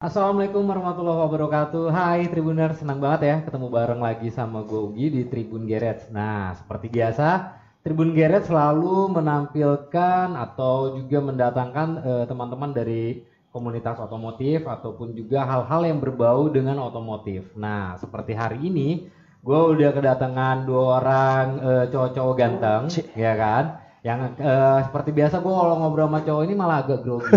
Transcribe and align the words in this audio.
Assalamualaikum 0.00 0.64
warahmatullahi 0.64 1.28
wabarakatuh. 1.28 1.92
Hai 1.92 2.24
Tribuner, 2.24 2.72
senang 2.72 3.04
banget 3.04 3.20
ya 3.28 3.36
ketemu 3.44 3.68
bareng 3.68 4.00
lagi 4.00 4.32
sama 4.32 4.64
gue 4.64 4.80
Ugi 4.80 5.12
di 5.12 5.22
Tribun 5.28 5.68
Geret. 5.68 6.08
Nah, 6.08 6.56
seperti 6.56 6.88
biasa, 6.88 7.52
Tribun 7.84 8.16
Geret 8.16 8.48
selalu 8.48 9.12
menampilkan 9.12 10.40
atau 10.40 10.96
juga 10.96 11.20
mendatangkan 11.20 11.88
eh, 12.00 12.24
teman-teman 12.24 12.72
dari 12.72 13.28
komunitas 13.52 14.00
otomotif 14.00 14.64
ataupun 14.64 15.12
juga 15.12 15.44
hal-hal 15.44 15.84
yang 15.84 16.00
berbau 16.00 16.48
dengan 16.48 16.80
otomotif. 16.80 17.52
Nah, 17.52 18.00
seperti 18.00 18.32
hari 18.32 18.72
ini, 18.72 19.04
gue 19.44 19.60
udah 19.76 19.92
kedatangan 19.92 20.64
dua 20.64 21.04
orang 21.04 21.44
eh, 21.60 21.84
cowok-cowok 21.92 22.34
ganteng, 22.40 22.88
ya 23.12 23.36
kan? 23.36 23.79
Yang 24.00 24.40
eh, 24.40 24.78
seperti 24.88 25.10
biasa 25.12 25.44
gue 25.44 25.52
kalau 25.52 25.76
ngobrol 25.76 26.08
sama 26.08 26.24
cowok 26.24 26.42
ini 26.48 26.54
malah 26.56 26.80
agak 26.80 27.04
grogi. 27.04 27.36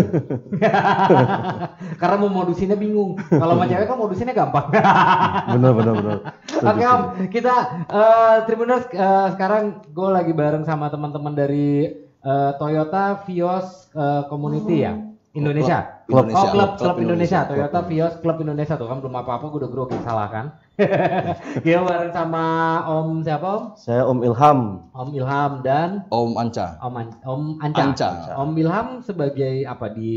Karena 2.00 2.16
mau 2.16 2.32
modusinnya 2.32 2.76
bingung. 2.80 3.20
Kalau 3.20 3.52
sama 3.52 3.68
cewek 3.68 3.84
kan 3.84 3.98
modusinnya 4.00 4.32
gampang. 4.32 4.72
bener 5.54 5.72
bener 5.76 5.92
bener 6.00 6.18
Oke 6.64 6.84
Om, 6.88 7.02
kita 7.28 7.54
eh, 7.84 8.36
Tribuners 8.48 8.88
eh, 8.96 9.28
sekarang 9.36 9.84
gue 9.92 10.08
lagi 10.08 10.32
bareng 10.32 10.64
sama 10.64 10.88
teman-teman 10.88 11.36
dari 11.36 11.84
eh, 12.24 12.50
Toyota 12.56 13.20
Vios 13.28 13.92
eh, 13.92 14.22
Community 14.32 14.88
ya, 14.88 14.96
Indonesia. 15.36 16.03
Klub 16.04 16.20
Oh, 16.20 16.20
Indonesia. 16.22 16.50
klub, 16.50 16.70
Klub 16.70 16.76
klub 16.76 16.96
Indonesia, 16.98 17.40
Indonesia. 17.40 17.40
Toyota 17.48 17.80
Vios 17.84 18.14
Klub 18.18 18.36
Indonesia 18.38 18.74
tuh 18.74 18.86
kan 18.86 18.98
belum 18.98 19.14
apa-apa 19.16 19.44
gue 19.46 19.58
udah 19.58 19.70
grogi 19.70 19.96
salah 20.00 20.28
kan. 20.28 20.46
Kita 21.64 21.80
bareng 21.80 22.10
sama 22.10 22.44
Om 22.84 23.22
siapa 23.22 23.46
Om? 23.46 23.62
saya 23.74 24.02
Om 24.02 24.18
Ilham 24.20 24.58
Om 24.90 25.08
Ilham 25.12 25.52
dan 25.60 26.02
Om 26.08 26.34
Anca. 26.34 26.66
Om, 26.78 26.94
An- 26.94 27.20
Om 27.22 27.42
Anca. 27.58 27.82
Anca. 27.86 28.08
Om 28.34 28.50
Ilham 28.54 28.86
sebagai 29.00 29.62
apa 29.62 29.86
di 29.88 30.12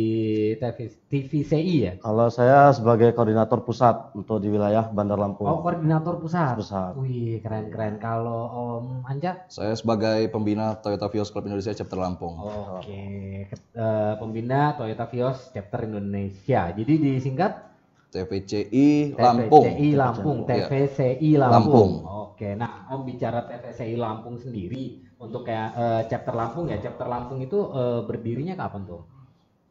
TV, 0.56 0.78
TVCI 1.06 1.76
ya? 1.80 1.94
kalau 1.98 2.28
saya 2.28 2.74
sebagai 2.74 3.14
koordinator 3.14 3.62
pusat 3.62 4.12
untuk 4.12 4.40
di 4.40 4.50
wilayah 4.50 4.90
Bandar 4.90 5.16
Lampung 5.16 5.46
Oh, 5.46 5.62
koordinator 5.62 6.18
pusat. 6.18 6.58
Pusat. 6.58 6.98
Wih, 6.98 7.38
keren-keren. 7.40 7.96
Kalau 7.98 8.42
Om 8.50 8.86
Anca? 9.06 9.46
Saya 9.48 9.72
sebagai 9.74 10.26
pembina 10.28 10.74
Toyota 10.76 11.08
Vios 11.08 11.30
Club 11.30 11.46
Indonesia 11.46 11.72
chapter 11.72 11.96
Lampung. 11.96 12.34
Oke, 12.36 13.02
Ket- 13.46 13.72
eh, 13.72 14.14
pembina 14.18 14.74
Toyota 14.74 15.06
Vios 15.06 15.54
chapter 15.54 15.77
Indonesia. 15.84 16.72
Jadi 16.72 16.94
disingkat 16.98 17.68
TVCI 18.08 19.14
Lampung. 19.14 19.64
TVCI 19.68 19.90
Lampung, 19.94 20.38
Iya. 20.48 20.66
TVCI 20.66 21.32
Lampung. 21.36 21.52
Lampung. 21.52 21.92
Oke, 22.34 22.56
nah 22.56 22.88
Om 22.88 23.02
bicara 23.04 23.44
TVCI 23.46 23.96
Lampung 23.98 24.38
sendiri 24.40 25.04
untuk 25.18 25.44
kayak 25.44 25.70
eh, 25.76 26.02
chapter 26.08 26.34
Lampung 26.34 26.70
ya, 26.72 26.78
chapter 26.80 27.06
Lampung 27.06 27.42
itu 27.42 27.58
eh, 27.74 28.02
berdirinya 28.06 28.56
kapan 28.56 28.88
tuh? 28.88 29.04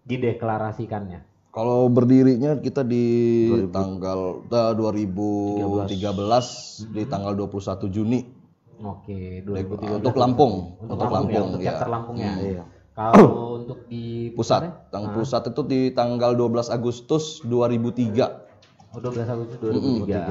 Dideklarasikannya. 0.06 1.20
Kalau 1.50 1.88
berdirinya 1.88 2.60
kita 2.60 2.84
di 2.84 3.48
tanggal 3.72 4.44
eh, 4.44 4.72
2013 4.76 6.92
di 6.92 7.02
tanggal 7.08 7.32
21 7.32 7.88
Juni 7.88 8.20
Oke, 8.76 9.40
2013. 9.40 10.04
untuk 10.04 10.12
Lampung, 10.20 10.76
Untuk, 10.76 11.00
untuk 11.00 11.08
Lampung, 11.08 11.32
ya, 11.32 11.40
Lampung, 11.40 11.48
untuk 11.48 11.60
ya. 11.64 11.68
chapter 11.72 11.88
Lampungnya. 11.88 12.32
Iya. 12.44 12.62
Kalau 12.96 13.60
untuk 13.60 13.84
di 13.86 14.32
pusat. 14.32 14.88
Tang 14.88 15.12
pusat 15.12 15.44
itu 15.46 15.60
di 15.62 15.80
tanggal 15.92 16.32
12 16.32 16.72
Agustus 16.72 17.44
2003. 17.44 18.96
Oh, 18.96 19.00
12 19.04 19.28
Agustus 19.28 19.58
2003. 19.60 20.08
iya. 20.08 20.24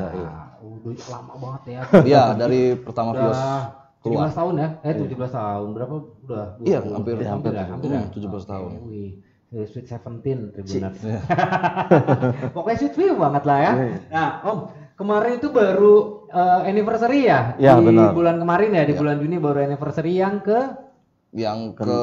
Udah 0.66 1.05
lama 1.13 1.33
banget 1.38 1.61
ya. 1.69 1.81
Iya, 2.02 2.23
dari 2.33 2.73
pertama 2.73 3.13
Vios 3.13 3.38
keluar. 4.02 4.30
17 4.33 4.38
tahun 4.38 4.53
ya? 4.57 4.69
Eh 4.81 4.94
17 4.97 5.30
tahun. 5.30 5.67
Berapa? 5.72 5.94
Udah 6.25 6.45
Iya, 6.59 6.77
20, 6.81 6.95
hampir- 6.97 7.13
hampir, 7.13 7.25
hampir, 7.30 7.52
ya, 7.53 7.63
hampir 7.69 7.89
hmm, 7.89 8.02
ya. 8.02 8.03
17 8.09 8.33
Oke, 8.33 8.49
tahun. 8.49 8.69
Wih. 8.89 9.11
Sweet 9.55 9.85
17 9.88 10.52
Tribuners. 10.52 10.97
Iya. 11.00 11.19
Pokoknya 12.55 12.77
sweet 12.77 12.95
view 12.97 13.13
banget 13.16 13.44
lah 13.45 13.57
ya. 13.61 13.73
Nah, 14.09 14.29
Om, 14.44 14.57
kemarin 14.95 15.38
itu 15.38 15.47
baru 15.50 15.95
eh, 16.27 16.59
anniversary 16.66 17.19
ya? 17.23 17.55
Iya, 17.55 17.77
di 17.79 17.85
benar. 17.88 18.11
bulan 18.11 18.35
kemarin 18.35 18.69
ya, 18.73 18.83
di 18.83 18.94
Iya. 18.94 19.00
bulan 19.00 19.16
Juni 19.22 19.38
baru 19.38 19.57
anniversary 19.63 20.17
yang 20.17 20.41
ke 20.41 20.59
Yang 21.35 21.59
ke. 21.75 22.00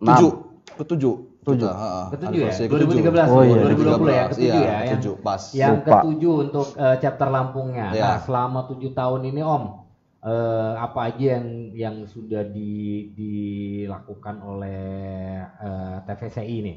7. 0.00 0.78
Ke 0.78 0.84
7. 0.86 1.32
Tujuh. 1.42 1.66
ketujuh 2.14 2.38
ya? 2.38 2.54
2013, 2.70 3.26
Oh, 3.26 3.42
iya. 3.42 3.66
2020 3.66 4.14
ya, 4.14 4.24
ketujuh 4.30 4.46
Iya, 4.46 4.54
ya. 4.54 4.62
yang- 4.62 4.82
ketujuh, 4.94 5.14
pas. 5.26 5.42
Yang 5.50 5.76
ketujuh 5.82 6.34
untuk 6.38 6.66
eh, 6.78 6.96
chapter 7.02 7.28
Lampungnya. 7.28 7.86
Ya. 7.90 8.02
Nah, 8.06 8.18
selama 8.22 8.60
tujuh 8.70 8.94
tahun 8.94 9.26
ini 9.26 9.42
Om, 9.42 9.64
eh, 10.22 10.72
apa 10.78 11.00
aja 11.10 11.24
yang 11.34 11.46
yang 11.74 11.96
sudah 12.06 12.46
di, 12.46 13.10
dilakukan 13.10 14.38
oleh 14.38 14.86
eh, 15.42 15.96
TVCI 16.06 16.54
ini? 16.62 16.74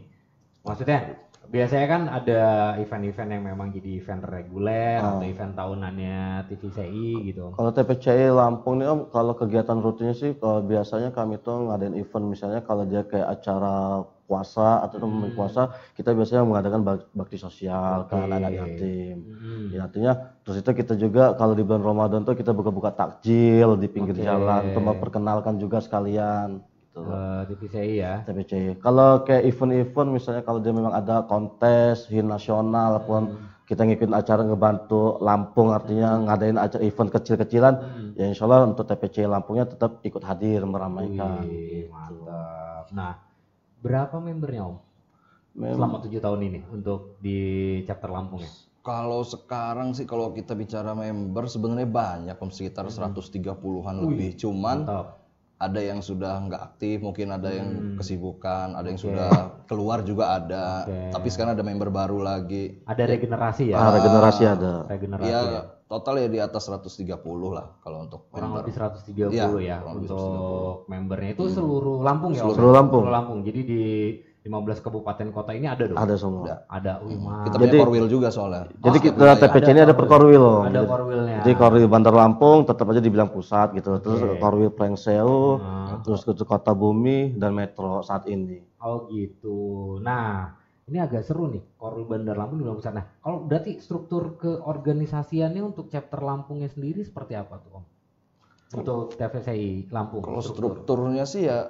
Maksudnya 0.66 1.25
biasanya 1.48 1.88
kan 1.88 2.02
ada 2.08 2.42
event-event 2.78 3.30
yang 3.30 3.44
memang 3.46 3.68
jadi 3.70 3.90
event 3.96 4.22
reguler 4.24 4.98
Oh. 4.98 5.18
atau 5.18 5.26
event 5.26 5.54
tahunannya 5.54 6.20
TVCI 6.46 7.08
gitu. 7.26 7.52
kalau 7.52 7.70
TPCI 7.70 8.30
Lampung 8.30 8.78
nih 8.78 8.88
Om 8.88 9.02
kalau 9.10 9.34
kegiatan 9.34 9.78
rutinnya 9.78 10.14
sih 10.14 10.34
kalau 10.34 10.62
biasanya 10.62 11.10
kami 11.10 11.38
tuh 11.38 11.68
ngadain 11.68 11.94
event 11.94 12.26
misalnya 12.26 12.62
kalau 12.62 12.84
dia 12.84 13.02
kayak 13.02 13.30
acara 13.32 13.76
puasa 14.22 14.82
atau 14.82 14.98
Hmm. 14.98 15.22
teman 15.22 15.32
puasa 15.32 15.62
kita 15.94 16.10
biasanya 16.12 16.42
mengadakan 16.44 16.82
bak- 16.82 17.08
bakti 17.12 17.38
sosial 17.38 18.04
ke 18.04 18.14
Oke. 18.14 18.24
anak-anak 18.24 18.52
yatim 18.52 19.18
Hmm. 19.22 19.68
Ya, 19.68 19.80
artinya 19.84 20.12
terus 20.42 20.58
itu 20.58 20.72
kita 20.72 20.94
juga 20.96 21.34
kalau 21.34 21.54
di 21.54 21.62
bulan 21.62 21.84
Ramadan 21.84 22.22
tuh 22.22 22.34
kita 22.34 22.50
buka-buka 22.50 22.90
takjil 22.90 23.76
di 23.76 23.86
pinggir 23.86 24.14
Oke. 24.14 24.24
jalan 24.24 24.62
untuk 24.68 24.84
memperkenalkan 24.84 25.56
juga 25.56 25.78
sekalian 25.78 26.62
gitu. 26.96 27.12
Eh, 27.12 27.42
TVCI 27.52 27.94
ya. 28.00 28.14
TPC. 28.24 28.52
Kalau 28.80 29.28
kayak 29.28 29.44
event-event 29.44 30.10
misalnya 30.16 30.44
kalau 30.48 30.64
dia 30.64 30.72
memang 30.72 30.96
ada 30.96 31.28
kontes 31.28 32.08
hin 32.08 32.32
nasional 32.32 33.04
pun 33.04 33.36
kita 33.66 33.82
ngikutin 33.84 34.14
acara 34.14 34.46
ngebantu 34.46 35.18
Lampung 35.20 35.74
artinya 35.74 36.22
ngadain 36.22 36.56
acara 36.56 36.86
event 36.86 37.10
kecil-kecilan 37.10 37.74
ya 38.14 38.30
insya 38.30 38.46
Allah 38.46 38.70
untuk 38.70 38.86
TPC 38.86 39.26
Lampungnya 39.26 39.66
tetap 39.66 40.00
ikut 40.06 40.22
hadir 40.24 40.64
meramaikan. 40.64 41.44
Wih, 41.44 41.90
mantap. 41.90 42.94
Nah, 42.94 43.20
berapa 43.82 44.16
membernya 44.22 44.70
Om? 44.70 44.78
Mem- 45.56 45.76
selama 45.80 45.98
tujuh 46.04 46.20
tahun 46.20 46.40
ini 46.52 46.60
untuk 46.68 47.18
di 47.20 47.40
chapter 47.88 48.12
Lampung 48.12 48.44
ya? 48.44 48.52
Kalau 48.86 49.26
sekarang 49.26 49.98
sih 49.98 50.06
kalau 50.06 50.30
kita 50.30 50.54
bicara 50.54 50.94
member 50.94 51.50
sebenarnya 51.50 51.90
banyak 51.90 52.38
om 52.38 52.54
sekitar 52.54 52.86
130-an 52.86 53.98
lebih. 53.98 54.38
Cuman 54.38 54.86
Mantap. 54.86 55.25
Ada 55.56 55.80
yang 55.80 56.00
sudah 56.00 56.44
nggak 56.44 56.62
aktif, 56.66 57.00
mungkin 57.00 57.32
ada 57.32 57.48
Hmm. 57.48 57.58
yang 57.58 57.70
kesibukan, 57.96 58.76
ada 58.76 58.86
yang 58.86 58.98
sudah 58.98 59.30
keluar 59.64 60.02
juga 60.02 60.36
ada. 60.36 60.84
Oke. 60.84 61.12
Tapi 61.12 61.28
sekarang 61.28 61.56
ada 61.56 61.64
member 61.64 61.88
baru 61.90 62.20
lagi. 62.20 62.84
Ada 62.84 63.04
regenerasi 63.06 63.72
ya? 63.72 63.76
Ah, 63.78 63.92
regenerasi 63.94 64.44
ada. 64.44 64.74
Regenerasi 64.86 65.26
Ya, 65.26 65.40
ya. 65.42 65.62
total 65.86 66.18
ya 66.18 66.28
di 66.28 66.40
atas 66.40 66.66
130 66.66 67.08
lah 67.50 67.80
kalau 67.80 68.04
untuk 68.04 68.28
Kurang 68.28 68.52
member. 68.52 68.62
lebih 68.62 68.74
130 68.76 69.32
Iya, 69.32 69.46
ya 69.58 69.78
lebih 69.82 70.12
untuk 70.12 70.76
membernya 70.86 71.30
itu 71.32 71.46
seluruh 71.48 71.98
Lampung 72.02 72.32
ya? 72.32 72.44
Seluruh 72.44 72.72
Lampung. 72.72 73.02
Seluruh 73.02 73.14
Lampung. 73.14 73.40
Jadi 73.42 73.60
di 73.64 73.84
15 74.46 74.78
kabupaten 74.78 75.34
kota 75.34 75.58
ini 75.58 75.66
ada 75.66 75.90
dong? 75.90 75.98
Ada 75.98 76.16
semua. 76.22 76.62
Ada. 76.70 77.02
Wih, 77.02 77.18
Kita 77.18 77.26
mantap. 77.26 77.58
Jadi- 77.66 77.66
punya 77.66 77.86
korwil 77.90 78.06
juga 78.06 78.28
soalnya. 78.30 78.70
Jadi 78.78 78.98
Oh, 79.02 79.04
kita. 79.10 79.34
TPC 79.42 79.68
ini 79.74 79.82
ada 79.82 79.96
per 79.98 80.06
korwil. 80.06 80.38
Om. 80.38 80.62
Ada 80.62 80.70
Jadi- 80.70 80.86
korwilnya. 80.94 81.38
Jadi 81.42 81.54
korwil 81.58 81.88
Bandar 81.90 82.14
Lampung 82.14 82.58
tetap 82.62 82.86
aja 82.86 83.02
dibilang 83.02 83.34
pusat 83.34 83.74
gitu. 83.74 83.98
Terus 83.98 84.22
korwil 84.38 84.70
Plengseu, 84.70 85.58
Ah. 85.58 85.98
terus 86.06 86.22
ke 86.22 86.38
Kota 86.46 86.78
Bumi 86.78 87.34
dan 87.34 87.58
Metro 87.58 88.06
saat 88.06 88.30
ini. 88.30 88.62
Oh 88.86 89.10
gitu. 89.10 89.98
Nah, 90.06 90.54
ini 90.86 91.02
agak 91.02 91.26
seru 91.26 91.50
nih, 91.50 91.66
Korwil 91.74 92.06
Bandar 92.06 92.38
Lampung 92.38 92.62
di 92.62 92.70
Pusat. 92.70 92.94
Nah, 92.94 93.06
kalau 93.18 93.42
berarti 93.42 93.82
struktur 93.82 94.38
keorganisasiannya 94.38 95.66
untuk 95.66 95.90
chapter 95.90 96.22
Lampungnya 96.22 96.70
sendiri 96.70 97.02
seperti 97.02 97.34
apa 97.34 97.58
tuh, 97.66 97.82
Om? 97.82 97.86
Untuk 98.78 99.18
TVCI 99.18 99.90
Lampung. 99.90 100.22
Kalau 100.22 100.46
strukturnya 100.46 101.26
sih 101.26 101.50
ya 101.50 101.66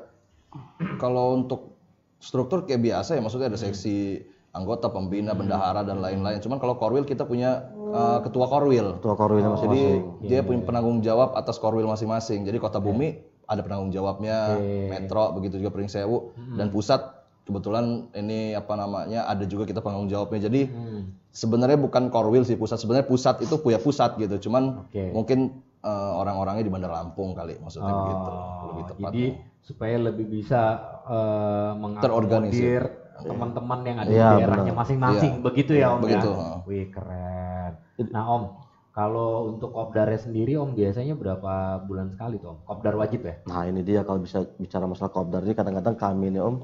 kalau 0.99 1.39
untuk 1.39 1.74
struktur 2.17 2.63
kayak 2.63 2.81
biasa 2.81 3.15
ya 3.15 3.21
maksudnya 3.21 3.47
ada 3.47 3.59
seksi 3.59 4.23
anggota, 4.51 4.87
pembina, 4.87 5.35
bendahara 5.35 5.83
dan 5.83 5.99
lain-lain. 5.99 6.39
Cuman 6.39 6.63
kalau 6.63 6.79
korwil 6.79 7.03
kita 7.03 7.27
punya 7.27 7.67
uh, 7.75 8.23
ketua 8.23 8.47
korwil. 8.47 8.95
Ketua 9.03 9.15
korwilnya 9.19 9.51
Jadi 9.51 9.59
masing-masing. 9.59 10.27
dia 10.31 10.39
punya 10.41 10.61
penanggung 10.63 11.03
jawab 11.03 11.35
atas 11.35 11.59
korwil 11.59 11.83
masing-masing. 11.85 12.47
Jadi 12.47 12.55
Kota 12.55 12.79
Bumi 12.79 13.19
ada 13.45 13.59
penanggung 13.61 13.91
jawabnya, 13.91 14.55
Metro 14.87 15.35
begitu 15.35 15.59
juga 15.59 15.75
Pring 15.75 15.91
Sewu 15.91 16.31
dan 16.55 16.71
pusat 16.71 17.03
kebetulan 17.45 18.09
ini 18.17 18.57
apa 18.57 18.73
namanya 18.73 19.27
ada 19.27 19.43
juga 19.43 19.67
kita 19.67 19.83
penanggung 19.83 20.07
jawabnya. 20.07 20.47
Jadi 20.47 20.71
Hmm. 20.71 21.13
sebenarnya 21.29 21.75
bukan 21.77 22.07
korwil 22.07 22.41
sih 22.41 22.55
pusat. 22.55 22.79
Sebenarnya 22.79 23.05
pusat 23.05 23.43
itu 23.43 23.59
punya 23.59 23.77
pusat 23.77 24.15
gitu. 24.15 24.49
Cuman 24.49 24.87
Oke. 24.87 25.11
mungkin 25.11 25.51
uh, 25.83 26.15
orang-orangnya 26.15 26.63
di 26.63 26.71
Bandar 26.71 26.95
Lampung 26.95 27.35
kali 27.35 27.59
maksudnya 27.59 27.91
begitu. 27.91 28.31
Lebih 28.71 28.83
Oh, 28.83 28.87
tepat. 28.87 29.11
jadi 29.11 29.23
supaya 29.65 29.97
lebih 29.97 30.29
bisa 30.29 30.77
eh, 31.05 31.71
mengakomodir 31.73 32.05
Terorganisir. 32.05 32.83
teman-teman 33.15 33.79
yang 33.81 33.97
ada 34.03 34.11
Iya, 34.11 34.29
di 34.29 34.41
daerahnya 34.43 34.73
masing-masing, 34.75 35.33
Iya. 35.39 35.41
begitu 35.41 35.71
ya 35.73 35.87
Om 35.95 36.01
Begitu, 36.03 36.29
ya? 36.29 36.37
heeh. 36.37 36.57
Wih 36.67 36.85
keren. 36.91 37.71
Nah 38.11 38.23
Om, 38.27 38.43
kalau 38.91 39.29
untuk 39.49 39.71
kopdarnya 39.71 40.19
sendiri 40.19 40.59
Om 40.59 40.75
biasanya 40.75 41.15
berapa 41.15 41.79
bulan 41.81 42.11
sekali 42.11 42.37
tuh 42.37 42.53
Om? 42.53 42.57
Kopdar 42.67 42.93
wajib 42.95 43.23
ya? 43.23 43.39
Nah 43.47 43.65
ini 43.65 43.81
dia 43.81 44.03
kalau 44.03 44.19
bisa 44.19 44.43
bicara 44.59 44.85
masalah 44.85 45.09
kopdar 45.09 45.41
ini 45.41 45.55
kadang-kadang 45.55 45.95
kami 45.95 46.27
nih 46.29 46.43
om 46.43 46.55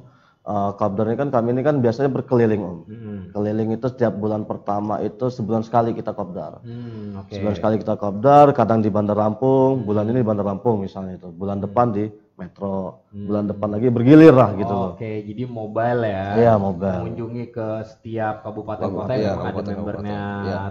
eh, 0.42 0.72
kopdar 0.76 1.06
ini 1.08 1.16
kan 1.16 1.30
kami 1.32 1.56
ini 1.56 1.62
kan 1.64 1.76
biasanya 1.80 2.10
berkeliling 2.12 2.62
om. 2.62 2.78
Hmm. 2.84 3.22
Keliling 3.32 3.70
itu 3.72 3.88
setiap 3.88 4.14
bulan 4.14 4.44
pertama 4.44 5.00
itu 5.00 5.32
sebulan 5.32 5.64
sekali 5.64 5.96
kita 5.96 6.12
kopdar. 6.12 6.60
Hmm, 6.68 7.16
oke. 7.16 7.32
Sebulan 7.32 7.56
sekali 7.56 7.76
kita 7.80 7.96
kopdar, 7.96 8.52
kadang 8.52 8.84
di 8.84 8.92
Bandar 8.92 9.16
Lampung, 9.16 9.88
bulan 9.88 10.04
ini 10.06 10.20
di 10.20 10.28
Bandar 10.28 10.44
Lampung 10.44 10.84
misalnya 10.84 11.16
itu, 11.16 11.32
bulan 11.32 11.64
depan 11.64 11.96
di 11.96 12.12
Metro, 12.42 13.06
bulan 13.14 13.46
depan 13.46 13.70
lagi 13.70 13.94
bergilir 13.94 14.34
lah 14.34 14.50
gitu 14.58 14.74
loh. 14.74 14.98
Oke, 14.98 15.22
jadi 15.30 15.46
mobile 15.46 16.02
ya. 16.10 16.26
Iya, 16.42 16.54
mobile. 16.58 17.06
Mengunjungi 17.06 17.54
ke 17.54 17.68
setiap 17.86 18.42
kabupaten 18.42 18.90
kota 18.90 19.14
yang 19.14 19.38
ada 19.38 19.54
kabupaten, 19.54 19.74
membernya. 19.78 20.22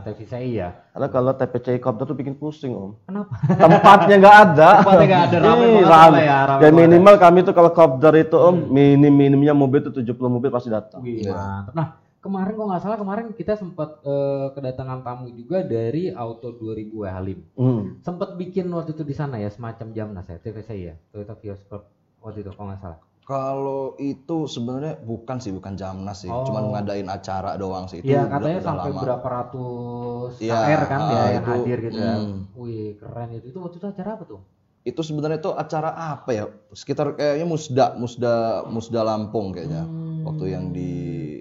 TVCI 0.02 0.50
ya. 0.50 0.68
Karena 0.90 1.08
kalau 1.14 1.30
TPCI 1.30 1.78
kopdar 1.78 2.10
tuh 2.10 2.18
bikin 2.18 2.34
pusing 2.34 2.74
om. 2.74 2.98
Kenapa? 3.06 3.38
Tempatnya 3.54 4.14
nggak 4.18 4.36
ada. 4.50 4.70
Tempatnya 4.82 5.06
nggak 5.06 5.22
ada, 5.30 5.36
rame 5.38 5.62
Ih, 5.62 5.70
banget 5.86 5.94
rame. 5.94 6.20
ya, 6.26 6.38
rame 6.42 6.60
Dan 6.66 6.70
minimal 6.74 7.14
kami 7.22 7.38
tuh 7.46 7.54
kalau 7.54 7.70
kopdar 7.70 8.14
itu 8.18 8.34
om, 8.34 8.56
minim 8.66 9.14
minimnya 9.14 9.54
mobil 9.54 9.78
itu 9.78 9.94
70 9.94 10.10
mobil 10.26 10.50
pasti 10.50 10.74
datang. 10.74 10.98
Wih, 11.06 11.22
mantap. 11.30 11.70
Nah, 11.70 11.86
kemarin 12.20 12.52
kok 12.52 12.66
nggak 12.66 12.82
salah 12.82 12.96
kemarin 12.96 13.26
kita 13.32 13.52
sempat 13.54 14.00
eh, 14.02 14.46
kedatangan 14.52 15.00
tamu 15.00 15.28
juga 15.28 15.60
dari 15.60 16.08
Auto 16.08 16.52
2000 16.52 16.92
W 16.92 17.04
Halim. 17.04 17.38
Hmm. 17.54 17.96
Sempat 17.98 18.34
bikin 18.34 18.68
waktu 18.68 18.92
itu 18.92 19.02
di 19.02 19.12
sana 19.12 19.36
ya 19.36 19.48
semacam 19.48 19.90
jamnas 19.90 20.26
ya, 20.26 20.36
TVCI 20.36 20.80
ya, 20.82 20.94
Toyota 21.08 21.34
Vios 21.34 21.60
Club 21.62 21.82
waktu 22.20 22.40
itu 22.40 22.50
kalau 22.50 22.68
nggak 22.68 22.80
salah. 22.80 23.00
Kalau 23.22 23.94
itu 23.96 24.36
sebenarnya 24.44 24.98
bukan 24.98 25.38
sih, 25.38 25.54
bukan 25.54 25.78
Jamnas 25.78 26.18
sih, 26.18 26.26
Oh. 26.26 26.42
cuman 26.42 26.74
ngadain 26.74 27.06
acara 27.06 27.54
doang 27.54 27.86
sih. 27.86 28.02
Iya 28.02 28.26
udah- 28.26 28.30
katanya 28.32 28.58
udah 28.58 28.66
sampai 28.66 28.90
lama. 28.90 29.00
berapa 29.00 29.26
ratus 29.30 30.32
Iya, 30.40 30.58
KR 30.58 30.82
kan 30.84 31.00
ya 31.00 31.14
ah, 31.14 31.28
yang 31.30 31.38
itu, 31.38 31.50
hadir 31.54 31.78
gitu 31.80 31.98
ya. 32.00 32.14
hmm. 32.16 32.38
Wih 32.52 32.88
keren 32.98 33.28
itu. 33.30 33.46
Itu 33.46 33.58
waktu 33.60 33.76
itu 33.78 33.86
acara 33.86 34.10
apa 34.12 34.24
tuh? 34.26 34.40
Itu 34.80 35.00
sebenarnya 35.00 35.38
itu 35.38 35.52
acara 35.52 35.92
apa 35.92 36.30
ya? 36.30 36.44
Sekitar 36.70 37.12
kayaknya 37.12 37.44
Musda, 37.44 37.86
Musda, 37.94 38.34
Musda 38.64 39.00
Lampung 39.02 39.52
kayaknya. 39.52 39.84
Hmm. 39.84 40.24
Waktu 40.24 40.44
yang 40.48 40.64
di 40.70 40.90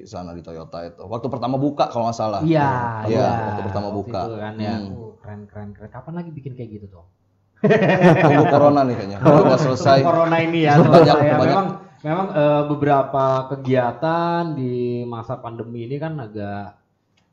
sana 0.04 0.32
di 0.32 0.40
Toyota 0.40 0.84
itu. 0.84 1.00
Waktu 1.02 1.28
pertama 1.28 1.56
buka 1.56 1.88
kalau 1.88 2.08
nggak 2.08 2.18
salah. 2.18 2.42
Iya, 2.42 3.04
Iya, 3.06 3.16
iya. 3.16 3.30
waktu 3.48 3.64
pertama 3.66 3.90
buka. 3.90 4.20
Itu 4.26 4.36
kan 4.38 4.54
ya. 4.56 4.76
Hmm. 4.76 5.16
Keren 5.20 5.42
keren 5.46 5.70
keren. 5.72 5.90
Kapan 5.90 6.14
lagi 6.16 6.32
bikin 6.32 6.52
kayak 6.54 6.70
gitu 6.74 6.86
tuh? 6.90 7.06
Tunggu 8.24 8.46
corona 8.48 8.84
nih 8.84 8.96
kayaknya. 8.96 9.18
Kalau 9.20 9.40
udah 9.42 9.60
selesai. 9.60 9.98
corona 10.00 10.38
ini 10.40 10.60
ya 10.64 10.74
Banyak- 10.80 10.88
selesai 10.90 11.20
ya. 11.22 11.36
banyak. 11.36 11.48
Memang 11.50 11.68
memang 12.00 12.28
eh, 12.32 12.64
beberapa 12.66 13.26
kegiatan 13.50 14.42
di 14.52 14.74
masa 15.04 15.36
pandemi 15.38 15.84
ini 15.84 15.96
kan 15.96 16.16
agak 16.18 16.76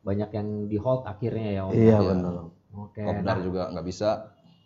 banyak 0.03 0.31
yang 0.31 0.49
di 0.67 0.77
hold 0.77 1.03
akhirnya 1.03 1.51
ya 1.53 1.63
Om. 1.65 1.73
Iya 1.73 1.83
Iya. 1.83 1.99
benar. 2.05 2.33
Oke. 2.77 3.01
Kopdar 3.01 3.37
Nah, 3.39 3.43
juga 3.43 3.63
nggak 3.71 3.87
bisa. 3.87 4.11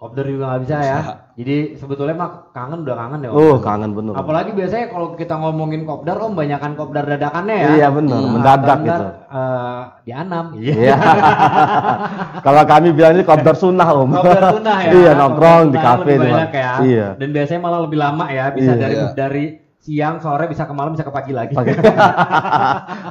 Kopdar 0.01 0.25
juga 0.25 0.45
nggak 0.49 0.63
bisa 0.65 0.77
ya. 0.81 0.99
Jadi 1.37 1.77
sebetulnya 1.77 2.17
mah 2.17 2.31
kangen 2.57 2.89
udah 2.89 2.97
kangen 2.97 3.21
ya 3.21 3.29
Om. 3.29 3.37
Oh 3.37 3.57
kangen 3.61 3.93
bener. 3.93 4.17
Apalagi 4.17 4.57
biasanya 4.57 4.89
kalau 4.89 5.13
kita 5.13 5.37
ngomongin 5.37 5.85
kopdar 5.85 6.17
Om 6.17 6.33
banyakan 6.33 6.73
kopdar 6.73 7.05
dadakannya 7.05 7.53
ya. 7.55 7.69
Iya 7.77 7.89
benar, 7.93 8.17
Hmm. 8.17 8.33
mendadak 8.33 8.79
gitu. 8.81 8.89
ntar, 8.89 9.03
eh, 9.29 9.81
di 10.01 10.13
Anam. 10.17 10.45
Iya. 10.57 10.97
Kalau 12.49 12.63
kami 12.65 12.89
bilang 12.91 13.13
ini 13.13 13.29
kopdar 13.29 13.53
sunnah 13.53 13.89
om. 13.93 14.09
Kopdar 14.09 14.45
sunnah 14.57 14.79
ya. 14.89 14.91
iya 15.05 15.11
nongkrong 15.13 15.69
di 15.69 15.79
kafe 15.79 16.13
banyak 16.17 16.51
ya. 16.51 16.73
Iya. 16.81 17.07
Dan 17.21 17.29
biasanya 17.31 17.61
malah 17.61 17.81
lebih 17.85 17.99
lama 18.01 18.25
ya, 18.33 18.45
bisa 18.51 18.73
Iya. 18.73 18.81
dari 18.81 18.95
Iya. 18.97 19.09
dari 19.13 19.45
siang, 19.81 20.17
sore, 20.17 20.45
bisa 20.45 20.65
ke 20.65 20.73
malam, 20.73 20.93
bisa 20.93 21.05
ke 21.05 21.13
pagi 21.13 21.33
lagi. 21.33 21.53
Pakai. 21.53 21.77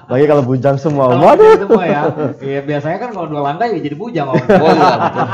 Lagi 0.06 0.26
kalau 0.26 0.42
bujang 0.42 0.78
semua. 0.78 1.14
Kalau 1.14 1.34
gitu 1.34 1.66
semua 1.70 1.86
ya. 1.86 2.02
Iya, 2.42 2.60
biasanya 2.62 2.98
kan 2.98 3.10
kalau 3.14 3.30
dua 3.30 3.42
lantai 3.46 3.78
ya 3.78 3.82
jadi 3.82 3.94
bujang 3.94 4.26
om. 4.26 4.38
Oh 4.38 4.74
iya 4.74 4.96
betul. 4.98 5.28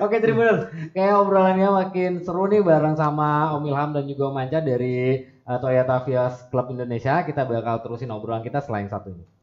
Oke 0.00 0.16
Tribuners, 0.20 0.68
kayak 0.92 1.14
obrolannya 1.20 1.68
makin 1.72 2.20
seru 2.24 2.48
nih 2.48 2.60
bareng 2.64 2.96
sama 2.96 3.54
Om 3.56 3.64
Ilham 3.68 3.90
dan 3.96 4.04
juga 4.08 4.22
Om 4.28 4.40
Anca 4.40 4.60
dari 4.60 5.24
uh, 5.44 5.58
Toyota 5.60 5.96
Vios 6.04 6.34
Club 6.52 6.66
Indonesia. 6.72 7.24
Kita 7.24 7.44
bakal 7.48 7.80
terusin 7.84 8.12
obrolan 8.12 8.44
kita 8.44 8.60
selain 8.64 8.88
satu 8.88 9.12
ini. 9.12 9.39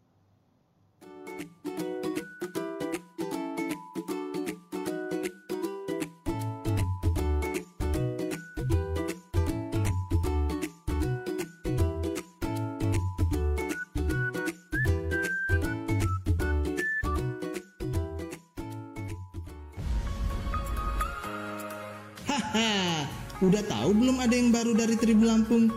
Haha, 22.37 23.09
udah 23.49 23.65
tahu 23.65 23.97
belum 23.97 24.21
ada 24.21 24.37
yang 24.37 24.53
baru 24.53 24.77
dari 24.77 24.93
Tribun 24.93 25.25
Lampung? 25.25 25.73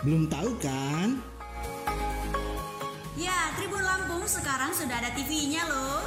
Belum 0.00 0.24
tahu 0.24 0.56
kan? 0.56 1.20
Ya, 3.12 3.52
Tribun 3.60 3.84
Lampung 3.84 4.24
sekarang 4.24 4.72
sudah 4.72 4.96
ada 5.04 5.12
TV-nya 5.12 5.68
loh. 5.68 6.00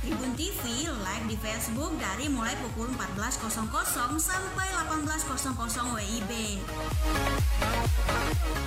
Tribun 0.00 0.32
TV 0.32 0.88
live 0.88 1.26
di 1.28 1.36
Facebook 1.36 1.92
dari 2.00 2.32
mulai 2.32 2.56
pukul 2.64 2.88
14.00 2.96 3.52
sampai 4.16 4.68
18.00 4.80 5.92
WIB. 5.92 6.32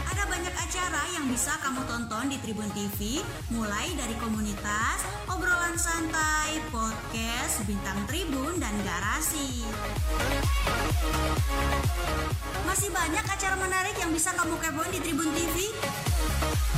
Ada 0.10 0.24
banyak 0.28 0.56
acara 0.56 1.02
yang 1.16 1.26
bisa 1.32 1.54
kamu 1.62 1.82
tonton 1.88 2.30
di 2.30 2.38
Tribun 2.42 2.70
TV, 2.76 3.22
mulai 3.52 3.92
dari 3.98 4.16
komunitas, 4.20 5.04
obrolan 5.28 5.76
santai, 5.80 6.60
podcast, 6.70 7.64
bintang 7.66 7.98
tribun, 8.06 8.58
dan 8.60 8.74
garasi. 8.84 9.66
Masih 12.68 12.90
banyak 12.94 13.26
acara 13.26 13.56
menarik 13.60 13.96
yang 14.00 14.12
bisa 14.16 14.32
kamu 14.38 14.56
kepoin 14.60 14.92
di 14.94 15.00
Tribun 15.04 15.30
TV. 15.36 15.56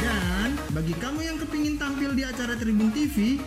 Dan 0.01 0.57
bagi 0.73 0.95
kamu 0.97 1.19
yang 1.23 1.37
kepingin 1.39 1.75
tampil 1.77 2.11
di 2.17 2.23
acara 2.25 2.57
Tribun 2.57 2.91
TV 2.91 3.39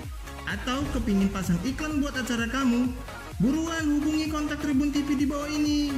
atau 0.46 0.86
kepingin 0.94 1.28
pasang 1.34 1.58
iklan 1.66 1.98
buat 1.98 2.14
acara 2.14 2.46
kamu, 2.46 2.94
buruan 3.42 3.84
hubungi 3.84 4.30
kontak 4.30 4.62
Tribun 4.62 4.94
TV 4.94 5.18
di 5.18 5.26
bawah 5.26 5.50
ini. 5.50 5.90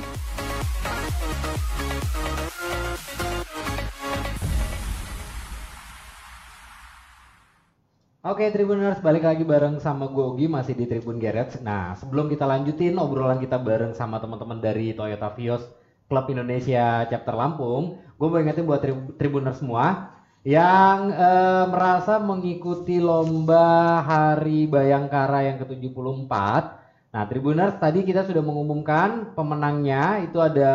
Oke 8.19 8.51
Tribuners, 8.51 8.99
balik 8.99 9.23
lagi 9.23 9.47
bareng 9.47 9.79
sama 9.79 10.11
gue 10.11 10.25
Ogi 10.27 10.47
masih 10.51 10.75
di 10.75 10.91
Tribun 10.91 11.23
Garage. 11.23 11.55
Nah, 11.63 11.95
sebelum 11.95 12.27
kita 12.27 12.43
lanjutin 12.51 12.99
obrolan 12.99 13.39
kita 13.39 13.63
bareng 13.63 13.95
sama 13.95 14.19
teman-teman 14.19 14.59
dari 14.59 14.91
Toyota 14.91 15.31
Vios 15.39 15.63
Klub 16.11 16.27
Indonesia 16.27 17.07
Chapter 17.07 17.35
Lampung, 17.39 17.95
gue 18.19 18.27
mau 18.27 18.39
ingetin 18.43 18.67
buat 18.67 18.83
tri- 18.83 19.15
Tribuners 19.15 19.63
semua 19.63 20.11
yang 20.43 21.15
eh, 21.15 21.65
merasa 21.71 22.19
mengikuti 22.19 22.99
lomba 22.99 24.03
Hari 24.03 24.67
Bayangkara 24.67 25.47
yang 25.47 25.57
ke-74. 25.63 26.75
Nah, 27.15 27.23
Tribuners 27.31 27.79
tadi 27.79 28.03
kita 28.03 28.27
sudah 28.27 28.43
mengumumkan 28.43 29.31
pemenangnya 29.39 30.19
itu 30.27 30.43
ada 30.43 30.75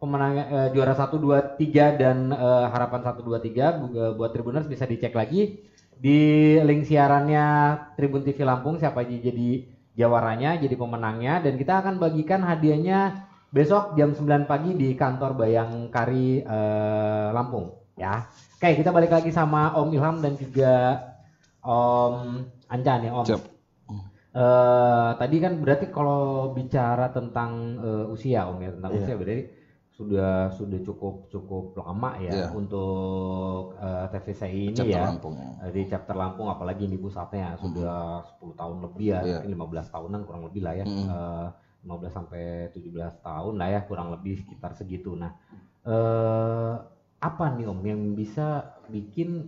pemenang 0.00 0.32
eh, 0.40 0.68
juara 0.74 0.94
1 0.96 1.16
2 1.20 1.38
3 1.60 1.92
dan 2.00 2.32
eh, 2.32 2.66
harapan 2.72 3.00
1 3.04 3.20
2 3.22 3.38
3 3.38 3.70
Bu- 3.76 3.92
buat 4.18 4.30
Tribuners 4.34 4.66
bisa 4.66 4.88
dicek 4.88 5.12
lagi 5.14 5.60
di 6.02 6.18
link 6.58 6.82
siarannya 6.82 7.46
Tribun 7.94 8.26
TV 8.26 8.42
Lampung 8.42 8.74
siapa 8.74 9.06
aja 9.06 9.14
jadi 9.14 9.50
jawaranya, 9.94 10.58
jadi 10.58 10.74
pemenangnya 10.74 11.38
dan 11.38 11.54
kita 11.54 11.78
akan 11.78 12.02
bagikan 12.02 12.42
hadiahnya 12.42 13.28
besok 13.54 13.94
jam 13.94 14.10
9 14.10 14.50
pagi 14.50 14.74
di 14.74 14.98
kantor 14.98 15.38
Bayangkari 15.38 16.42
eh, 16.42 17.28
Lampung 17.30 17.70
ya. 17.94 18.26
Oke, 18.58 18.74
kita 18.74 18.90
balik 18.90 19.14
lagi 19.14 19.30
sama 19.30 19.78
Om 19.78 19.88
Ilham 19.94 20.16
dan 20.18 20.34
juga 20.34 20.74
Om 21.62 22.42
Anca 22.66 22.94
nih, 22.98 23.10
Om. 23.14 23.26
Siap. 23.28 23.42
Eh, 24.32 25.10
tadi 25.20 25.36
kan 25.44 25.60
berarti 25.60 25.86
kalau 25.92 26.50
bicara 26.56 27.12
tentang 27.12 27.76
eh, 27.78 28.04
usia 28.08 28.48
Om 28.48 28.58
ya, 28.58 28.70
tentang 28.72 28.90
Iya. 28.90 29.00
usia 29.04 29.14
berarti 29.14 29.42
sudah 29.92 30.48
sudah 30.56 30.80
cukup 30.88 31.28
cukup 31.28 31.76
lama 31.76 32.16
ya 32.16 32.32
Iya. 32.32 32.46
untuk 32.56 33.76
eh, 33.76 34.04
TVCI 34.08 34.72
ini 34.72 34.76
Chapter 34.80 34.96
ya. 34.96 35.04
Lampung 35.04 35.36
ya. 35.36 35.51
Di 35.70 35.86
chapter 35.86 36.18
Lampung 36.18 36.50
apalagi 36.50 36.90
ini 36.90 36.98
pusatnya 36.98 37.54
sudah 37.54 38.26
10 38.26 38.54
tahun 38.58 38.82
lebih 38.82 39.06
ya, 39.14 39.20
Iya. 39.22 39.38
mungkin 39.38 39.50
15 39.54 39.86
tahunan 39.94 40.20
kurang 40.26 40.42
lebih 40.50 40.62
lah 40.66 40.74
ya. 40.74 40.84
Mm. 40.88 41.06
Eh, 41.06 41.48
15 41.86 42.12
sampai 42.14 42.70
17 42.74 43.14
tahun 43.22 43.54
lah 43.58 43.68
ya 43.70 43.80
kurang 43.86 44.10
lebih 44.10 44.38
sekitar 44.42 44.74
segitu. 44.74 45.14
Nah, 45.14 45.30
eh 45.86 46.74
apa 47.22 47.44
nih 47.54 47.70
Om 47.70 47.80
yang 47.86 48.02
bisa 48.18 48.74
bikin 48.90 49.46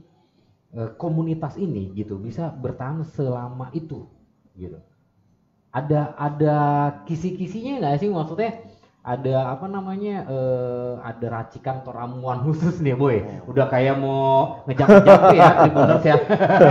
eh, 0.75 0.90
komunitas 0.99 1.59
ini 1.59 1.90
gitu 1.94 2.18
bisa 2.18 2.50
bertahan 2.54 3.02
selama 3.02 3.71
itu 3.75 4.06
gitu. 4.54 4.78
Ada 5.75 6.14
ada 6.14 6.56
kisi-kisinya 7.02 7.83
nggak 7.83 7.99
sih 7.99 8.11
maksudnya? 8.11 8.63
Ada 9.04 9.52
apa 9.52 9.68
namanya? 9.68 10.25
eh, 10.25 10.92
ada 10.99 11.26
racikan 11.30 11.84
atau 11.84 11.92
ramuan 11.92 12.40
khusus 12.40 12.80
nih, 12.80 12.96
boy. 12.96 13.20
Udah 13.44 13.68
kayak 13.68 14.00
mau 14.00 14.64
ngejak-ngejak 14.64 15.20
ya, 15.30 15.49
Tribuners 15.61 16.02
ya. 16.02 16.16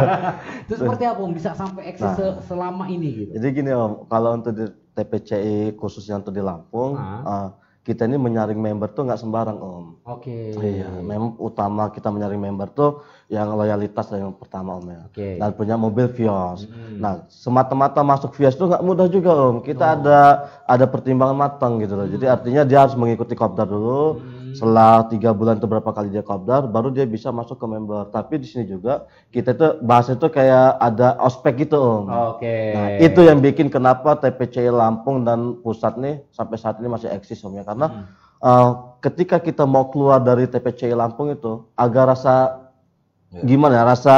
Itu 0.65 0.73
seperti 0.75 1.03
apa 1.05 1.21
Om 1.21 1.31
bisa 1.31 1.53
sampai 1.53 1.93
eksis 1.93 2.09
se- 2.11 2.37
selama 2.43 2.89
ini 2.89 3.09
gitu? 3.13 3.31
Jadi 3.37 3.47
gini 3.53 3.69
om, 3.71 4.09
kalau 4.09 4.33
untuk 4.33 4.49
di 4.51 4.65
TPCI 4.93 5.57
khususnya 5.73 6.17
untuk 6.17 6.33
di 6.33 6.41
Lampung, 6.41 6.97
Ah. 6.97 7.21
eh, 7.21 7.47
kita 7.83 8.07
ini 8.07 8.15
menyaring 8.15 8.55
member 8.55 8.87
tuh 8.95 9.03
nggak 9.03 9.19
sembarang 9.19 9.59
om. 9.59 9.99
Oke. 10.07 10.55
Iya, 10.55 10.87
memang 11.03 11.35
utama 11.35 11.91
kita 11.91 12.07
menyaring 12.07 12.39
member 12.39 12.71
tuh 12.71 13.03
yang 13.27 13.51
loyalitas 13.59 14.07
yang 14.15 14.31
pertama 14.31 14.79
om 14.79 14.87
ya. 14.87 15.03
Oke. 15.11 15.35
Dan 15.35 15.51
punya 15.51 15.75
mobil 15.75 16.07
Vios. 16.07 16.63
Hmm. 16.63 17.03
Nah, 17.03 17.13
semata-mata 17.27 17.99
masuk 17.99 18.31
Vios 18.39 18.55
tuh 18.55 18.71
nggak 18.71 18.79
mudah 18.87 19.11
juga 19.11 19.35
om. 19.35 19.59
Oh. 19.59 19.63
Kita 19.63 19.99
ada 19.99 20.47
ada 20.63 20.85
pertimbangan 20.87 21.35
matang 21.35 21.83
gitu 21.83 21.99
loh. 21.99 22.07
Jadi 22.07 22.23
Hmm. 22.23 22.35
artinya 22.39 22.63
dia 22.63 22.79
harus 22.87 22.95
mengikuti 22.95 23.35
kopdar 23.35 23.67
dulu. 23.67 24.23
Setelah 24.53 25.09
tiga 25.09 25.33
bulan 25.33 25.57
itu 25.57 25.65
berapa 25.65 25.89
kali 25.89 26.07
dia 26.07 26.21
kopdar, 26.21 26.65
baru 26.65 26.89
dia 26.89 27.03
bisa 27.03 27.29
masuk 27.29 27.57
ke 27.57 27.65
member. 27.65 28.07
Tapi 28.07 28.37
di 28.37 28.45
sini 28.45 28.63
juga 28.65 29.03
kita 29.29 29.51
tuh 29.53 29.81
bahasa 29.81 30.13
itu 30.13 30.25
kayak 30.25 30.77
ada 30.77 31.17
ospek 31.19 31.65
gitu 31.65 31.75
om. 31.75 32.05
Oke. 32.37 32.55
Nah, 32.71 32.87
itu 32.97 33.19
yang 33.21 33.37
bikin 33.37 33.67
kenapa 33.67 34.13
TPC 34.15 34.69
Lampung 34.69 35.21
dan 35.21 35.57
pusat 35.59 35.97
nih 35.97 36.21
sampai 36.29 36.55
saat 36.55 36.77
ini 36.77 36.87
masih 36.87 37.09
eksis 37.09 37.41
om 37.41 37.53
ya 37.53 37.61
karena 37.61 37.85
Hmm. 37.89 38.05
uh, 38.39 38.69
ketika 38.99 39.37
kita 39.37 39.63
mau 39.63 39.87
keluar 39.87 40.19
dari 40.19 40.45
TPC 40.45 40.91
Lampung 40.91 41.29
itu 41.29 41.65
agak 41.73 42.13
rasa 42.13 42.61
gimana 43.41 43.81
ya 43.81 43.83
rasa 43.83 44.13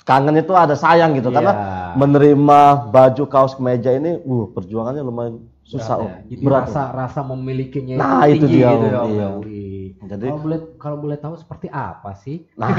kangen 0.00 0.38
itu 0.38 0.54
ada 0.54 0.72
sayang 0.72 1.12
gitu 1.12 1.28
Iya. 1.28 1.36
karena 1.36 1.52
menerima 1.92 2.60
baju 2.88 3.24
kaos 3.26 3.52
kemeja 3.52 3.90
ini 3.90 4.16
uh 4.16 4.46
perjuangannya 4.48 5.02
lumayan 5.02 5.34
susah 5.62 5.96
om 5.98 6.06
ya. 6.06 6.18
Jadi 6.24 6.42
berat 6.42 6.66
rasa 6.66 6.82
rasa 6.90 7.20
memilikinya 7.22 7.94
Nah, 7.94 8.22
itu 8.26 8.42
itu 8.42 8.46
tinggi 8.46 8.58
dia, 8.58 8.70
gitu 8.70 8.86
Om. 8.86 8.90
ya, 8.90 8.98
Om. 8.98 9.10
Iya. 9.10 9.28
Wih. 9.42 9.69
Jadi- 10.10 10.26
kalau 10.26 10.42
boleh 10.42 10.58
kalau 10.74 10.96
boleh 10.98 11.18
tahu 11.22 11.34
seperti 11.38 11.70
apa 11.70 12.18
sih? 12.18 12.50
nah 12.58 12.74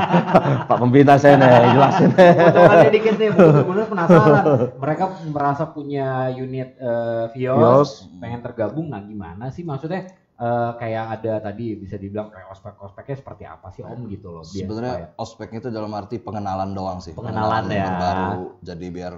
Pak 0.68 0.76
pembina 0.80 1.20
saya 1.20 1.36
nih 1.36 1.76
jelasin 1.76 2.08
Potongannya 2.16 2.90
dikit 2.90 3.14
nih, 3.20 3.28
bener 3.68 3.84
penasaran. 3.84 4.44
Mereka 4.80 5.04
merasa 5.28 5.68
punya 5.68 6.32
unit 6.32 6.80
eh, 6.80 7.24
Vios, 7.36 7.60
Vios. 7.60 7.90
pengen 8.16 8.40
tergabung, 8.40 8.88
nah 8.88 9.04
gimana 9.04 9.52
sih 9.52 9.60
maksudnya? 9.60 10.08
eh, 10.40 10.72
kayak 10.80 11.20
ada 11.20 11.52
tadi 11.52 11.76
bisa 11.76 12.00
dibilang 12.00 12.32
kayak 12.32 12.48
ospek-ospeknya 12.56 13.16
seperti 13.20 13.44
apa 13.44 13.68
sih 13.76 13.84
Om 13.84 14.08
gitu 14.08 14.32
loh? 14.32 14.40
Sebenarnya 14.40 15.12
ospeknya 15.20 15.60
itu 15.60 15.68
dalam 15.68 15.92
arti 15.92 16.16
pengenalan 16.16 16.72
doang 16.72 16.98
sih. 17.04 17.12
Pengenalan 17.12 17.68
member 17.68 17.76
ya. 17.76 18.00
baru. 18.00 18.44
Jadi 18.64 18.86
biar 18.88 19.14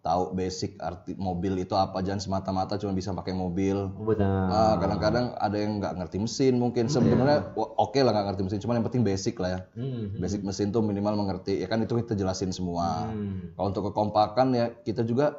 tahu 0.00 0.32
basic 0.32 0.80
arti 0.80 1.12
mobil 1.12 1.60
itu 1.60 1.76
apa 1.76 2.00
jangan 2.00 2.18
semata-mata 2.18 2.80
cuma 2.80 2.96
bisa 2.96 3.12
pakai 3.12 3.36
mobil. 3.36 3.92
benar. 4.00 4.48
Nah, 4.48 4.74
kadang-kadang 4.80 5.36
ada 5.36 5.56
yang 5.60 5.76
nggak 5.76 5.92
ngerti 6.00 6.16
mesin 6.18 6.56
mungkin 6.56 6.88
sebenarnya 6.88 7.52
wa- 7.52 7.76
oke 7.76 8.00
lah 8.00 8.08
nggak 8.10 8.26
ngerti 8.32 8.42
mesin 8.48 8.58
cuman 8.64 8.74
yang 8.80 8.86
penting 8.88 9.04
basic 9.04 9.36
lah 9.36 9.50
ya 9.50 9.60
Hmm, 9.76 10.16
basic 10.16 10.40
mesin 10.40 10.72
tuh 10.72 10.80
minimal 10.80 11.20
mengerti 11.20 11.60
ya 11.60 11.68
kan 11.68 11.84
itu 11.84 11.92
kita 12.00 12.16
jelasin 12.16 12.48
semua 12.48 13.12
hmm. 13.12 13.54
kalau 13.54 13.66
untuk 13.68 13.92
kekompakan 13.92 14.56
ya 14.56 14.72
kita 14.80 15.04
juga 15.04 15.36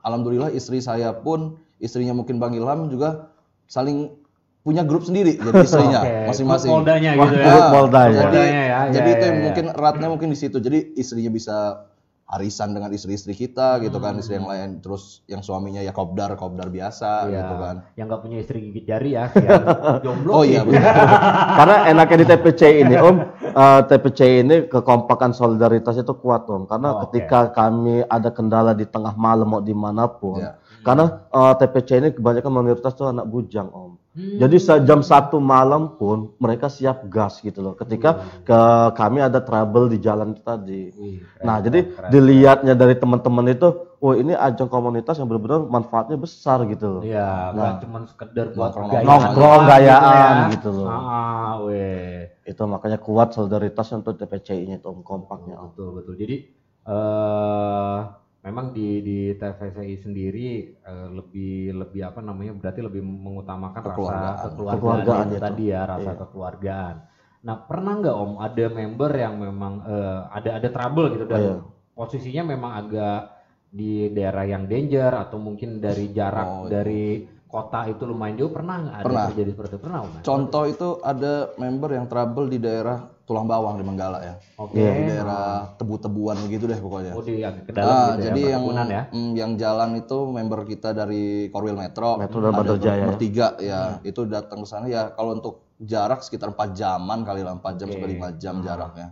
alhamdulillah 0.00 0.48
istri 0.50 0.80
saya 0.80 1.12
pun 1.12 1.60
istrinya 1.76 2.16
mungkin 2.16 2.40
Bang 2.40 2.56
Ilham 2.56 2.88
juga 2.88 3.28
saling 3.68 4.16
punya 4.60 4.84
grup 4.84 5.04
sendiri 5.04 5.36
jadi 5.36 5.56
istrinya 5.68 6.00
masing-masing 6.28 6.72
Poldanya 6.72 7.10
gitu 7.16 7.36
ya. 7.36 7.44
Ya. 7.44 7.52
jadi, 7.52 7.60
Poldanya 8.24 8.62
ya, 8.64 8.80
jadi 8.92 9.08
ya, 9.08 9.16
itu 9.16 9.24
ya, 9.24 9.32
ya. 9.32 9.40
mungkin 9.40 9.64
eratnya 9.72 10.08
mungkin 10.08 10.28
di 10.32 10.38
situ 10.40 10.56
jadi 10.56 10.78
istrinya 10.96 11.32
bisa 11.32 11.56
arisan 12.30 12.70
dengan 12.70 12.88
istri-istri 12.88 13.34
kita 13.34 13.78
gitu 13.78 13.98
kan 13.98 14.14
istri 14.14 14.38
yang 14.38 14.46
lain 14.46 14.78
terus 14.78 15.26
yang 15.26 15.40
suaminya 15.40 15.78
ya 15.78 15.90
kopdar 15.90 16.34
kopdar 16.34 16.68
biasa 16.68 17.26
Iya. 17.26 17.34
gitu 17.36 17.54
kan 17.56 17.76
Yang 17.94 18.06
nggak 18.06 18.20
punya 18.20 18.36
istri 18.38 18.58
gigit 18.62 18.84
jari 18.84 19.10
ya, 19.12 19.24
jomblo. 20.04 20.30
oh 20.32 20.44
iya 20.44 20.62
gitu. 20.62 20.70
benar 20.78 20.94
karena 21.56 21.76
enaknya 21.88 22.16
di 22.16 22.26
TPC 22.28 22.62
ini 22.80 22.94
om 22.96 23.16
eh, 23.34 23.80
TPC 23.82 24.20
ini 24.40 24.56
kekompakan 24.64 25.32
solidaritas 25.32 25.96
itu 25.96 26.14
kuat 26.14 26.46
om 26.46 26.64
karena 26.64 26.88
Oh, 26.92 27.06
ketika 27.08 27.50
kami 27.50 28.02
ada 28.04 28.30
kendala 28.30 28.72
di 28.72 28.84
tengah 28.84 29.14
malam 29.14 29.48
mau 29.48 29.58
di 29.58 29.72
mana 29.72 30.06
pun 30.06 30.38
Iya. 30.38 30.59
Karena 30.80 31.04
eh, 31.26 31.54
TPC 31.56 31.88
ini 31.96 32.08
kebanyakan 32.10 32.52
mayoritas 32.52 32.92
tuh 32.92 33.08
anak 33.08 33.24
bujang 33.24 33.70
om 33.70 33.92
Hmm. 34.10 34.42
jadi 34.42 34.58
jam 34.82 35.00
satu 35.00 35.38
malam 35.38 35.94
pun 35.94 36.34
mereka 36.36 36.66
siap 36.66 37.06
gas 37.06 37.38
gitu 37.38 37.62
loh 37.62 37.78
ketika 37.78 38.18
ke 38.42 38.58
kami 38.92 39.22
ada 39.22 39.38
trouble 39.38 39.86
di 39.86 40.02
jalan 40.02 40.34
itu 40.34 40.42
tadi 40.42 40.90
Wih, 40.90 41.22
keren, 41.22 41.46
nah 41.46 41.56
keren, 41.56 41.64
jadi 41.64 41.80
keren. 41.86 42.10
dilihatnya 42.10 42.74
dari 42.74 42.98
teman-teman 42.98 43.46
itu 43.48 43.70
oh 43.96 44.12
ini 44.12 44.34
ajang 44.34 44.66
komunitas 44.66 45.14
yang 45.14 45.30
benar-benar 45.30 45.62
manfaatnya 45.62 46.18
besar 46.18 46.66
gitu 46.66 46.90
loh 46.90 47.02
Iya, 47.06 47.54
Nah. 47.54 47.78
cuma 47.78 48.02
sekedar 48.02 48.50
buat 48.50 48.74
Nongkrong- 48.74 48.90
gayaan 48.98 49.62
gayaan 49.70 50.34
ya. 50.42 50.46
gitu 50.50 50.70
loh. 50.74 50.90
Ah, 50.90 51.62
weh. 51.62 52.26
itu 52.42 52.62
makanya 52.66 52.98
kuat 52.98 53.30
solidaritas 53.30 53.94
untuk 53.94 54.18
TPC 54.18 54.58
ini 54.58 54.74
tuh 54.76 54.90
om, 54.90 55.00
kompaknya 55.02 55.54
om. 55.54 55.70
Betul, 55.70 55.88
betul. 55.94 56.14
Jadi 56.18 56.36
eh 56.82 57.98
memang 58.40 58.72
di 58.72 59.00
di 59.00 59.18
TVCI 59.32 59.96
sendiri 59.98 60.48
eh, 60.80 61.08
lebih 61.08 61.76
lebih 61.76 62.00
apa 62.02 62.20
namanya? 62.20 62.56
Berarti 62.56 62.80
lebih 62.80 63.00
mengutamakan 63.00 63.80
rasa 63.80 63.90
Kekeluargaan. 63.90 64.36
kekeluargaan, 64.48 64.76
Kekeluargaan 64.76 65.26
itu 65.26 65.36
itu. 65.36 65.44
tadi 65.44 65.64
ya, 65.66 65.80
rasa 65.84 66.10
Iya. 66.10 66.18
kekeluargaan. 66.18 66.96
Nah, 67.40 67.56
pernah 67.64 67.92
nggak 67.96 68.16
Om 68.16 68.32
ada 68.38 68.64
member 68.68 69.10
yang 69.12 69.34
memang 69.36 69.72
eh, 69.82 70.20
ada 70.30 70.50
ada 70.56 70.68
trouble 70.68 71.06
gitu 71.12 71.24
dan 71.24 71.40
Iya. 71.40 71.54
posisinya 71.92 72.42
memang 72.46 72.72
agak 72.76 73.20
di 73.70 74.10
daerah 74.10 74.44
yang 74.44 74.66
danger 74.66 75.12
atau 75.14 75.38
mungkin 75.38 75.78
dari 75.78 76.10
jarak 76.10 76.48
Oh, 76.48 76.60
iya. 76.64 76.70
dari 76.80 77.04
kota 77.46 77.86
itu 77.86 78.02
lumayan 78.02 78.34
jauh 78.36 78.50
pernah 78.50 78.78
nggak 78.78 78.96
ada 78.96 79.06
Pernah. 79.06 79.26
terjadi 79.30 79.50
seperti 79.52 79.72
itu? 79.74 79.82
Pernah 79.82 79.98
Om? 80.00 80.10
Contoh 80.22 80.64
itu 80.66 80.88
ada 81.02 81.34
member 81.54 81.90
yang 81.92 82.06
trouble 82.06 82.46
di 82.46 82.58
daerah 82.58 82.98
Tulang 83.30 83.46
Bawang 83.46 83.78
di 83.78 83.86
Menggala 83.86 84.18
ya. 84.26 84.34
Oke. 84.58 84.74
Di 84.82 85.06
daerah 85.06 85.70
tebu-tebuan 85.78 86.34
gitu 86.50 86.66
deh 86.66 86.74
pokoknya. 86.82 87.14
Oh 87.14 87.22
di 87.22 87.38
agak 87.46 87.62
ke 87.62 87.70
dalam 87.70 87.86
Nah, 87.86 88.06
gitu 88.18 88.26
jadi 88.26 88.40
ya, 88.42 88.50
yang 88.58 88.62
ya. 88.90 89.02
mm, 89.06 89.30
yang 89.38 89.52
jalan 89.54 89.90
itu 90.02 90.18
member 90.26 90.66
kita 90.66 90.90
dari 90.90 91.46
Korwil 91.46 91.78
Metro, 91.78 92.18
Metro 92.18 92.42
dan 92.42 92.50
Bandar 92.50 92.82
Jaya 92.82 92.98
ya. 92.98 93.06
bertiga 93.06 93.46
ya, 93.62 93.80
itu 94.02 94.26
datang 94.26 94.66
ke 94.66 94.66
sana 94.66 94.90
ya. 94.90 95.14
Kalau 95.14 95.38
untuk 95.38 95.62
jarak 95.78 96.26
sekitar 96.26 96.50
4 96.50 96.74
jaman 96.74 97.22
kali 97.22 97.46
lah, 97.46 97.54
4 97.54 97.78
jam 97.78 97.86
Oke. 97.86 97.94
sampai 97.94 98.10
5 98.18 98.28
jam 98.34 98.54
jaraknya. 98.66 99.06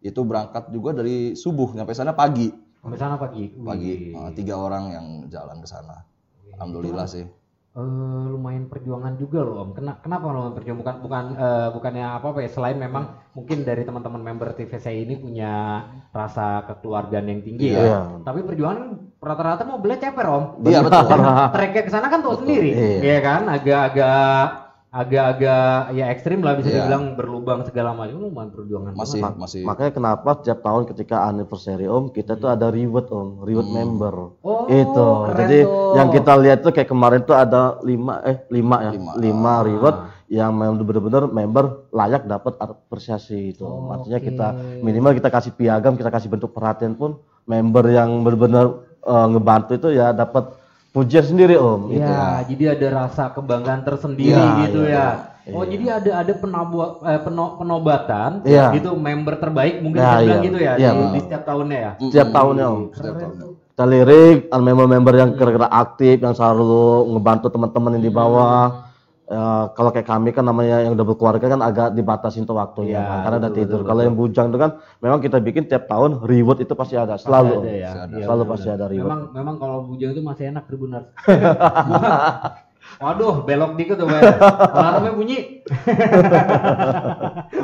Itu 0.00 0.24
berangkat 0.24 0.72
juga 0.72 0.96
dari 0.96 1.36
subuh 1.36 1.68
nyampe 1.76 1.92
sana 1.92 2.16
pagi, 2.16 2.48
Sampai 2.80 2.96
sana 2.96 3.20
pagi. 3.20 3.52
pagi. 3.52 4.16
Nah, 4.16 4.32
tiga 4.32 4.56
orang 4.56 4.84
yang 4.96 5.06
jalan 5.28 5.60
ke 5.60 5.68
sana. 5.68 6.08
Alhamdulillah 6.56 7.04
sih. 7.04 7.28
Eh, 7.76 8.24
lumayan 8.32 8.66
perjuangan 8.66 9.14
juga 9.20 9.44
loh 9.44 9.62
om. 9.62 9.70
Kena, 9.76 10.00
kenapa 10.02 10.32
lumayan 10.32 10.56
perjuangan? 10.56 10.80
Bukan 10.82 10.96
bukan 11.04 11.24
eh, 11.36 11.68
bukannya 11.70 12.04
apa 12.16 12.26
apa 12.32 12.38
ya? 12.42 12.50
Selain 12.50 12.74
memang 12.74 13.04
mungkin 13.36 13.62
dari 13.62 13.86
teman-teman 13.86 14.18
member 14.24 14.50
TVC 14.56 15.06
ini 15.06 15.14
punya 15.14 15.84
rasa 16.10 16.66
kekeluargaan 16.66 17.28
yang 17.28 17.40
tinggi 17.44 17.70
Iya. 17.70 17.78
ya. 17.78 17.98
Tapi 18.26 18.42
perjuangan 18.42 18.98
rata-rata 19.20 19.62
mau 19.62 19.78
beli 19.78 19.94
ceper 19.94 20.26
om. 20.26 20.44
Iya 20.64 20.82
betul. 20.82 21.06
Treknya 21.54 21.82
ke 21.86 21.90
sana 21.92 22.08
kan 22.10 22.18
tahu 22.24 22.42
sendiri, 22.42 22.70
Iya. 22.72 22.98
Iya 23.04 23.18
kan? 23.22 23.42
Agak-agak 23.46 24.42
agak-agak 24.88 25.60
ya 25.92 26.08
ekstrim 26.08 26.40
lah 26.40 26.56
bisa 26.56 26.68
Iya. 26.68 26.76
dibilang 26.82 27.12
berlubang 27.12 27.60
segala 27.62 27.92
macam. 27.92 28.16
Lumayan 28.18 28.48
perjuangan. 28.48 28.92
Masih 28.92 29.20
banget. 29.20 29.36
masih 29.38 29.60
Makanya 29.62 29.92
kenapa 29.92 30.30
tiap 30.38 30.58
tahun 30.58 30.82
ketika 30.86 31.16
anniversary 31.24 31.84
om 31.84 32.08
kita 32.08 32.34
tuh 32.34 32.48
ada 32.48 32.68
reward 32.68 33.06
om, 33.08 33.42
reward 33.42 33.68
member. 33.68 34.14
Oh, 34.40 34.64
itu. 34.66 35.08
keren 35.26 35.36
Jadi 35.38 35.58
tuh. 35.62 35.92
yang 35.94 36.08
kita 36.08 36.32
lihat 36.34 36.58
tuh 36.60 36.72
kayak 36.72 36.88
kemarin 36.88 37.20
tuh 37.22 37.32
ada 37.32 37.76
lima 37.82 38.20
eh 38.22 38.40
lima 38.48 38.76
ya, 38.82 38.92
Lima. 38.92 39.12
lima, 39.14 39.52
Ah. 39.52 39.60
reward 39.62 39.96
yang 40.28 40.52
memang 40.52 40.76
benar-benar 40.78 41.24
member 41.26 41.64
layak 41.90 42.24
dapat 42.24 42.56
apresiasi 42.58 43.50
itu. 43.50 43.64
Oh, 43.64 43.88
Artinya 43.90 44.16
oke. 44.16 44.26
kita 44.26 44.46
minimal 44.78 45.12
kita 45.14 45.28
kasih 45.28 45.52
piagam, 45.52 45.94
kita 45.94 46.08
kasih 46.08 46.28
bentuk 46.28 46.50
perhatian 46.50 46.92
pun 46.92 47.16
member 47.44 47.84
yang 47.86 48.20
benar-benar 48.20 48.72
eh, 49.00 49.26
ngebantu 49.26 49.72
itu 49.74 49.88
ya 49.90 50.12
dapat 50.12 50.52
pujian 50.90 51.22
sendiri 51.22 51.54
om. 51.54 51.88
Iya, 51.88 52.00
Gitu. 52.00 52.12
jadi 52.50 52.64
ada 52.74 52.86
rasa 52.98 53.30
kebanggaan 53.30 53.82
tersendiri 53.82 54.34
Iya, 54.34 54.60
gitu 54.62 54.80
iya, 54.82 54.96
ya. 54.96 55.08
Oh, 55.48 55.64
jadi 55.64 55.84
ada 55.94 56.10
ada 56.20 56.32
penabu- 56.34 57.00
eh, 57.02 57.20
peno- 57.22 57.56
penobatan 57.56 58.44
Iya. 58.44 58.68
gitu 58.74 58.92
member 58.92 59.36
terbaik 59.36 59.80
mungkin 59.80 59.96
Nah, 59.98 60.20
bilang 60.20 60.40
iya. 60.40 60.44
gitu 60.44 60.58
ya 60.58 60.72
Iya, 60.76 60.90
di, 60.90 61.04
di 61.08 61.20
setiap 61.22 61.42
tahunnya 61.42 61.78
ya. 61.78 61.92
Setiap 61.98 62.28
tahunnya 62.30 62.66
om. 62.66 62.80
setiap 62.92 63.16
tahun. 63.16 63.32
kita 63.68 63.84
lirik 63.86 64.38
member-member 64.50 65.14
yang 65.14 65.30
kira-kira 65.32 65.70
aktif 65.70 66.18
yang 66.18 66.34
selalu 66.34 66.82
ngebantu 67.14 67.46
teman-teman 67.46 67.94
yang 67.94 68.02
di 68.02 68.10
bawah 68.10 68.87
Ya, 69.28 69.68
kalau 69.76 69.92
kayak 69.92 70.08
kami 70.08 70.32
kan 70.32 70.40
namanya 70.40 70.80
yang 70.80 70.96
udah 70.96 71.04
berkeluarga 71.04 71.52
kan 71.52 71.60
agak 71.60 71.92
dibatasin 71.92 72.48
tuh 72.48 72.56
waktunya 72.56 72.96
Iya, 72.96 73.04
kan, 73.04 73.18
karena 73.20 73.36
udah 73.36 73.50
betul, 73.52 73.60
tidur 73.60 73.78
betul, 73.78 73.88
kalau 73.92 74.00
yang 74.00 74.16
bujang 74.16 74.46
itu 74.48 74.56
kan 74.56 74.70
memang 74.98 75.18
kita 75.20 75.36
bikin 75.36 75.62
tiap 75.68 75.84
tahun 75.84 76.24
reward 76.24 76.64
itu 76.64 76.72
pasti 76.72 76.96
ada 76.96 77.20
selalu 77.20 77.60
Ada 77.60 77.68
ya. 77.68 77.90
Ada. 77.92 78.16
Iya, 78.16 78.24
Selalu 78.24 78.40
benar. 78.40 78.52
pasti 78.56 78.68
ada 78.72 78.84
reward. 78.88 79.04
Memang 79.04 79.20
memang 79.36 79.54
kalau 79.60 79.76
bujang 79.84 80.10
itu 80.16 80.22
masih 80.24 80.44
enak 80.48 80.64
tribuners. 80.64 81.06
Waduh, 83.04 83.44
belok 83.44 83.72
dikit 83.76 84.00
tuh. 84.00 84.08
Alarmnya 84.08 85.12
bunyi. 85.12 85.60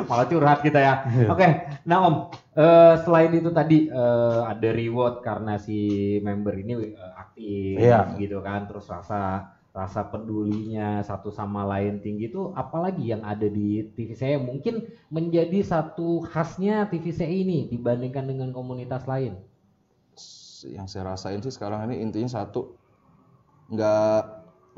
Malah 0.07 0.25
curhat 0.29 0.59
kita 0.61 0.79
ya. 0.79 0.93
Iya. 1.03 1.27
Oke, 1.33 1.47
nah 1.83 1.97
Om, 2.05 2.15
eh, 2.53 2.93
selain 3.01 3.33
itu 3.33 3.49
tadi 3.49 3.89
eh, 3.89 4.39
ada 4.45 4.69
reward 4.69 5.19
karena 5.19 5.57
si 5.57 5.77
member 6.21 6.53
ini 6.55 6.93
eh, 6.93 7.13
aktif 7.17 7.75
Iya. 7.81 8.13
gitu 8.15 8.39
kan, 8.39 8.69
terus 8.69 8.85
rasa 8.85 9.49
rasa 9.75 10.07
pedulinya 10.07 11.03
satu 11.03 11.35
sama 11.35 11.67
lain 11.67 11.99
tinggi 11.99 12.31
itu 12.31 12.55
apalagi 12.55 13.11
yang 13.11 13.19
ada 13.27 13.43
di 13.43 13.91
TV 13.91 14.15
saya 14.15 14.39
mungkin 14.39 14.87
menjadi 15.11 15.59
satu 15.67 16.23
khasnya 16.23 16.87
TV 16.87 17.11
saya 17.11 17.27
ini 17.27 17.67
dibandingkan 17.67 18.23
dengan 18.23 18.55
komunitas 18.55 19.03
lain. 19.03 19.35
yang 20.65 20.89
saya 20.89 21.13
rasain 21.13 21.45
sih 21.45 21.53
sekarang 21.53 21.85
ini 21.91 22.01
intinya 22.01 22.41
satu 22.41 22.73
nggak 23.69 24.21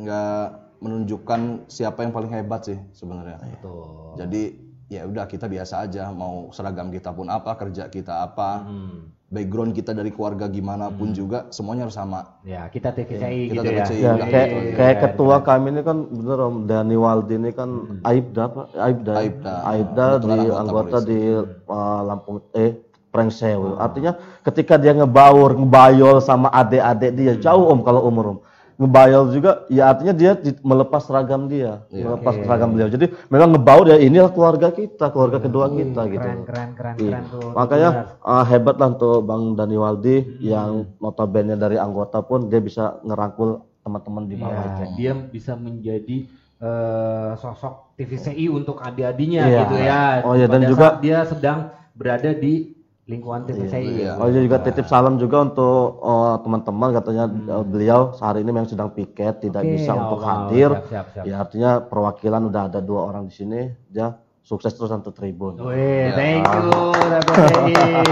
nggak 0.04 0.44
menunjukkan 0.84 1.72
siapa 1.72 2.04
yang 2.04 2.12
paling 2.12 2.34
hebat 2.34 2.68
sih 2.68 2.76
sebenarnya. 2.92 3.40
Betul. 3.40 4.20
Jadi 4.20 4.44
ya 4.92 5.08
udah 5.08 5.30
kita 5.30 5.48
biasa 5.48 5.88
aja 5.88 6.12
mau 6.12 6.52
seragam 6.52 6.92
kita 6.92 7.12
pun 7.12 7.28
apa 7.32 7.56
kerja 7.56 7.88
kita 7.88 8.24
apa 8.24 8.68
Hmm. 8.68 9.17
Background 9.28 9.76
kita 9.76 9.92
dari 9.92 10.08
keluarga 10.08 10.48
gimana 10.48 10.88
pun 10.88 11.12
juga 11.12 11.52
semuanya 11.52 11.88
harus 11.88 12.00
sama. 12.00 12.40
Ya, 12.48 12.72
kita 12.72 12.96
TVCI 12.96 13.52
Kita 13.52 13.60
gitu 13.60 13.68
ya. 13.68 13.84
TVCI. 13.84 14.00
Ya, 14.00 14.12
Iya, 14.16 14.26
kayak 14.32 14.48
iya, 14.48 14.62
kayak 14.72 14.96
Keren, 14.96 15.04
ketua 15.04 15.36
kami 15.44 15.68
ini 15.76 15.82
kan 15.84 15.98
bener 16.08 16.38
Om 16.40 16.56
Dani 16.64 16.96
Waldi 16.96 17.36
ini 17.36 17.52
kan 17.52 17.70
Aibda 18.08 18.44
apa? 18.48 18.62
Aibda. 18.80 19.12
Aibda. 19.20 19.54
Aibda 19.68 20.06
Kebetulan 20.16 20.38
di 20.40 20.48
anggota 20.56 20.98
di 21.04 21.20
uh, 21.68 22.02
Lampung 22.08 22.40
eh 22.56 22.72
Prengsewu. 23.12 23.80
Artinya 23.80 24.16
ketika 24.48 24.80
dia 24.80 24.96
ngebaur, 24.96 25.60
ngebayol 25.60 26.24
sama 26.24 26.48
adik-adik 26.52 27.12
dia 27.16 27.34
jauh 27.36 27.68
Om 27.72 27.84
kalau 27.84 28.08
umur 28.08 28.26
Om. 28.36 28.40
Ngebayol 28.78 29.34
juga 29.34 29.66
ya 29.68 29.90
artinya 29.90 30.14
dia 30.14 30.32
di- 30.34 30.54
melepas 30.62 31.02
seragam 31.02 31.50
dia, 31.50 31.82
melepas 31.90 32.38
seragam 32.38 32.70
beliau. 32.70 32.86
Jadi 32.86 33.10
memang 33.28 33.50
ngebaur 33.52 33.86
ya 33.88 33.98
inilah 33.98 34.30
keluarga 34.30 34.70
kita, 34.70 35.10
keluarga 35.10 35.42
kedua 35.42 35.66
kita 35.68 36.06
gitu. 36.06 36.22
Keren, 36.22 36.46
keren, 36.46 36.70
keren, 36.72 36.96
Iya. 36.96 37.10
keren 37.10 37.24
tuh. 37.28 37.50
Makanya 37.52 37.90
uh, 38.22 38.46
hebat 38.46 38.78
lah 38.78 38.88
untuk 38.92 39.26
Bang 39.26 39.58
Dani 39.58 39.76
Waldi 39.76 40.18
yang 40.40 40.86
notabene 40.98 41.54
dari 41.54 41.76
anggota 41.76 42.22
pun 42.22 42.46
dia 42.46 42.60
bisa 42.60 43.02
ngerangkul 43.02 43.50
teman-teman 43.82 44.24
di 44.24 44.36
bawah 44.36 44.54
Ya, 44.54 44.70
itu. 44.70 44.84
dia 44.96 45.12
bisa 45.18 45.54
menjadi 45.54 46.18
eh, 46.58 47.32
sosok 47.36 47.94
TVCI 47.94 48.46
untuk 48.48 48.78
adik-adinya 48.78 49.42
Iya. 49.44 49.60
gitu 49.60 49.76
ya. 49.76 50.02
Oh, 50.22 50.34
iya, 50.34 50.46
dan 50.46 50.62
Pada 50.62 50.68
juga- 50.68 50.82
saat 50.88 50.98
dia 51.00 51.18
sedang 51.24 51.60
berada 51.94 52.30
di 52.32 52.77
lingkungan 53.08 53.48
TVCI. 53.48 54.04
Iya. 54.04 54.12
Oh 54.20 54.28
dia 54.28 54.44
juga 54.44 54.60
titip 54.60 54.84
salam 54.86 55.16
juga 55.16 55.48
untuk 55.48 56.04
oh, 56.04 56.36
teman-teman 56.44 56.92
katanya 56.92 57.26
uh, 57.56 57.64
beliau 57.64 58.12
sehari 58.12 58.44
ini 58.44 58.52
memang 58.52 58.68
sedang 58.68 58.92
piket 58.92 59.40
tidak 59.40 59.64
Oke, 59.64 59.72
bisa 59.80 59.92
oh, 59.96 60.00
untuk 60.04 60.20
wow, 60.20 60.28
hadir. 60.28 60.70
siap, 60.76 60.88
siap, 60.92 61.06
siap. 61.16 61.24
Ya 61.24 61.36
artinya 61.40 61.72
perwakilan 61.88 62.42
udah 62.52 62.62
ada 62.68 62.80
dua 62.84 63.08
orang 63.08 63.32
di 63.32 63.34
sini. 63.34 63.72
Dia 63.88 64.12
sukses 64.44 64.76
terus 64.76 64.92
untuk 64.92 65.16
Tribun. 65.16 65.56
Wih, 65.64 66.12
thank 66.20 66.44
you 66.44 66.92
TVCI. 66.92 68.04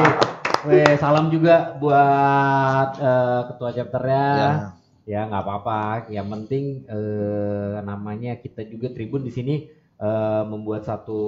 Wih, 0.65 0.95
salam 0.97 1.27
juga 1.27 1.75
buat 1.75 2.89
eh, 2.97 3.41
ketua 3.51 3.69
chapternya. 3.75 4.27
Ya 5.05 5.27
nggak 5.27 5.43
apa-apa. 5.43 6.07
Yang 6.07 6.27
penting 6.39 6.63
eh, 6.87 7.75
namanya 7.83 8.39
kita 8.39 8.63
juga 8.63 8.95
Tribun 8.95 9.27
di 9.27 9.31
sini 9.35 9.55
eh, 9.95 10.43
membuat 10.45 10.83
satu 10.83 11.21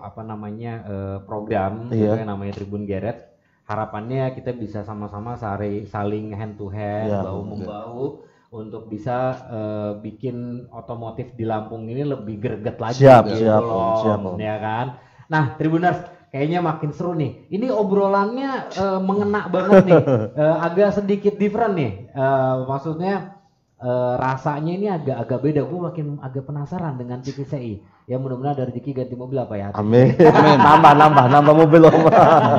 apa 0.00 0.20
namanya 0.22 0.72
eh, 0.84 1.18
program 1.24 1.88
gitu 1.88 2.04
Iya. 2.14 2.20
yang 2.24 2.30
namanya 2.32 2.52
Tribun 2.56 2.84
Geret. 2.84 3.28
Harapannya 3.68 4.32
kita 4.32 4.56
bisa 4.56 4.80
sama-sama 4.80 5.36
saling 5.36 6.32
hand 6.32 6.56
to 6.56 6.72
hand, 6.72 7.12
Iya. 7.12 7.20
bahu 7.24 7.40
membahu 7.44 8.02
untuk 8.48 8.88
bisa 8.88 9.36
eh, 9.52 9.92
bikin 10.00 10.68
otomotif 10.72 11.36
di 11.36 11.44
Lampung 11.44 11.84
ini 11.84 12.00
lebih 12.00 12.40
greget 12.40 12.80
lagi 12.80 13.04
Siap, 13.04 13.28
gitu 13.28 13.44
siap, 13.44 13.60
loh, 13.60 14.00
siap, 14.00 14.20
ya 14.40 14.56
kan. 14.56 14.86
Nah, 15.28 15.52
Tribuners 15.60 16.00
kayaknya 16.32 16.64
makin 16.64 16.92
seru 16.96 17.12
nih. 17.12 17.44
Ini 17.52 17.68
obrolannya 17.68 18.72
eh, 18.72 19.00
mengena 19.04 19.48
banget 19.52 19.84
nih. 19.84 20.00
Eh, 20.40 20.56
agak 20.64 20.96
sedikit 20.96 21.36
different 21.36 21.76
nih. 21.76 22.08
Eh, 22.08 22.54
maksudnya 22.64 23.36
eh, 23.78 24.14
rasanya 24.18 24.72
ini 24.74 24.86
agak-agak 24.90 25.38
beda. 25.38 25.62
Gue 25.66 25.80
makin 25.80 26.06
agak 26.18 26.44
penasaran 26.46 26.98
dengan 26.98 27.22
TVCI. 27.22 27.98
Ya 28.08 28.16
mudah-mudahan 28.16 28.56
ada 28.56 28.64
rezeki 28.72 28.90
ganti 28.96 29.14
mobil 29.14 29.38
apa 29.38 29.54
ya. 29.54 29.68
Amin. 29.80 30.16
nambah 30.58 30.92
nambah 30.96 31.24
nambah 31.28 31.54
mobil 31.54 31.82
om. 31.86 32.02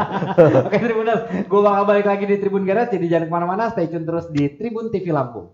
Oke 0.70 0.78
Tribuners, 0.78 1.22
gue 1.50 1.60
bakal 1.60 1.84
balik 1.90 2.08
lagi 2.08 2.24
di 2.30 2.36
Tribun 2.40 2.64
Garage. 2.64 2.96
Jadi 2.96 3.06
jangan 3.10 3.28
ke 3.28 3.34
mana-mana, 3.34 3.64
stay 3.74 3.90
tune 3.90 4.06
terus 4.08 4.30
di 4.32 4.48
Tribun 4.56 4.94
TV 4.94 5.12
Lampung. 5.12 5.52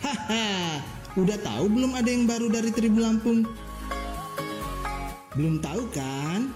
Haha, 0.00 0.80
udah 1.14 1.38
tahu 1.44 1.64
belum 1.68 1.92
ada 1.92 2.08
yang 2.08 2.24
baru 2.24 2.46
dari 2.48 2.70
Tribun 2.72 3.02
Lampung? 3.04 3.38
Belum 5.36 5.62
tahu 5.62 5.86
kan? 5.94 6.50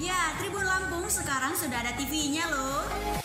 Ya, 0.00 0.32
Tribun 0.40 0.64
Lampung 0.64 1.04
sekarang 1.12 1.52
sudah 1.52 1.84
ada 1.84 1.92
TV-nya 1.92 2.48
loh. 2.48 3.19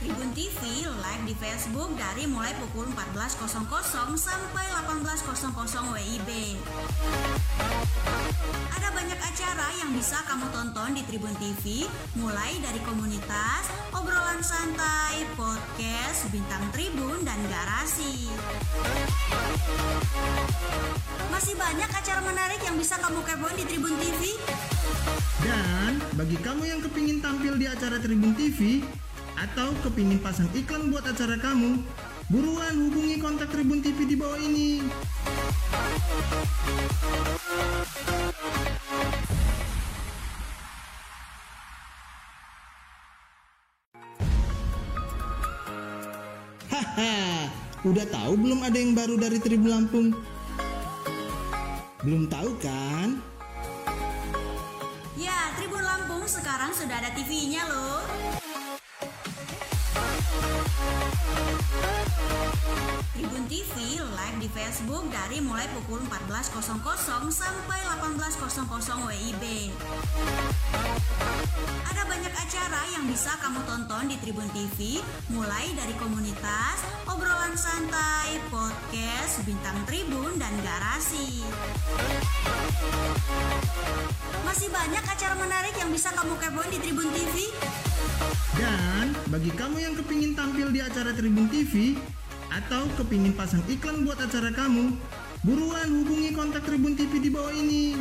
Tribun 0.00 0.30
TV 0.32 0.60
live 0.88 1.24
di 1.28 1.34
Facebook 1.36 1.92
dari 2.00 2.24
mulai 2.24 2.56
pukul 2.56 2.88
14.00 2.96 3.60
sampai 4.16 4.66
18.00 4.72 5.92
WIB. 5.92 6.30
Ada 8.72 8.88
banyak 8.88 9.20
acara 9.20 9.68
yang 9.84 9.92
bisa 9.92 10.16
kamu 10.24 10.48
tonton 10.48 10.96
di 10.96 11.02
Tribun 11.04 11.36
TV, 11.36 11.84
mulai 12.16 12.56
dari 12.64 12.80
komunitas, 12.80 13.68
obrolan 13.92 14.40
santai, 14.40 15.03
podcast, 15.64 16.28
bintang 16.28 16.60
tribun, 16.76 17.24
dan 17.24 17.40
garasi. 17.48 18.28
Masih 21.32 21.56
banyak 21.56 21.88
acara 21.88 22.20
menarik 22.20 22.60
yang 22.60 22.76
bisa 22.76 23.00
kamu 23.00 23.24
kepoin 23.24 23.56
di 23.56 23.64
Tribun 23.64 23.96
TV. 23.96 24.36
Dan 25.40 26.04
bagi 26.20 26.36
kamu 26.36 26.68
yang 26.68 26.80
kepingin 26.84 27.24
tampil 27.24 27.56
di 27.56 27.64
acara 27.64 27.96
Tribun 27.96 28.36
TV 28.36 28.84
atau 29.40 29.72
kepingin 29.80 30.20
pasang 30.20 30.52
iklan 30.52 30.92
buat 30.92 31.08
acara 31.08 31.40
kamu, 31.40 31.80
buruan 32.28 32.74
hubungi 32.84 33.16
kontak 33.16 33.48
Tribun 33.48 33.80
TV 33.80 34.04
di 34.04 34.16
bawah 34.20 34.36
ini. 34.36 34.84
Haha, 46.94 47.50
udah 47.82 48.06
tahu 48.06 48.38
belum 48.38 48.62
ada 48.62 48.78
yang 48.78 48.94
baru 48.94 49.18
dari 49.18 49.42
Tribun 49.42 49.66
Lampung? 49.66 50.14
Belum 52.06 52.30
tahu 52.30 52.54
kan? 52.62 53.18
Ya, 55.18 55.50
Tribun 55.58 55.82
Lampung 55.82 56.22
sekarang 56.30 56.70
sudah 56.70 57.02
ada 57.02 57.10
TV-nya 57.10 57.66
loh. 57.66 57.98
Tribun 63.14 63.46
TV 63.46 64.02
live 64.02 64.38
di 64.42 64.50
Facebook 64.50 65.06
dari 65.06 65.38
mulai 65.38 65.70
pukul 65.70 66.02
14.00 66.10 66.66
sampai 67.30 67.78
18.00 68.02 69.06
WIB. 69.06 69.44
Ada 71.86 72.02
banyak 72.10 72.34
acara 72.34 72.82
yang 72.90 73.06
bisa 73.06 73.38
kamu 73.38 73.62
tonton 73.70 74.10
di 74.10 74.18
Tribun 74.18 74.50
TV, 74.50 74.98
mulai 75.30 75.70
dari 75.78 75.94
komunitas, 75.94 76.82
obrolan 77.06 77.54
santai, 77.54 78.34
podcast, 78.50 79.46
bintang 79.46 79.78
tribun, 79.86 80.34
dan 80.34 80.50
garasi. 80.66 81.46
Masih 84.42 84.74
banyak 84.74 85.04
acara 85.06 85.38
menarik 85.38 85.78
yang 85.78 85.94
bisa 85.94 86.10
kamu 86.18 86.34
kepoin 86.42 86.66
di 86.66 86.82
Tribun 86.82 87.06
TV. 87.14 87.46
Dan 88.58 89.14
bagi 89.30 89.54
kamu 89.54 89.76
yang 89.78 89.94
kepingin 89.94 90.34
tampil 90.34 90.74
di 90.74 90.82
acara 90.82 91.14
Tribun 91.14 91.46
TV 91.46 91.94
atau 92.54 92.86
kepingin 92.94 93.34
pasang 93.34 93.62
iklan 93.66 94.06
buat 94.06 94.14
acara 94.22 94.54
kamu, 94.54 94.94
buruan 95.42 95.88
hubungi 95.90 96.30
kontak 96.30 96.62
Tribun 96.62 96.94
TV 96.94 97.18
di 97.18 97.30
bawah 97.34 97.50
ini. 97.50 97.98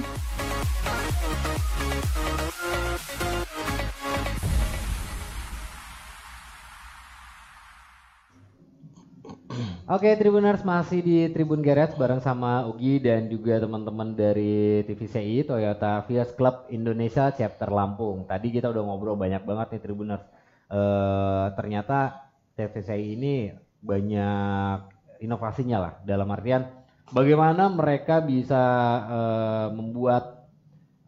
Oke 9.83 10.09
Tribuners 10.15 10.63
masih 10.63 11.03
di 11.03 11.17
Tribun 11.29 11.59
Garage 11.59 11.99
bareng 11.99 12.23
sama 12.23 12.65
Ugi 12.65 13.03
dan 13.03 13.27
juga 13.29 13.59
teman-teman 13.61 14.15
dari 14.15 14.81
TVCI 14.87 15.43
Toyota 15.43 16.01
Vios 16.07 16.31
Club 16.33 16.65
Indonesia 16.71 17.29
Chapter 17.29 17.69
Lampung. 17.69 18.25
Tadi 18.25 18.47
kita 18.49 18.71
udah 18.71 18.81
ngobrol 18.85 19.19
banyak 19.19 19.43
banget 19.43 19.77
nih 19.77 19.81
Tribuners. 19.83 20.23
Eh, 20.71 21.45
ternyata 21.53 22.31
TVCI 22.57 23.05
ini 23.17 23.35
banyak 23.83 24.79
inovasinya 25.19 25.77
lah 25.79 25.93
dalam 26.07 26.31
artian 26.31 26.63
bagaimana 27.11 27.67
mereka 27.67 28.23
bisa 28.23 28.63
eh, 29.07 29.67
membuat 29.75 30.49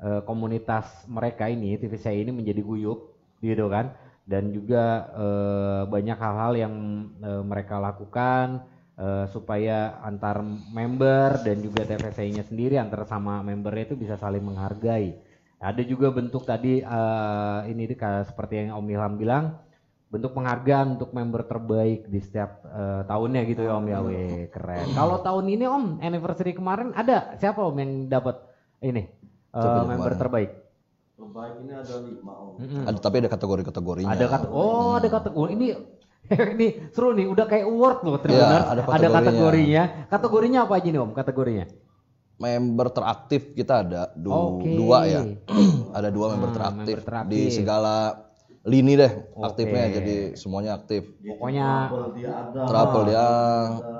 eh, 0.03 0.21
komunitas 0.27 1.07
mereka 1.07 1.47
ini 1.47 1.79
TVCI 1.79 2.27
ini 2.27 2.31
menjadi 2.35 2.61
guyup 2.61 3.15
gitu 3.39 3.67
kan 3.71 3.95
dan 4.25 4.51
juga 4.51 5.09
eh, 5.15 5.83
banyak 5.87 6.17
hal-hal 6.17 6.53
yang 6.57 6.73
eh, 7.23 7.43
mereka 7.45 7.79
lakukan 7.79 8.65
eh, 8.97 9.25
supaya 9.31 10.01
antar 10.03 10.41
member 10.73 11.41
dan 11.45 11.61
juga 11.61 11.85
TVCI-nya 11.87 12.43
sendiri 12.43 12.75
antar 12.81 13.05
sama 13.07 13.41
membernya 13.45 13.93
itu 13.93 13.95
bisa 13.95 14.15
saling 14.19 14.43
menghargai. 14.43 15.15
Ada 15.61 15.81
juga 15.87 16.11
bentuk 16.11 16.43
tadi 16.43 16.83
eh, 16.83 17.59
ini 17.71 17.83
seperti 18.27 18.53
yang 18.65 18.77
Om 18.81 18.87
Ilham 18.91 19.13
bilang 19.15 19.64
bentuk 20.15 20.31
penghargaan 20.31 20.95
untuk 20.95 21.11
member 21.11 21.43
terbaik 21.43 22.07
di 22.07 22.17
setiap 22.17 22.63
eh, 22.63 23.01
tahunnya 23.03 23.41
gitu 23.45 23.61
ya 23.61 23.73
Om 23.73 23.85
ya. 23.85 23.99
Weh, 23.99 24.47
keren. 24.47 24.87
Kalau 24.91 25.19
tahun 25.19 25.45
ini 25.49 25.65
Om 25.65 25.85
anniversary 25.99 26.51
kemarin 26.51 26.91
ada 26.91 27.35
siapa 27.35 27.59
Om 27.59 27.75
yang 27.75 27.91
dapat 28.07 28.39
ini 28.79 29.03
eh, 29.03 29.59
yang 29.59 29.83
member 29.85 29.99
kemarin? 30.07 30.17
terbaik? 30.17 30.51
Terbaik 31.15 31.53
ini 31.57 31.71
ada 31.71 31.95
lima 31.97 32.33
om. 32.33 32.53
Mm-mm. 32.57 32.83
Ada 32.85 32.97
tapi 32.97 33.15
ada 33.17 33.29
kategori-kategorinya. 33.29 34.11
Ada 34.11 34.25
kata 34.25 34.45
oh 34.49 34.95
ada 34.95 35.07
kategori 35.09 35.51
ini 35.53 35.67
ini 36.55 36.67
seru 36.89 37.11
nih 37.11 37.23
udah 37.25 37.45
kayak 37.45 37.65
award 37.65 37.97
loh 38.01 38.17
Tribuners. 38.17 38.43
Iya, 38.51 38.59
ada 38.65 38.81
ada 38.81 38.83
kategorinya. 38.83 39.15
kategorinya. 39.21 39.83
Kategorinya 40.07 40.59
apa 40.61 40.73
aja 40.73 40.87
nih 40.87 40.99
Om 40.99 41.11
kategorinya? 41.13 41.67
member 42.35 42.91
teraktif 42.91 43.55
kita 43.55 43.79
ada 43.79 44.11
du- 44.11 44.59
Oke. 44.59 44.67
dua 44.75 45.07
ya. 45.07 45.23
ada 45.97 46.11
dua 46.11 46.35
member 46.35 46.51
Ah, 46.51 46.55
teraktif 46.57 46.95
member 46.99 47.07
teraktif. 47.07 47.31
di 47.31 47.41
segala 47.47 48.24
lini 48.65 48.97
deh 48.97 49.13
Oke. 49.31 49.45
aktifnya 49.45 49.83
jadi 49.93 50.15
semuanya 50.33 50.73
aktif. 50.75 51.05
Pokoknya 51.21 51.85
Trouble 51.85 52.09
dia 52.13 52.31
ada. 52.33 52.61
Trouble 52.65 53.05
ya. 53.07 53.27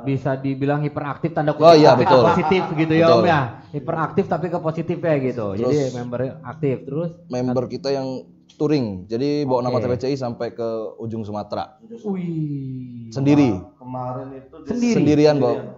bisa 0.01 0.31
dibilang 0.35 0.81
hiperaktif 0.81 1.31
tanda 1.31 1.53
kutip 1.53 1.63
Oh, 1.63 1.73
iya, 1.73 1.93
tapi 1.93 2.01
betul. 2.01 2.17
ke 2.17 2.25
positif 2.27 2.63
gitu 2.75 2.93
ya 2.93 3.05
Betul. 3.05 3.21
Om 3.21 3.25
ya. 3.25 3.41
Hiperaktif 3.71 4.25
tapi 4.25 4.45
ke 4.49 4.57
positif 4.57 4.97
ya 4.97 5.15
gitu. 5.21 5.47
Jadi 5.53 5.69
Terus- 5.79 5.93
member 5.93 6.19
aktif 6.41 6.75
terus 6.81 7.09
Member 7.27 7.63
kita 7.67 7.89
yang 7.89 8.07
touring. 8.55 9.05
Jadi 9.05 9.45
bawa 9.45 9.61
nama 9.61 9.77
Oke. 9.77 9.85
TPCI 9.85 10.15
sampai 10.15 10.47
ke 10.51 10.69
ujung 10.97 11.21
Sumatera. 11.21 11.77
wih 11.85 13.13
Sendiri. 13.13 13.53
Kemarin 13.77 14.27
itu 14.33 14.55
dia 14.57 14.69
Sendiri? 14.71 14.95
Sendirian 14.95 15.35
bawa. 15.37 15.77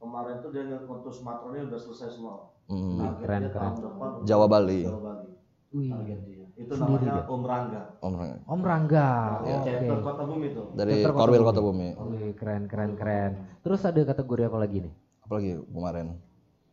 Kemarin 0.00 0.34
itu 0.40 0.48
dia 0.48 0.62
untuk 0.80 1.12
Sumatera 1.12 1.52
ini 1.52 1.68
udah 1.68 1.76
selesai 1.78 2.08
semua. 2.10 2.56
Hmm. 2.64 3.20
Keren, 3.20 3.52
keren. 3.52 3.72
depan 3.76 4.24
Jawa 4.24 4.48
Bali. 4.48 4.80
Jawa 4.82 5.00
Bali. 5.02 5.28
Wih. 5.76 5.92
Target 5.92 6.20
dia. 6.24 6.43
Itu 6.54 6.70
Sendiri 6.70 7.02
namanya? 7.02 7.26
Om 7.26 7.42
Rangga. 7.42 7.82
Om 7.98 8.12
Om 8.46 8.60
Rangga. 8.62 9.10
Iya. 9.42 9.56
Oke. 9.58 9.70
Chapter 9.74 9.98
Kota 10.00 10.22
Bumi 10.22 10.46
itu. 10.48 10.62
dari 10.72 10.92
Chapter 10.96 11.10
Kota 11.10 11.20
Korwil 11.20 11.34
Bumi. 11.36 11.48
Kota 11.50 11.60
Bumi. 11.60 11.88
Wih, 12.14 12.32
keren 12.38 12.62
keren 12.64 12.92
keren. 12.94 13.30
Terus 13.60 13.80
ada 13.82 14.00
kategori 14.00 14.42
apa 14.46 14.58
lagi 14.58 14.78
nih? 14.80 14.94
Apalagi 15.20 15.50
kemarin 15.66 16.06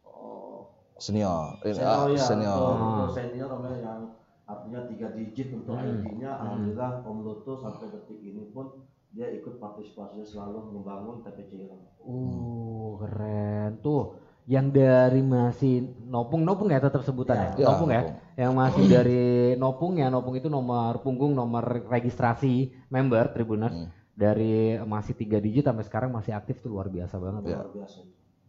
Oh, 0.06 0.70
senior. 0.96 1.58
Eh, 1.64 1.74
senior 1.74 1.98
ah, 1.98 2.06
ya. 2.08 2.22
senior. 2.22 2.74
Untuk 2.78 3.10
senior 3.12 3.50
namanya 3.50 3.78
yang 3.82 4.00
artinya 4.46 4.80
tiga 4.86 5.08
digit 5.12 5.48
untuk 5.50 5.74
Hmm. 5.74 5.88
ID-nya. 5.98 6.32
Alhamdulillah 6.38 6.92
Om 7.02 7.18
Luto 7.24 7.54
sampai 7.58 7.90
detik 7.90 8.20
ini 8.20 8.54
pun 8.54 8.86
dia 9.10 9.28
ikut 9.28 9.58
partisipasinya 9.58 10.24
selalu 10.24 10.72
membangun 10.72 11.26
TPC 11.26 11.68
Irang. 11.68 11.84
Uh, 12.00 13.02
keren 13.02 13.82
tuh. 13.82 14.14
Yang 14.50 14.68
dari 14.74 15.22
masih 15.22 15.74
nopung 16.06 16.42
nopung 16.42 16.68
ya 16.68 16.82
tetap 16.82 17.06
sebutannya. 17.06 17.56
Ya, 17.56 17.66
nopung 17.70 17.90
ya. 17.90 18.02
nopung. 18.02 18.16
Yang 18.36 18.54
masih 18.58 18.84
dari 18.90 19.24
nopung 19.56 19.94
ya 19.96 20.08
nopung 20.10 20.36
itu 20.36 20.50
nomor 20.50 21.00
punggung 21.06 21.32
nomor 21.32 21.86
registrasi 21.88 22.74
member 22.90 23.30
Tribuners 23.32 23.74
Hmm. 23.76 23.88
dari 24.12 24.76
masih 24.82 25.14
tiga 25.14 25.38
digit 25.38 25.64
sampai 25.64 25.86
sekarang 25.86 26.10
masih 26.12 26.34
aktif 26.34 26.60
tuh 26.60 26.74
luar 26.74 26.90
biasa 26.90 27.16
banget. 27.18 27.54
Ya. 27.54 27.58
Luar 27.62 27.70
biasa. 27.72 27.98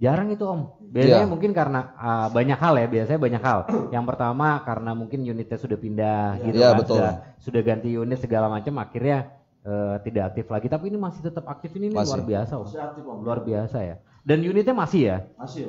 Jarang 0.03 0.35
itu 0.35 0.43
om. 0.43 0.75
Biasanya 0.91 1.23
Iya. 1.23 1.31
mungkin 1.31 1.51
karena 1.55 1.95
ah, 1.95 2.27
banyak 2.27 2.59
hal 2.59 2.75
ya. 2.75 2.87
Biasanya 2.91 3.21
banyak 3.23 3.43
hal. 3.45 3.59
Yang 3.95 4.05
pertama 4.11 4.49
karena 4.67 4.91
mungkin 4.99 5.23
unitnya 5.23 5.55
sudah 5.55 5.79
pindah 5.79 6.43
gitu 6.43 6.59
Iya, 6.59 6.75
kan. 6.75 6.79
betul. 6.83 6.97
Sudah, 6.99 7.13
sudah 7.39 7.63
ganti 7.63 7.89
unit 7.95 8.19
segala 8.19 8.51
macam 8.51 8.75
akhirnya 8.83 9.31
eh, 9.63 9.97
tidak 10.03 10.35
aktif 10.35 10.51
lagi. 10.51 10.67
Tapi 10.67 10.91
ini 10.91 10.99
masih 10.99 11.23
tetap 11.23 11.47
aktif 11.47 11.71
ini, 11.79 11.87
ini 11.87 11.95
luar 11.95 12.19
biasa 12.27 12.53
om. 12.59 12.67
Masih 12.67 12.83
aktif 12.83 13.03
Om. 13.07 13.17
Luar 13.23 13.39
biasa 13.47 13.79
ya. 13.79 13.97
Dan 14.23 14.47
unitnya 14.47 14.75
masih 14.75 15.01
ya. 15.11 15.17
Masih. 15.35 15.67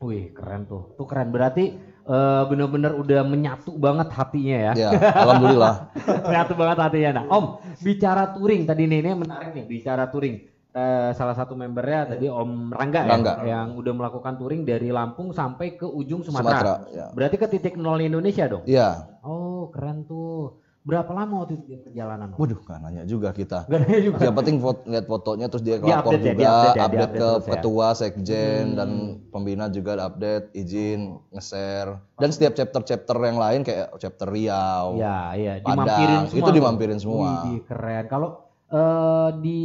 Wih 0.00 0.32
keren 0.32 0.64
tuh. 0.64 0.96
Tuh 0.96 1.06
keren. 1.08 1.32
Berarti 1.32 1.76
eh, 2.04 2.42
bener-bener 2.48 2.92
udah 2.96 3.20
menyatu 3.24 3.76
banget 3.76 4.08
hatinya 4.12 4.72
ya. 4.72 4.72
Ya, 4.76 4.90
alhamdulillah. 4.96 5.74
menyatu 6.28 6.52
banget 6.56 6.78
hatinya. 6.80 7.10
Nah 7.20 7.24
om 7.28 7.44
bicara 7.80 8.32
touring 8.32 8.64
tadi 8.68 8.88
nih 8.88 8.98
ini 9.04 9.10
menarik 9.16 9.52
nih 9.52 9.64
bicara 9.68 10.08
touring. 10.08 10.52
Eh, 10.74 11.10
salah 11.14 11.38
satu 11.38 11.54
membernya 11.54 12.18
tadi 12.18 12.26
Om 12.26 12.74
Rangga, 12.74 13.06
Rangga. 13.06 13.46
ya 13.46 13.62
yang 13.62 13.78
udah 13.78 13.94
melakukan 13.94 14.34
touring 14.34 14.66
dari 14.66 14.90
Lampung 14.90 15.30
sampai 15.30 15.78
ke 15.78 15.86
ujung 15.86 16.26
Sumatera. 16.26 16.58
Sumatera, 16.58 16.74
ya. 16.90 17.06
Berarti 17.14 17.36
ke 17.38 17.46
titik 17.46 17.78
nol 17.78 18.02
Indonesia 18.02 18.50
dong. 18.50 18.66
Iya. 18.66 19.22
Oh 19.22 19.70
keren 19.70 20.02
tuh. 20.02 20.63
Berapa 20.84 21.16
lama 21.16 21.40
waktu 21.40 21.56
itu 21.56 21.64
dia 21.64 21.80
perjalanan? 21.80 22.36
Waduh, 22.36 22.60
nggak 22.60 22.78
nanya 22.84 23.02
juga 23.08 23.32
kita. 23.32 23.64
Gak 23.72 23.88
ada 23.88 23.98
juga. 24.04 24.20
Yang 24.20 24.36
penting 24.36 24.56
foto, 24.60 24.80
lihat 24.84 25.06
fotonya 25.08 25.46
terus 25.48 25.64
dia 25.64 25.76
Dia 25.80 25.96
lapor 25.96 26.12
update 26.12 26.20
ya, 26.20 26.28
juga, 26.28 26.36
dia 26.36 26.44
update 26.52 26.60
ya, 26.60 26.76
dia 26.76 26.84
update, 26.84 27.00
update 27.00 27.14
ke 27.16 27.24
terus 27.24 27.40
ya. 27.40 27.52
ketua, 27.56 27.86
sekjen 27.96 28.64
dan 28.76 28.90
pembina 29.32 29.64
juga 29.72 29.96
update, 29.96 30.46
izin, 30.52 31.00
nge-share. 31.32 31.90
Dan 32.20 32.28
setiap 32.36 32.52
chapter-chapter 32.52 33.16
yang 33.16 33.40
lain 33.40 33.60
kayak 33.64 33.96
chapter 33.96 34.28
Riau. 34.28 35.00
Iya, 35.00 35.18
iya, 35.40 35.52
Padang, 35.64 35.72
dimampirin 35.72 36.20
semua. 36.28 36.40
itu 36.44 36.50
dimampirin 36.52 36.98
semua. 37.00 37.28
Wih, 37.48 37.64
keren. 37.64 38.04
Kalau 38.04 38.28
eh, 38.68 39.28
di 39.40 39.60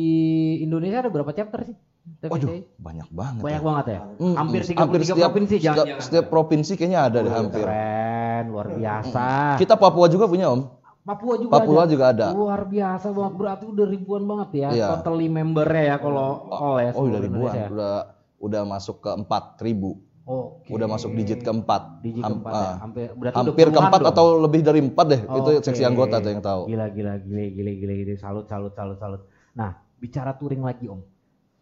Indonesia 0.63 1.03
ada 1.03 1.11
berapa 1.11 1.35
chapter 1.35 1.67
sih? 1.67 1.75
TPCI? 2.23 2.31
Waduh, 2.31 2.51
banyak 2.79 3.09
banget. 3.11 3.41
Banyak 3.43 3.61
ya. 3.61 3.67
banget 3.67 3.85
ya. 3.91 3.99
Hmm, 4.23 4.35
hampir 4.39 4.61
hmm, 4.63 4.71
33 4.71 5.03
setiap, 5.03 5.19
provinsi 5.27 5.55
setiap, 5.59 5.85
setiap 5.99 6.25
provinsi 6.31 6.71
kayaknya 6.79 6.99
ada 7.11 7.17
deh 7.27 7.33
hampir. 7.35 7.67
Keren, 7.67 8.43
luar 8.55 8.67
biasa. 8.71 9.27
Kita 9.59 9.75
Papua 9.75 10.07
juga 10.07 10.31
punya 10.31 10.47
Om. 10.47 10.78
Papua 11.09 11.33
juga 11.35 11.51
Papua 11.57 11.81
ada. 11.81 11.89
juga 11.89 12.05
ada. 12.13 12.27
Luar 12.29 12.61
biasa 12.63 13.07
banget. 13.09 13.33
Berarti 13.33 13.65
udah 13.65 13.85
ribuan 13.89 14.23
banget 14.23 14.49
ya. 14.53 14.69
Iya. 14.69 14.87
Totally 14.93 15.25
membernya 15.25 15.83
ya 15.83 15.95
kalau 15.97 16.45
all 16.47 16.77
ya. 16.77 16.91
Oh, 16.93 17.09
udah 17.09 17.17
ribuan. 17.17 17.49
Indonesia. 17.49 17.65
Udah 17.73 17.93
udah 18.37 18.61
masuk 18.63 19.01
ke 19.01 19.09
4000. 19.09 19.97
Oke. 20.29 20.69
Udah 20.69 20.85
masuk 20.85 21.09
digit 21.17 21.41
keempat. 21.41 22.05
Digit 22.05 22.21
Ham- 22.21 22.37
keempat 22.37 22.53
ya. 22.53 22.61
ah. 22.61 22.75
Hampir 22.79 23.07
berarti 23.17 23.37
Hampir 23.41 23.67
keempat 23.73 23.99
dong. 23.99 24.11
atau 24.13 24.25
lebih 24.37 24.61
dari 24.61 24.79
empat 24.79 25.05
deh. 25.09 25.21
Itu 25.25 25.49
Oke. 25.49 25.65
seksi 25.65 25.81
anggota 25.81 26.21
tuh 26.21 26.29
yang 26.29 26.43
tahu. 26.45 26.61
Gila 26.69 26.85
gila 26.93 27.13
gila 27.17 27.43
gila 27.49 27.71
gila 27.73 27.93
gila 27.97 28.13
salut 28.15 28.45
salut 28.45 28.73
salut 28.77 28.97
salut. 29.01 29.21
Nah, 29.57 29.73
bicara 29.97 30.37
touring 30.37 30.61
lagi 30.61 30.85
Om. 30.85 31.01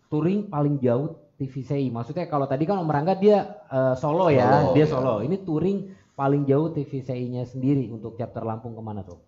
Touring 0.08 0.48
paling 0.48 0.76
jauh 0.78 1.08
TVCI. 1.36 1.88
Maksudnya 1.88 2.28
kalau 2.28 2.44
tadi 2.44 2.68
kan 2.68 2.76
Om 2.78 2.92
Rangga 2.92 3.16
dia 3.16 3.64
eh, 3.64 3.96
solo 3.96 4.28
ya, 4.28 4.52
Solo, 4.52 4.76
dia 4.76 4.84
iya. 4.84 4.92
solo. 4.92 5.14
Ini 5.24 5.36
touring 5.42 5.78
paling 6.12 6.44
jauh 6.44 6.68
TVCI-nya 6.68 7.46
sendiri 7.46 7.88
untuk 7.88 8.18
chapter 8.18 8.42
Lampung 8.42 8.74
ke 8.74 8.82
mana 8.82 9.00
tuh? 9.00 9.22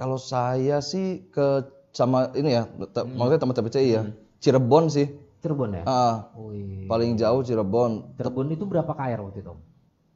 Kalau 0.00 0.16
saya 0.16 0.80
sih 0.80 1.28
ke 1.28 1.60
sama 1.92 2.32
ini 2.32 2.56
ya, 2.56 2.64
Hmm. 2.64 2.88
maksudnya 3.12 3.36
teman 3.36 3.52
TPCI 3.52 3.88
ya. 3.90 4.02
Cirebon 4.40 4.88
sih. 4.88 5.12
Cirebon 5.38 5.76
ya? 5.76 5.84
Ah, 5.84 6.32
Wih. 6.34 6.88
paling 6.88 7.14
jauh 7.14 7.44
Cirebon. 7.44 8.16
Cirebon 8.16 8.48
itu 8.48 8.64
berapa 8.64 8.88
KR 8.90 9.20
waktu 9.20 9.44
itu? 9.44 9.52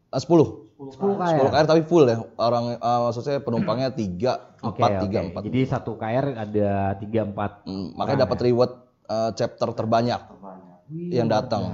Ah, 0.08 0.16
10. 0.16 0.72
10 0.74 1.14
KR. 1.14 1.36
10 1.36 1.52
KR 1.52 1.66
tapi 1.66 1.82
full 1.82 2.04
ya. 2.06 2.16
Orang 2.34 2.80
ah, 2.80 3.04
maksudnya 3.04 3.36
penumpangnya 3.38 3.92
3, 3.92 4.56
4, 4.56 4.72
Oke, 4.72 4.80
3, 5.04 5.20
oke. 5.20 5.36
4. 5.36 5.46
Jadi 5.52 5.60
satu 5.68 5.92
KR 5.94 6.26
ada 6.34 6.70
3 6.96 7.20
4 7.26 7.68
Hmm, 7.68 7.92
makanya 7.92 8.24
dapat 8.24 8.38
reward 8.42 8.72
eh, 9.04 9.30
chapter 9.34 9.68
terbanyak 9.70 10.16
Terbanyak. 10.22 10.78
yang 11.12 11.28
datang 11.28 11.68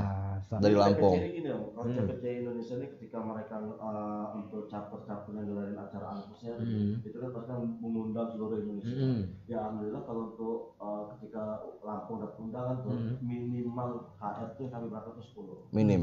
dari 0.59 0.75
Lampung. 0.75 1.15
Ini 1.15 1.47
kalau 1.47 1.87
Hmm. 1.87 1.97
TPC 2.03 2.25
Indonesia 2.43 2.75
ini 2.75 2.87
ketika 2.99 3.19
mereka 3.23 3.55
uh, 3.79 4.35
untuk 4.35 4.67
chapter-chapter 4.67 5.31
yang 5.31 5.47
ngelarin 5.47 5.79
acara 5.79 6.07
ankusnya 6.11 6.59
Hmm. 6.59 6.99
itu 7.01 7.17
kan 7.17 7.31
pasti 7.31 7.51
mengundang 7.79 8.27
seluruh 8.35 8.59
Indonesia. 8.59 8.91
Mm-mm. 8.91 9.19
Ya 9.47 9.57
alhamdulillah 9.63 10.03
kalau 10.03 10.23
untuk 10.35 10.57
uh, 10.77 11.03
ketika 11.15 11.43
Lampung 11.81 12.19
dapat 12.19 12.37
undangan 12.43 12.77
tuh 12.83 12.91
Hmm. 12.91 13.15
minimal 13.23 13.91
HR 14.19 14.49
tuh 14.59 14.67
kami 14.67 14.91
berangkat 14.91 15.13
tuh 15.15 15.25
10. 15.25 15.71
Minim. 15.71 16.03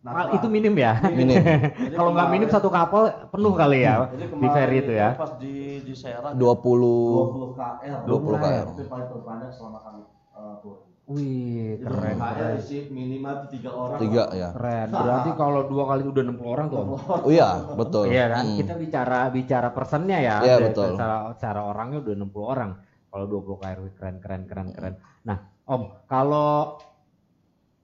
Nah, 0.00 0.12
Ah, 0.16 0.26
itu 0.32 0.48
minim 0.48 0.72
ya. 0.80 0.96
Minim. 1.12 1.36
Kalau 2.00 2.16
nggak 2.16 2.28
minim 2.32 2.48
satu 2.48 2.72
kapal 2.72 3.28
penuh 3.28 3.52
kali 3.52 3.84
ya 3.84 4.08
Jadi 4.08 4.32
di 4.32 4.48
ferry 4.48 4.76
itu 4.80 4.92
ya. 4.96 5.12
Pas 5.12 5.36
di 5.36 5.84
di 5.84 5.92
Serang 5.92 6.40
20 6.40 6.40
20 6.40 7.52
KR. 7.52 8.00
20 8.08 8.40
KR. 8.40 8.64
Itu 8.64 8.84
paling 8.88 9.08
terbanyak 9.12 9.50
selama 9.52 9.78
kami 9.84 10.02
uh, 10.32 10.56
touring. 10.64 10.89
Wih, 11.10 11.82
keren. 11.82 12.16
KR 12.16 12.34
keren. 12.38 12.54
isi 12.56 12.86
minimal 12.86 13.50
tiga 13.50 13.70
orang. 13.74 13.98
tiga 13.98 14.24
ya. 14.30 14.48
Keren. 14.54 14.88
Berarti 14.94 15.30
kalau 15.34 15.60
dua 15.66 15.84
kali 15.84 16.02
udah 16.06 16.22
60 16.22 16.46
orang 16.46 16.66
tuh. 16.70 16.78
Om. 16.78 16.90
Oh 17.26 17.30
iya, 17.30 17.48
betul. 17.74 18.04
Iya 18.06 18.24
kan? 18.30 18.44
Hmm. 18.46 18.58
Kita 18.62 18.74
bicara 18.78 19.18
bicara 19.28 19.68
persennya 19.70 20.18
ya. 20.22 20.36
Iya, 20.38 20.54
Dari- 20.56 20.66
betul. 20.70 20.86
Secara, 20.94 21.16
secara 21.34 21.60
orangnya 21.66 21.98
udah 21.98 22.14
60 22.14 22.44
orang. 22.46 22.70
Kalau 23.10 23.24
20 23.26 23.58
KR 23.58 23.78
wih, 23.82 23.92
keren 23.92 24.16
keren 24.18 24.42
keren 24.46 24.68
keren. 24.70 24.94
Nah, 25.26 25.38
Om, 25.66 25.82
kalau 26.06 26.78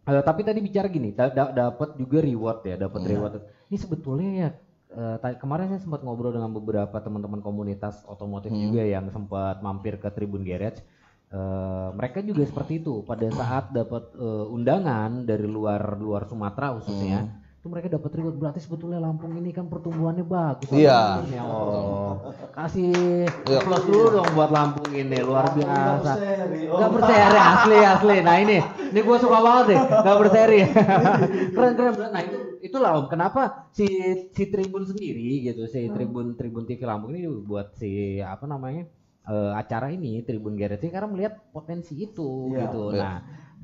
eh, 0.05 0.23
tapi 0.23 0.41
tadi 0.41 0.63
bicara 0.63 0.87
gini, 0.87 1.11
da- 1.11 1.31
da- 1.31 1.51
dapat 1.51 1.99
juga 1.99 2.23
reward 2.23 2.63
ya, 2.63 2.79
dapat 2.79 3.01
Hmm. 3.03 3.11
reward. 3.11 3.33
Ini 3.67 3.77
sebetulnya 3.77 4.31
ya 4.33 4.49
eh, 4.87 5.35
kemarin 5.37 5.67
saya 5.67 5.83
sempat 5.83 6.01
ngobrol 6.01 6.31
dengan 6.31 6.49
beberapa 6.49 6.95
teman-teman 6.97 7.43
komunitas 7.43 8.07
otomotif 8.07 8.49
Hmm. 8.49 8.71
juga 8.71 8.87
yang 8.87 9.11
sempat 9.11 9.59
mampir 9.59 9.99
ke 9.99 10.07
Tribun 10.09 10.47
Garage. 10.47 10.79
Eh, 11.27 11.89
mereka 11.91 12.23
juga 12.23 12.47
seperti 12.47 12.79
itu 12.79 13.03
pada 13.03 13.27
saat 13.35 13.75
dapat 13.75 14.15
eh, 14.15 14.47
undangan 14.47 15.27
dari 15.27 15.43
luar 15.43 15.99
luar 15.99 16.23
Sumatera 16.23 16.79
khususnya 16.79 17.27
Hmm. 17.27 17.43
itu 17.59 17.67
mereka 17.67 17.91
dapat 17.91 18.15
reward 18.15 18.39
berarti 18.39 18.63
sebetulnya 18.63 19.03
Lampung 19.03 19.35
ini 19.35 19.51
kan 19.51 19.67
pertumbuhannya 19.67 20.23
bagus 20.23 20.71
Iya. 20.71 21.27
Ya 21.27 21.43
Allah. 21.43 22.31
kasih 22.55 23.27
Iya. 23.43 23.59
plus 23.59 23.85
dulu 23.85 24.07
dong 24.15 24.29
buat 24.39 24.55
Lampung 24.55 24.87
ini 24.95 25.19
luar 25.19 25.51
biasa 25.51 26.13
berseri, 26.15 26.61
Om. 26.71 26.79
Gak 26.79 26.91
berseri 26.95 27.39
asli 27.43 27.79
asli. 27.83 28.17
Nah 28.23 28.37
ini, 28.39 28.59
ini 28.95 29.01
gue 29.03 29.17
suka 29.19 29.39
banget 29.43 29.65
deh. 29.67 29.81
Gak 29.83 30.17
berseri. 30.23 30.61
keren 31.59 31.73
keren. 31.75 31.95
Nah 32.07 32.23
itu 32.23 32.39
itulah 32.63 32.91
om. 32.95 33.07
Kenapa 33.11 33.67
si 33.75 33.83
si 34.31 34.43
Tribun 34.47 34.87
sendiri 34.87 35.43
gitu, 35.43 35.67
si 35.67 35.91
Tribun 35.91 36.39
Tribun 36.39 36.71
TV 36.71 36.87
Lampung 36.87 37.19
ini 37.19 37.27
buat 37.27 37.75
si 37.75 38.23
apa 38.23 38.47
namanya 38.47 38.87
eh, 39.27 39.53
acara 39.55 39.91
ini 39.91 40.23
Tribun 40.23 40.55
ini 40.55 40.91
karena 40.91 41.09
melihat 41.11 41.35
potensi 41.53 41.95
itu 41.99 42.55
Iya. 42.55 42.61
gitu. 42.67 42.83
Iya. 42.95 43.01
Nah 43.03 43.17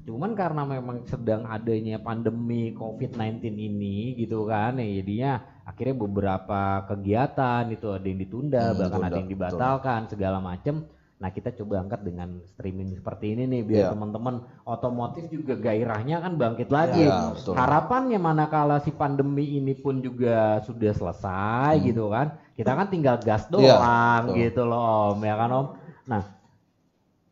Cuman 0.02 0.34
karena 0.34 0.66
memang 0.66 1.06
sedang 1.06 1.46
adanya 1.46 1.94
pandemi 2.02 2.74
COVID-19 2.74 3.54
ini 3.54 4.18
gitu 4.18 4.50
kan, 4.50 4.74
ya 4.82 4.98
jadinya 4.98 5.32
akhirnya 5.62 5.94
beberapa 5.94 6.82
kegiatan 6.90 7.70
itu 7.70 7.86
ada 7.86 8.02
yang 8.02 8.18
ditunda, 8.18 8.74
Hmm, 8.74 8.78
bahkan 8.82 8.90
ditunda, 8.98 9.06
ada 9.06 9.14
yang 9.22 9.28
betul. 9.30 9.34
dibatalkan 9.38 10.00
segala 10.10 10.38
macem. 10.42 10.74
Nah 11.22 11.30
kita 11.30 11.54
coba 11.54 11.78
angkat 11.78 12.02
dengan 12.02 12.42
streaming 12.50 12.98
seperti 12.98 13.30
ini 13.30 13.46
nih 13.46 13.62
biar 13.62 13.82
Iya. 13.86 13.90
teman-teman 13.94 14.34
otomotif 14.66 15.30
juga 15.30 15.54
gairahnya 15.54 16.18
kan 16.18 16.34
bangkit 16.34 16.66
lagi. 16.66 17.06
Iya, 17.06 17.30
betul. 17.30 17.54
Harapannya 17.54 18.18
manakala 18.18 18.82
si 18.82 18.90
pandemi 18.90 19.54
ini 19.54 19.70
pun 19.72 20.02
juga 20.02 20.58
sudah 20.66 20.90
selesai 20.90 21.78
gitu 21.78 22.10
kan, 22.10 22.34
kita 22.58 22.74
kan 22.74 22.90
tinggal 22.90 23.22
gas 23.22 23.46
Hmm. 23.46 23.62
Iya, 23.62 23.70
doang 23.78 24.22
betul. 24.26 24.38
gitu 24.42 24.62
loh 24.66 24.82
om, 25.14 25.18
ya 25.22 25.34
kan 25.38 25.50
om. 25.54 25.66
Nah 26.10 26.22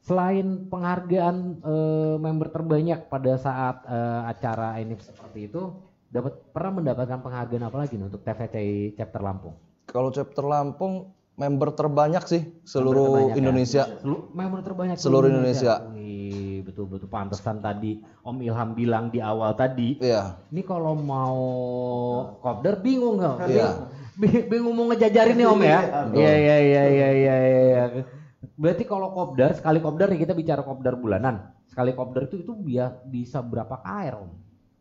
selain 0.01 0.47
penghargaan 0.71 1.37
eh, 1.61 2.17
member 2.17 2.49
terbanyak 2.49 3.11
pada 3.11 3.35
saat 3.37 3.83
eh, 3.85 4.21
acara 4.31 4.79
ini 4.79 4.95
seperti 4.97 5.51
itu, 5.51 5.63
dapat 6.07 6.39
pernah 6.55 6.79
mendapatkan 6.79 7.19
penghargaan 7.19 7.67
apa 7.67 7.77
lagi 7.77 7.99
nih 7.99 8.07
untuk 8.07 8.23
TVCI 8.23 8.95
chapter 8.95 9.19
Lampung? 9.19 9.59
Kalau 9.85 10.11
chapter 10.11 10.47
Lampung 10.47 11.11
member 11.35 11.73
terbanyak 11.73 12.25
sih 12.25 12.43
seluruh 12.63 13.07
terbanyak 13.07 13.31
ya? 13.31 13.39
Indonesia. 13.39 13.83
Selu- 13.97 14.25
member 14.31 14.61
terbanyak 14.61 14.97
Seluruh 14.97 15.29
Indonesia. 15.29 15.73
Wih, 15.91 16.61
betul-betul 16.63 17.07
pantesan 17.07 17.59
tadi 17.59 17.97
Om 18.21 18.37
Ilham 18.41 18.71
bilang 18.73 19.09
di 19.09 19.19
awal 19.19 19.55
tadi. 19.55 19.97
Iya. 19.99 20.37
Ini 20.49 20.63
kalau 20.63 20.93
mau 20.95 21.39
kopdar 22.39 22.79
bingung 22.79 23.19
nggak? 23.19 23.37
Iya. 23.47 23.69
Bing- 24.13 24.47
Bingung 24.47 24.75
mau 24.75 24.85
ngejajarin 24.87 25.33
nih 25.33 25.49
Om 25.49 25.61
ya? 25.61 25.81
Iya 26.13 26.33
iya 26.35 26.57
iya 26.59 26.83
iya 26.85 27.09
iya. 27.11 27.35
iya. 27.41 27.85
Berarti 28.57 28.85
kalau 28.85 29.09
kopdar 29.11 29.55
sekali 29.55 29.81
kopdar 29.81 30.13
nih 30.13 30.21
kita 30.21 30.37
bicara 30.37 30.61
kopdar 30.61 30.95
bulanan. 30.95 31.57
Sekali 31.65 31.95
kopdar 31.95 32.29
itu 32.29 32.37
itu 32.39 32.53
bisa 33.07 33.41
berapa 33.41 33.81
KR 33.81 34.21
Om? 34.21 34.31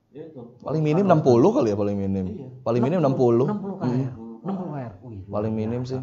Itu. 0.10 0.60
Paling 0.60 0.82
minim 0.82 1.06
60 1.06 1.24
kali 1.56 1.72
ya 1.72 1.78
paling 1.78 1.96
minim. 1.96 2.26
Paling 2.60 2.82
minim 2.82 3.00
60. 3.00 3.48
60 3.48 3.80
KR. 3.80 4.12
60 4.44 4.76
KR. 4.76 4.92
Wih, 5.06 5.22
Paling 5.24 5.54
minim 5.54 5.82
sih. 5.86 6.02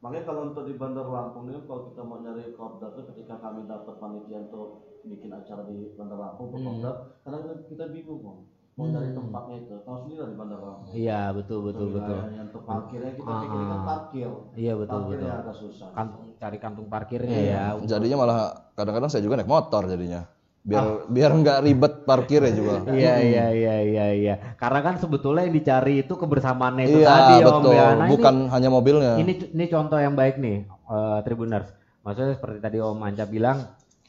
Makanya 0.00 0.24
kalau 0.24 0.40
untuk 0.48 0.64
di 0.64 0.74
Bandar 0.74 1.04
Lampung 1.04 1.44
ini 1.44 1.60
kalau 1.62 1.92
kita 1.92 2.00
mau 2.00 2.18
nyari 2.18 2.56
kopdar 2.56 2.88
tuh 2.90 3.04
ketika 3.12 3.36
kami 3.36 3.68
dapat 3.68 4.00
panitia 4.00 4.40
untuk 4.42 4.68
bikin 5.04 5.28
acara 5.28 5.62
di 5.62 5.92
Bandar 5.92 6.16
Lampung 6.18 6.48
untuk 6.48 6.58
Hmm. 6.58 6.68
kopdar, 6.72 6.94
karena 7.20 7.38
kita 7.68 7.84
bingung 7.92 8.48
mau 8.72 8.88
cari 8.88 9.12
tempatnya 9.12 9.56
itu. 9.60 9.74
Tahu 9.76 9.96
sendiri 10.00 10.18
lah 10.18 10.28
di 10.28 10.36
Bandar 10.40 10.58
Lampung. 10.58 10.88
Iya 10.90 11.20
betul 11.30 11.58
betul 11.62 11.86
Untuk 11.86 11.96
betul. 12.00 12.16
wilayahnya, 12.16 12.42
Untuk 12.48 12.62
parkirnya 12.64 13.12
kita 13.12 13.28
Ah, 13.28 13.40
pikir 13.44 13.60
kan 13.60 13.68
ah. 13.70 13.84
parkir. 13.84 14.30
Iya 14.56 14.72
betul 14.74 14.98
Parkirnya 14.98 15.20
betul. 15.28 15.42
agak 15.44 15.56
susah. 15.60 15.88
Kantung 15.92 16.24
cari 16.34 16.58
kantung 16.58 16.88
parkirnya 16.88 17.36
Iya. 17.36 17.60
ya. 17.76 17.84
Jadinya 17.86 18.16
malah 18.16 18.38
kadang-kadang 18.72 19.10
saya 19.12 19.20
juga 19.20 19.36
naik 19.36 19.52
motor 19.52 19.84
jadinya. 19.84 20.24
Biar 20.60 21.08
biar 21.08 21.30
nggak 21.32 21.58
ribet 21.64 21.94
parkirnya 22.04 22.52
juga. 22.60 22.84
Iya 22.92 23.14
iya 23.18 23.44
iya 23.50 23.74
iya 23.80 24.06
iya. 24.12 24.34
Karena 24.60 24.80
kan 24.84 25.00
sebetulnya 25.00 25.48
yang 25.48 25.56
dicari 25.56 26.04
itu 26.04 26.12
kebersamaannya 26.12 26.84
itu 26.84 27.00
Iya, 27.00 27.08
tadi 27.08 27.34
Om 27.40 27.48
betul. 27.48 27.72
ya. 27.72 27.86
Nah, 27.90 28.06
ini- 28.06 28.12
Bukan 28.12 28.34
hanya 28.48 28.68
mobilnya. 28.68 29.12
ini 29.16 29.32
ini 29.50 29.64
contoh 29.66 29.96
yang 29.96 30.12
baik 30.12 30.36
nih 30.36 30.56
eh, 30.66 31.18
Tribuners. 31.24 31.68
Maksudnya 32.00 32.34
seperti 32.34 32.58
tadi 32.60 32.76
Om 32.76 33.00
Anca 33.00 33.24
bilang 33.24 33.58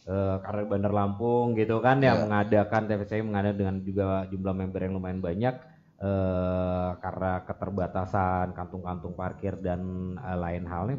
eh, 0.04 0.36
karena 0.40 0.62
Bandar 0.66 0.92
Lampung 0.92 1.56
gitu 1.56 1.80
kan 1.80 2.04
yang 2.04 2.20
Iya. 2.20 2.24
mengadakan 2.26 2.82
TVCI 2.86 3.22
mengadakan 3.22 3.56
dengan 3.56 3.76
juga 3.80 4.06
jumlah 4.28 4.54
member 4.54 4.82
yang 4.82 4.94
lumayan 4.94 5.22
banyak 5.22 5.56
eh, 6.02 6.90
karena 6.98 7.32
keterbatasan 7.46 8.52
kantung-kantung 8.52 9.14
parkir 9.14 9.56
dan 9.56 9.80
eh, 10.18 10.36
lain 10.36 10.66
halnya 10.66 10.98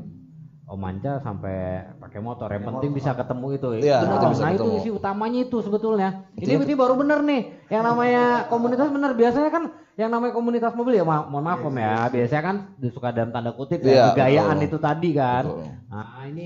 Om 0.73 0.89
Anca 0.89 1.21
sampai 1.21 1.85
pakai 2.01 2.25
motor. 2.25 2.49
Yang 2.49 2.65
penting 2.73 2.91
bisa 2.97 3.13
ketemu 3.13 3.47
itu. 3.53 3.69
Iya, 3.77 4.01
Bener, 4.01 4.13
penting 4.17 4.25
Om. 4.25 4.33
bisa 4.33 4.43
nah 4.43 4.53
itu 4.57 4.65
ketemu. 4.65 4.79
isi 4.81 4.89
utamanya 4.89 5.41
itu 5.45 5.57
sebetulnya. 5.61 6.09
Ini 6.33 6.53
berarti 6.57 6.75
baru 6.81 6.95
bener 6.97 7.19
nih. 7.21 7.41
Yang 7.69 7.83
namanya 7.85 8.23
komunitas 8.49 8.89
bener. 8.89 9.11
Biasanya 9.13 9.51
kan 9.53 9.65
yang 9.93 10.09
namanya 10.09 10.33
komunitas 10.33 10.73
mobil 10.73 10.97
ya 10.97 11.05
ma 11.05 11.29
mohon 11.29 11.45
maaf 11.45 11.61
Om 11.61 11.77
ya. 11.77 12.09
Biasanya 12.09 12.43
kan 12.43 12.57
suka 12.89 13.13
dalam 13.13 13.29
tanda 13.29 13.53
kutip 13.53 13.85
Iya, 13.85 13.93
ya 13.93 14.05
kegayaan 14.17 14.57
betul. 14.57 14.69
itu 14.73 14.79
tadi 14.81 15.11
kan. 15.13 15.45
Betul. 15.45 15.65
Nah 15.93 16.09
ini 16.25 16.45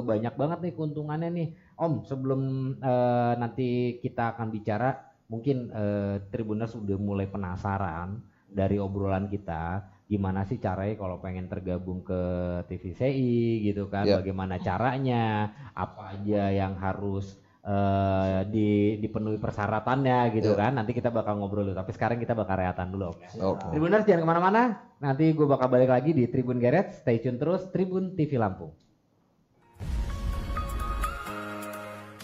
banyak 0.00 0.34
banget 0.40 0.58
nih 0.64 0.72
keuntungannya 0.72 1.28
nih. 1.28 1.48
Om 1.76 1.92
sebelum 2.08 2.40
eh, 2.80 3.32
nanti 3.36 3.68
kita 4.00 4.32
akan 4.32 4.48
bicara 4.48 4.96
mungkin 5.28 5.68
eh, 5.68 6.24
Tribuners 6.32 6.72
sudah 6.72 6.96
mulai 6.96 7.28
penasaran 7.28 8.24
dari 8.48 8.80
obrolan 8.80 9.28
kita 9.28 9.84
gimana 10.10 10.42
sih 10.42 10.58
caranya 10.58 10.98
kalau 10.98 11.22
pengen 11.22 11.46
tergabung 11.46 12.02
ke 12.02 12.18
TVCI 12.66 13.62
gitu 13.62 13.86
kan 13.86 14.02
Iya. 14.02 14.18
bagaimana 14.18 14.58
caranya 14.58 15.24
apa 15.70 16.18
aja 16.18 16.50
yang 16.50 16.74
harus 16.74 17.38
eh, 17.62 18.42
di, 18.50 18.98
dipenuhi 18.98 19.38
persyaratannya 19.38 20.34
gitu 20.34 20.58
Iya. 20.58 20.66
kan 20.66 20.72
nanti 20.74 20.90
kita 20.90 21.14
bakal 21.14 21.38
ngobrol 21.38 21.62
dulu 21.62 21.78
tapi 21.78 21.94
sekarang 21.94 22.18
kita 22.18 22.34
bakal 22.34 22.58
reatan 22.58 22.90
dulu 22.90 23.14
ya. 23.22 23.30
Oke. 23.38 23.70
Tribuners 23.70 24.02
jangan 24.02 24.22
ke 24.24 24.28
mana-mana 24.28 24.62
nanti 24.98 25.30
gue 25.30 25.46
bakal 25.46 25.70
balik 25.70 25.88
lagi 25.88 26.10
di 26.10 26.26
Tribun 26.26 26.58
Geret 26.58 26.90
stay 26.98 27.22
tune 27.22 27.38
terus 27.38 27.70
Tribun 27.70 28.18
TV 28.18 28.34
Lampung 28.34 28.74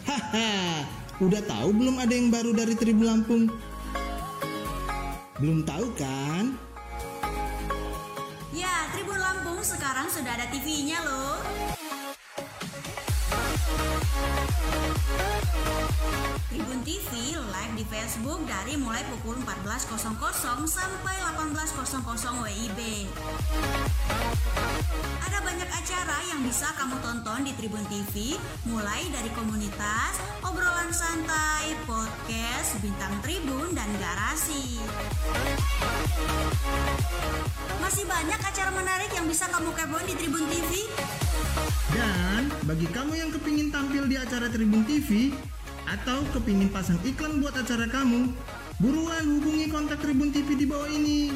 Haha, 0.02 0.82
udah 1.18 1.42
tahu 1.44 1.68
belum 1.70 1.96
ada 1.98 2.14
yang 2.14 2.28
baru 2.30 2.50
dari 2.50 2.74
Tribun 2.74 3.06
Lampung? 3.06 3.42
Belum 5.36 5.60
tahu 5.62 5.86
kan? 5.94 6.56
Sekarang 9.96 10.12
sudah 10.12 10.32
ada 10.36 10.44
TV-nya 10.52 11.00
loh. 11.08 11.40
Tribun 16.46 16.78
TV 16.86 17.34
live 17.34 17.74
di 17.74 17.82
Facebook 17.90 18.38
dari 18.46 18.78
mulai 18.78 19.02
pukul 19.10 19.34
14.00 19.42 19.98
sampai 20.70 21.16
18.00 21.34 21.82
WIB. 22.38 22.80
Ada 25.26 25.42
banyak 25.42 25.66
acara 25.66 26.18
yang 26.30 26.46
bisa 26.46 26.70
kamu 26.78 27.02
tonton 27.02 27.50
di 27.50 27.52
Tribun 27.58 27.82
TV, 27.90 28.38
mulai 28.62 29.10
dari 29.10 29.26
komunitas, 29.34 30.22
obrolan 30.46 30.94
santai, 30.94 31.74
podcast, 31.82 32.78
bintang 32.78 33.18
tribun, 33.26 33.74
dan 33.74 33.90
garasi. 33.98 34.78
Masih 37.82 38.06
banyak 38.06 38.38
acara 38.38 38.70
menarik 38.70 39.10
yang 39.10 39.26
bisa 39.26 39.50
kamu 39.50 39.74
kepoin 39.74 40.06
di 40.06 40.14
Tribun 40.14 40.46
TV. 40.46 40.86
Dan 41.90 42.54
bagi 42.70 42.86
kamu 42.86 43.18
yang 43.18 43.30
kepingin 43.34 43.74
tampil 43.74 44.06
di 44.06 44.14
acara 44.14 44.46
Tribun 44.46 44.86
TV 44.86 45.34
atau 45.86 46.26
kepingin 46.34 46.70
pasang 46.74 46.98
iklan 47.06 47.38
buat 47.38 47.54
acara 47.54 47.86
kamu, 47.86 48.34
buruan 48.82 49.24
hubungi 49.38 49.70
kontak 49.70 50.02
Tribun 50.02 50.34
TV 50.34 50.58
di 50.58 50.66
bawah 50.66 50.90
ini. 50.90 51.30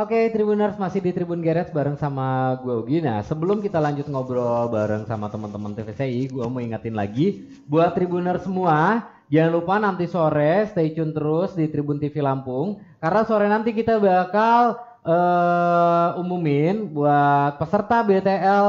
Oke, 0.00 0.32
Tribuners 0.32 0.80
masih 0.80 1.04
di 1.04 1.12
Tribun 1.12 1.44
Geret 1.44 1.76
bareng 1.76 1.98
sama 1.98 2.56
gue 2.62 2.72
Ugi. 2.72 2.98
Nah, 3.04 3.20
sebelum 3.20 3.60
kita 3.60 3.76
lanjut 3.82 4.08
ngobrol 4.08 4.70
bareng 4.72 5.04
sama 5.04 5.28
teman-teman 5.28 5.76
TVCI, 5.76 6.30
gue 6.30 6.46
mau 6.46 6.62
ingetin 6.62 6.96
lagi 6.96 7.44
buat 7.68 7.92
Tribuners 7.92 8.46
semua, 8.46 9.04
jangan 9.28 9.50
lupa 9.52 9.76
nanti 9.76 10.08
sore 10.08 10.64
stay 10.72 10.96
tune 10.96 11.12
terus 11.12 11.52
di 11.52 11.68
Tribun 11.68 12.00
TV 12.00 12.22
Lampung 12.24 12.80
karena 12.96 13.20
sore 13.28 13.50
nanti 13.50 13.76
kita 13.76 14.00
bakal 14.00 14.89
eh, 15.04 16.08
umumin 16.20 16.92
buat 16.92 17.56
peserta 17.56 18.04
BTL 18.04 18.66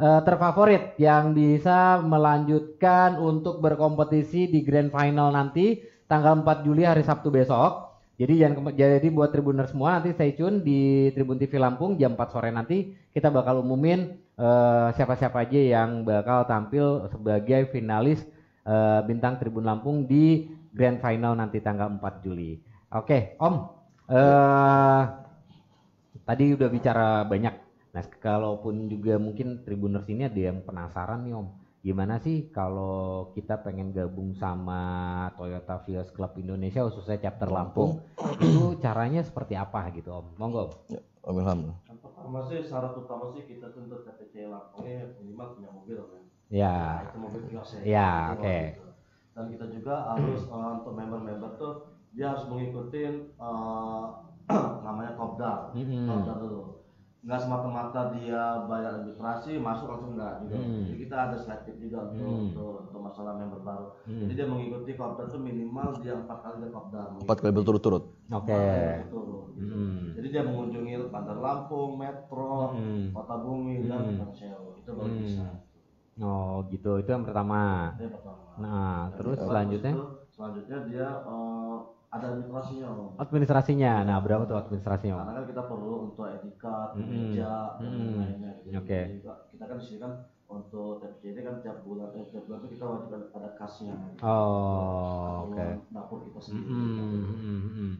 eh, 0.00 0.20
terfavorit 0.24 0.96
yang 0.96 1.36
bisa 1.36 2.00
melanjutkan 2.00 3.20
untuk 3.20 3.60
berkompetisi 3.60 4.48
di 4.48 4.64
Grand 4.64 4.90
Final 4.90 5.34
nanti 5.34 5.80
tanggal 6.08 6.40
4 6.40 6.66
Juli 6.66 6.84
hari 6.84 7.04
Sabtu 7.04 7.28
besok. 7.32 7.92
Jadi 8.14 8.38
jangan 8.38 8.70
jadi 8.70 9.10
buat 9.10 9.34
Tribuner 9.34 9.66
semua 9.66 9.98
nanti 9.98 10.14
stay 10.14 10.38
tune 10.38 10.62
di 10.62 11.10
Tribun 11.10 11.34
TV 11.34 11.58
Lampung 11.58 11.98
jam 11.98 12.14
4 12.14 12.30
sore 12.30 12.54
nanti 12.54 12.94
kita 13.10 13.26
bakal 13.26 13.58
umumin 13.66 14.14
eh, 14.38 14.88
siapa-siapa 14.94 15.42
aja 15.42 15.58
yang 15.58 16.06
bakal 16.06 16.46
tampil 16.46 17.10
sebagai 17.10 17.74
finalis 17.74 18.22
eh, 18.62 19.00
bintang 19.02 19.42
Tribun 19.42 19.66
Lampung 19.66 20.06
di 20.06 20.46
Grand 20.70 21.02
Final 21.02 21.34
nanti 21.34 21.58
tanggal 21.58 21.90
4 21.90 22.24
Juli. 22.24 22.62
Oke, 22.94 23.34
Om. 23.42 23.54
eh 24.04 25.23
tadi 26.24 26.56
udah 26.56 26.68
bicara 26.72 27.08
banyak. 27.28 27.54
Nah, 27.94 28.04
kalaupun 28.18 28.90
juga 28.90 29.20
mungkin 29.22 29.62
Tribuners 29.62 30.10
ini 30.10 30.26
ada 30.26 30.40
yang 30.50 30.64
penasaran 30.66 31.22
nih 31.22 31.36
Om. 31.38 31.48
Gimana 31.84 32.16
sih 32.16 32.48
kalau 32.48 33.28
kita 33.36 33.60
pengen 33.60 33.92
gabung 33.92 34.32
sama 34.34 34.80
Toyota 35.36 35.84
Vios 35.84 36.08
Club 36.10 36.32
Indonesia 36.40 36.80
khususnya 36.80 37.20
chapter 37.28 37.52
Lampung, 37.52 38.00
itu 38.40 38.80
caranya 38.80 39.20
seperti 39.20 39.54
apa 39.54 39.92
gitu 39.92 40.10
Om? 40.10 40.26
Monggo. 40.40 40.64
Om. 40.64 40.96
Ya, 40.96 41.00
Om 41.22 41.36
Ilham. 41.38 41.60
Yang 41.86 41.98
pertama 42.02 42.38
sih 42.48 42.58
syarat 42.64 42.92
utama 42.96 43.30
sih 43.36 43.44
kita 43.46 43.70
tuntut 43.76 44.02
TPC 44.08 44.48
Lampungnya 44.48 45.12
minimal 45.20 45.46
punya 45.60 45.70
mobil 45.70 45.98
kan. 46.02 46.22
Ya. 46.48 46.76
Itu 47.04 47.18
mobil 47.20 47.42
kiosnya. 47.52 47.80
Ya, 47.84 48.10
Minimal 48.10 48.32
oke. 48.40 48.58
gitu. 48.64 48.84
Dan 49.34 49.44
kita 49.52 49.66
juga 49.70 49.94
harus 50.08 50.40
eh, 50.48 50.70
untuk 50.80 50.92
member-member 50.96 51.50
tuh 51.60 51.72
dia 52.16 52.32
harus 52.32 52.44
mengikuti 52.48 53.02
eh, 53.38 54.04
namanya 54.84 55.12
kopdar 55.14 55.70
kopdar, 55.70 56.08
kopdar 56.08 56.36
dulu. 56.38 56.60
Nggak 57.24 57.40
semata-mata 57.40 58.12
dia 58.12 58.42
bayar 58.68 59.00
administrasi 59.00 59.56
masuk 59.56 59.88
langsung 59.88 60.12
enggak 60.12 60.44
juga. 60.44 60.60
Mm. 60.60 60.84
Jadi 60.84 60.96
kita 61.00 61.16
ada 61.16 61.36
selektif 61.40 61.74
juga 61.80 61.98
untuk, 62.04 62.28
Mm. 62.28 62.44
untuk, 62.52 62.72
untuk 62.84 63.00
masalah 63.00 63.32
member 63.32 63.60
baru. 63.64 63.88
Mm. 64.04 64.20
Jadi 64.20 64.32
dia 64.36 64.44
mengikuti 64.44 64.90
kopdar 64.92 65.24
itu 65.24 65.38
minimal 65.40 65.88
dia 66.04 66.12
empat 66.14 66.38
kali 66.44 66.56
dia 66.60 66.68
kopdar. 66.68 67.06
Empat 67.16 67.36
kali 67.40 67.52
berturut-turut. 67.56 68.04
Oke. 68.28 68.64
Betul. 69.08 69.56
Mm. 69.56 70.20
Jadi 70.20 70.26
dia 70.28 70.42
mengunjungi 70.44 70.92
Bandar 71.08 71.38
Lampung, 71.40 71.96
Metro, 71.96 72.76
Mm. 72.76 73.16
Kota 73.16 73.34
Bumi 73.40 73.74
dan 73.88 74.04
Mm. 74.04 74.18
Tangsel. 74.20 74.60
Itu 74.76 74.90
baru 74.92 75.08
Mm. 75.08 75.20
bisa. 75.24 75.46
Oh 76.20 76.60
gitu, 76.68 77.00
itu 77.00 77.08
yang 77.08 77.24
pertama. 77.24 77.90
Itu 77.96 78.04
yang 78.04 78.14
pertama. 78.20 78.42
Nah, 78.60 79.10
terus 79.16 79.40
selanjutnya 79.40 79.96
itu, 79.96 80.04
selanjutnya 80.28 80.78
dia 80.86 81.08
eh, 81.24 81.76
ada 82.14 82.26
administrasinya 82.30 82.86
Om. 82.88 83.10
administrasinya. 83.18 83.92
Nah, 84.06 84.18
berapa 84.22 84.42
tuh 84.46 84.56
administrasinya? 84.56 85.14
Om? 85.14 85.20
Karena 85.20 85.32
kan 85.34 85.44
kita 85.50 85.62
perlu 85.66 85.94
untuk 86.06 86.26
etikat, 86.30 86.88
Mm-mm. 86.94 87.10
meja, 87.10 87.52
dan 87.78 87.90
Mm-mm. 87.90 88.14
lainnya. 88.22 88.50
Gitu. 88.62 88.78
Oke. 88.78 89.00
Jadi 89.02 89.14
juga 89.18 89.32
kita 89.50 89.64
kan 89.66 89.76
di 89.80 89.84
sini 89.84 89.98
kan 89.98 90.12
untuk 90.46 90.90
ini 91.24 91.40
kan 91.42 91.54
tiap 91.64 91.78
bulan, 91.82 92.08
eh, 92.14 92.26
tiap 92.30 92.44
bulan 92.46 92.58
itu 92.62 92.68
kita 92.78 92.86
wajib 92.86 93.10
ada, 93.34 93.48
kasnya. 93.58 93.94
gitu. 94.14 94.22
Oh, 94.22 94.30
Kalau 94.30 95.42
oke. 95.50 95.66
Dapur 95.90 96.18
kita 96.30 96.40
sendiri. 96.40 96.70
Mm-mm, 96.70 97.58
mm-mm. 97.66 97.90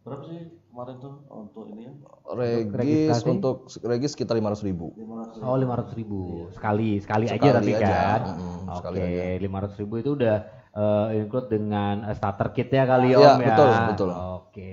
Berapa 0.00 0.22
sih 0.24 0.40
kemarin 0.72 0.96
tuh 0.96 1.12
untuk 1.28 1.64
ini 1.68 1.82
ya? 1.84 1.92
Regis 2.30 2.72
registrasi? 2.72 3.28
untuk 3.28 3.56
regis 3.84 4.10
sekitar 4.14 4.34
500 4.38 4.62
ribu. 4.64 4.86
500 4.96 5.42
Oh, 5.44 5.56
lima 5.58 5.74
ratus 5.76 5.92
ribu 5.92 6.20
sekali, 6.56 6.96
sekali, 7.04 7.26
aja 7.28 7.36
Sekali 7.36 7.52
tapi 7.52 7.70
aja. 7.76 7.84
kan. 7.84 8.20
Oke, 8.64 8.76
sekali 8.80 8.98
aja. 9.02 9.24
lima 9.44 9.56
ratus 9.60 9.76
ribu 9.76 9.94
itu 10.00 10.10
udah 10.16 10.36
eh, 10.76 11.06
include 11.20 11.48
dengan 11.50 11.94
eh, 12.08 12.14
starter 12.18 12.48
kitnya 12.56 12.82
kali 12.86 13.14
Iya, 13.14 13.18
om 13.34 13.38
ya. 13.42 13.46
betul, 13.48 13.70
betul. 13.90 14.10
Oke, 14.10 14.72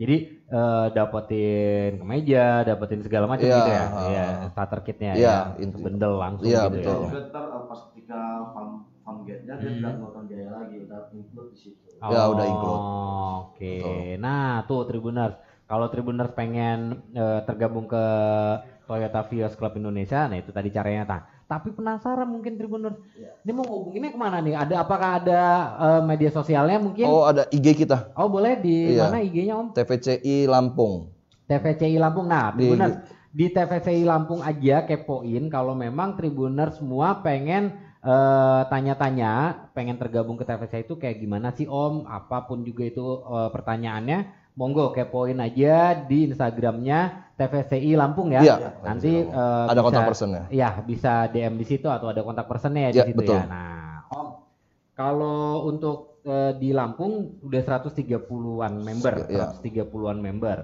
jadi 0.00 0.16
eh, 0.46 0.86
dapetin 0.94 1.90
kemeja, 2.00 2.62
dapetin 2.68 3.00
segala 3.02 3.26
macam 3.30 3.46
Iya, 3.46 3.56
gitu 3.58 3.70
ya. 3.70 3.84
ah. 3.86 4.02
Iya, 4.06 4.24
starter 4.52 4.80
kitnya 4.86 5.12
Iya, 5.16 5.26
ya. 5.26 5.36
inti- 5.62 5.78
Sebendel 5.80 6.12
langsung 6.20 6.46
Iya, 6.46 6.60
gitu 6.68 6.76
betul. 6.76 6.96
ya. 6.96 7.08
juga 7.08 7.20
ntar 7.30 7.44
eh, 7.48 7.62
pas 7.70 7.80
ketika 7.90 8.18
farm 8.54 8.70
farm 9.02 9.18
gate-nya 9.26 9.54
dia 9.56 9.62
Hmm. 9.62 9.76
tidak 9.78 9.92
mengeluarkan 9.96 10.22
biaya 10.28 10.50
lagi, 10.52 10.76
udah 10.86 11.00
include 11.14 11.48
di 11.54 11.58
situ. 11.58 11.86
Ya, 12.02 12.22
udah 12.28 12.44
include. 12.46 12.82
Oh, 12.82 13.34
Oke. 13.56 13.64
Betul. 13.72 14.20
Nah, 14.20 14.46
tuh 14.68 14.80
Tribuners, 14.84 15.34
kalau 15.66 15.86
Tribuners 15.88 16.32
pengen 16.36 16.78
eh, 17.16 17.40
tergabung 17.48 17.86
ke 17.88 18.04
Toyota 18.86 19.20
Vios 19.26 19.54
Club 19.58 19.74
Indonesia, 19.80 20.30
nah 20.30 20.38
itu 20.38 20.50
tadi 20.54 20.68
caranya 20.70 21.02
tah. 21.08 21.20
Tapi 21.46 21.70
penasaran 21.70 22.26
mungkin 22.26 22.58
Tribuners, 22.58 22.98
Iya. 23.14 23.30
ini 23.46 23.52
mau 23.54 23.62
hubunginnya 23.64 24.10
ke 24.10 24.18
mana 24.18 24.42
nih? 24.42 24.58
Ada 24.58 24.82
apakah 24.82 25.22
ada 25.22 25.42
eh, 25.78 26.02
media 26.02 26.30
sosialnya 26.30 26.82
mungkin? 26.82 27.06
Oh 27.06 27.22
ada 27.22 27.46
IG 27.48 27.86
kita 27.86 28.10
Oh 28.14 28.26
boleh 28.26 28.58
di 28.58 28.98
Iya. 28.98 29.06
mana 29.06 29.22
IG-nya 29.22 29.54
Om? 29.54 29.68
TVCI 29.70 30.50
Lampung. 30.50 31.14
TVCI 31.46 31.96
Lampung. 31.96 32.26
Nah, 32.26 32.50
Di- 32.50 32.66
Tribuners 32.66 32.96
di 33.30 33.46
TVCI 33.46 34.02
Lampung 34.02 34.40
aja 34.40 34.82
kepoin 34.82 35.46
kalau 35.46 35.76
memang 35.76 36.18
Tribuners 36.18 36.76
semua 36.76 37.22
pengen 37.22 37.78
eh, 38.02 38.62
tanya-tanya, 38.66 39.32
pengen 39.70 39.98
tergabung 39.98 40.34
ke 40.34 40.42
TVCI 40.42 40.82
itu 40.82 40.94
kayak 40.94 41.18
gimana 41.18 41.50
sih 41.50 41.66
Om? 41.66 42.06
Apa 42.06 42.42
pun 42.42 42.62
juga 42.62 42.82
itu 42.82 43.02
eh, 43.02 43.50
pertanyaannya, 43.50 44.18
monggo 44.56 44.90
kepoin 44.90 45.36
aja 45.38 45.92
di 46.02 46.26
Instagramnya 46.26 47.28
TVCI 47.36 47.92
Lampung 47.94 48.32
ya. 48.32 48.40
Iya, 48.40 48.56
Nanti 48.80 49.12
eh, 49.20 49.66
Ada 49.68 49.76
bisa- 49.76 49.84
kontak 49.84 50.02
personnya. 50.08 50.42
Iya, 50.48 50.68
bisa 50.82 51.12
DM 51.28 51.54
di 51.54 51.64
situ 51.64 51.86
atau 51.86 52.08
ada 52.08 52.24
kontak 52.24 52.48
personnya 52.48 52.88
ya 52.88 52.90
Iya, 52.90 53.04
di 53.04 53.08
situ 53.12 53.20
betul. 53.20 53.36
ya. 53.36 53.44
Nah, 53.44 54.00
Om, 54.08 54.28
kalau 54.96 55.68
untuk 55.68 56.16
eh, 56.24 56.56
di 56.56 56.72
Lampung 56.72 57.38
udah 57.38 57.60
130-an 57.62 58.74
member, 58.76 59.28
Iya. 59.28 59.52
130-an 59.54 60.18
member. 60.18 60.58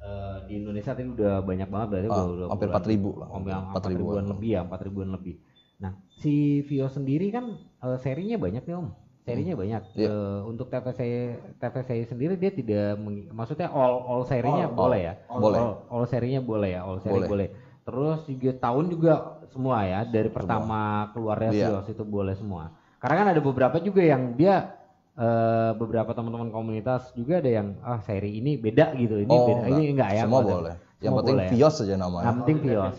Eh, 0.00 0.36
di 0.48 0.52
Indonesia 0.58 0.90
tadi 0.90 1.06
udah 1.06 1.40
banyak 1.40 1.68
banget 1.68 1.88
berarti 1.88 2.08
Ah, 2.08 2.24
udah, 2.24 2.46
hampir 2.50 2.66
puluhan- 2.66 2.80
4.000 2.82 3.10
lah. 3.14 3.28
Hampir 3.30 3.52
4.000-an. 3.52 3.72
4 3.76 3.92
ribuan 3.94 4.24
lebih 4.26 4.50
ya, 4.50 4.60
4 4.64 4.80
ribuan 4.82 5.08
lebih. 5.12 5.34
Nah, 5.76 5.92
si 6.08 6.34
Vio 6.62 6.88
sendiri 6.88 7.28
kan 7.28 7.44
serinya 7.98 8.36
banyak 8.36 8.64
nih 8.64 8.74
Om. 8.74 8.88
Serinya 9.24 9.56
banyak. 9.56 9.82
Iya. 9.96 10.08
Eh, 10.12 10.38
untuk 10.44 10.68
TVC 10.68 11.00
TVC 11.56 11.90
sendiri 12.04 12.36
dia 12.36 12.52
tidak 12.52 13.00
meng- 13.00 13.32
maksudnya 13.32 13.72
all 13.72 14.04
all 14.04 14.22
serinya 14.22 14.68
All, 14.68 14.76
boleh 14.76 15.00
ya? 15.00 15.14
Boleh. 15.26 15.60
All, 15.60 15.74
all 15.88 16.04
serinya 16.04 16.40
boleh 16.40 16.76
ya, 16.76 16.80
all 16.84 17.00
seri 17.00 17.16
Boleh. 17.16 17.28
boleh. 17.28 17.48
Terus 17.84 18.20
juga 18.28 18.52
tahun 18.60 18.84
juga 18.88 19.12
semua 19.48 19.84
ya, 19.84 20.04
dari 20.04 20.28
pertama 20.28 20.80
keluarnya 21.12 21.50
Iya. 21.50 21.66
Vios 21.72 21.88
itu 21.88 22.04
boleh 22.04 22.36
semua. 22.36 22.68
Karena 23.00 23.16
kan 23.16 23.28
ada 23.32 23.40
beberapa 23.40 23.76
juga 23.78 24.00
yang 24.00 24.36
dia 24.36 24.76
eh, 25.14 25.72
beberapa 25.72 26.10
teman-teman 26.10 26.50
komunitas 26.50 27.08
juga 27.14 27.38
ada 27.38 27.46
yang 27.46 27.78
ah 27.80 28.02
seri 28.02 28.34
ini 28.34 28.58
beda 28.58 28.92
gitu, 28.94 29.22
ini 29.22 29.30
oh, 29.30 29.46
beda, 29.46 29.62
enggak. 29.62 29.72
ini 29.72 29.84
enggak 29.88 30.10
ya? 30.10 30.22
Semua 30.26 30.42
boleh. 30.42 30.74
Yang 30.74 31.00
Semua 31.00 31.18
penting 31.22 31.36
boleh 31.36 31.46
ya? 31.46 31.52
Vios 31.54 31.74
saja 31.74 31.88
Yang 31.88 32.02
namanya. 32.02 32.26
penting 32.34 32.56
Kalau 32.56 32.64
di 32.64 32.68
Vios. 32.68 32.96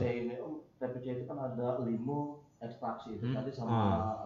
TPC 0.76 1.06
itu 1.12 1.24
kan 1.26 1.38
ada 1.40 1.68
limo 1.82 2.45
ekstraksi 2.66 3.16
itu 3.16 3.26
Hmm. 3.26 3.36
tadi 3.38 3.50
sama 3.50 3.78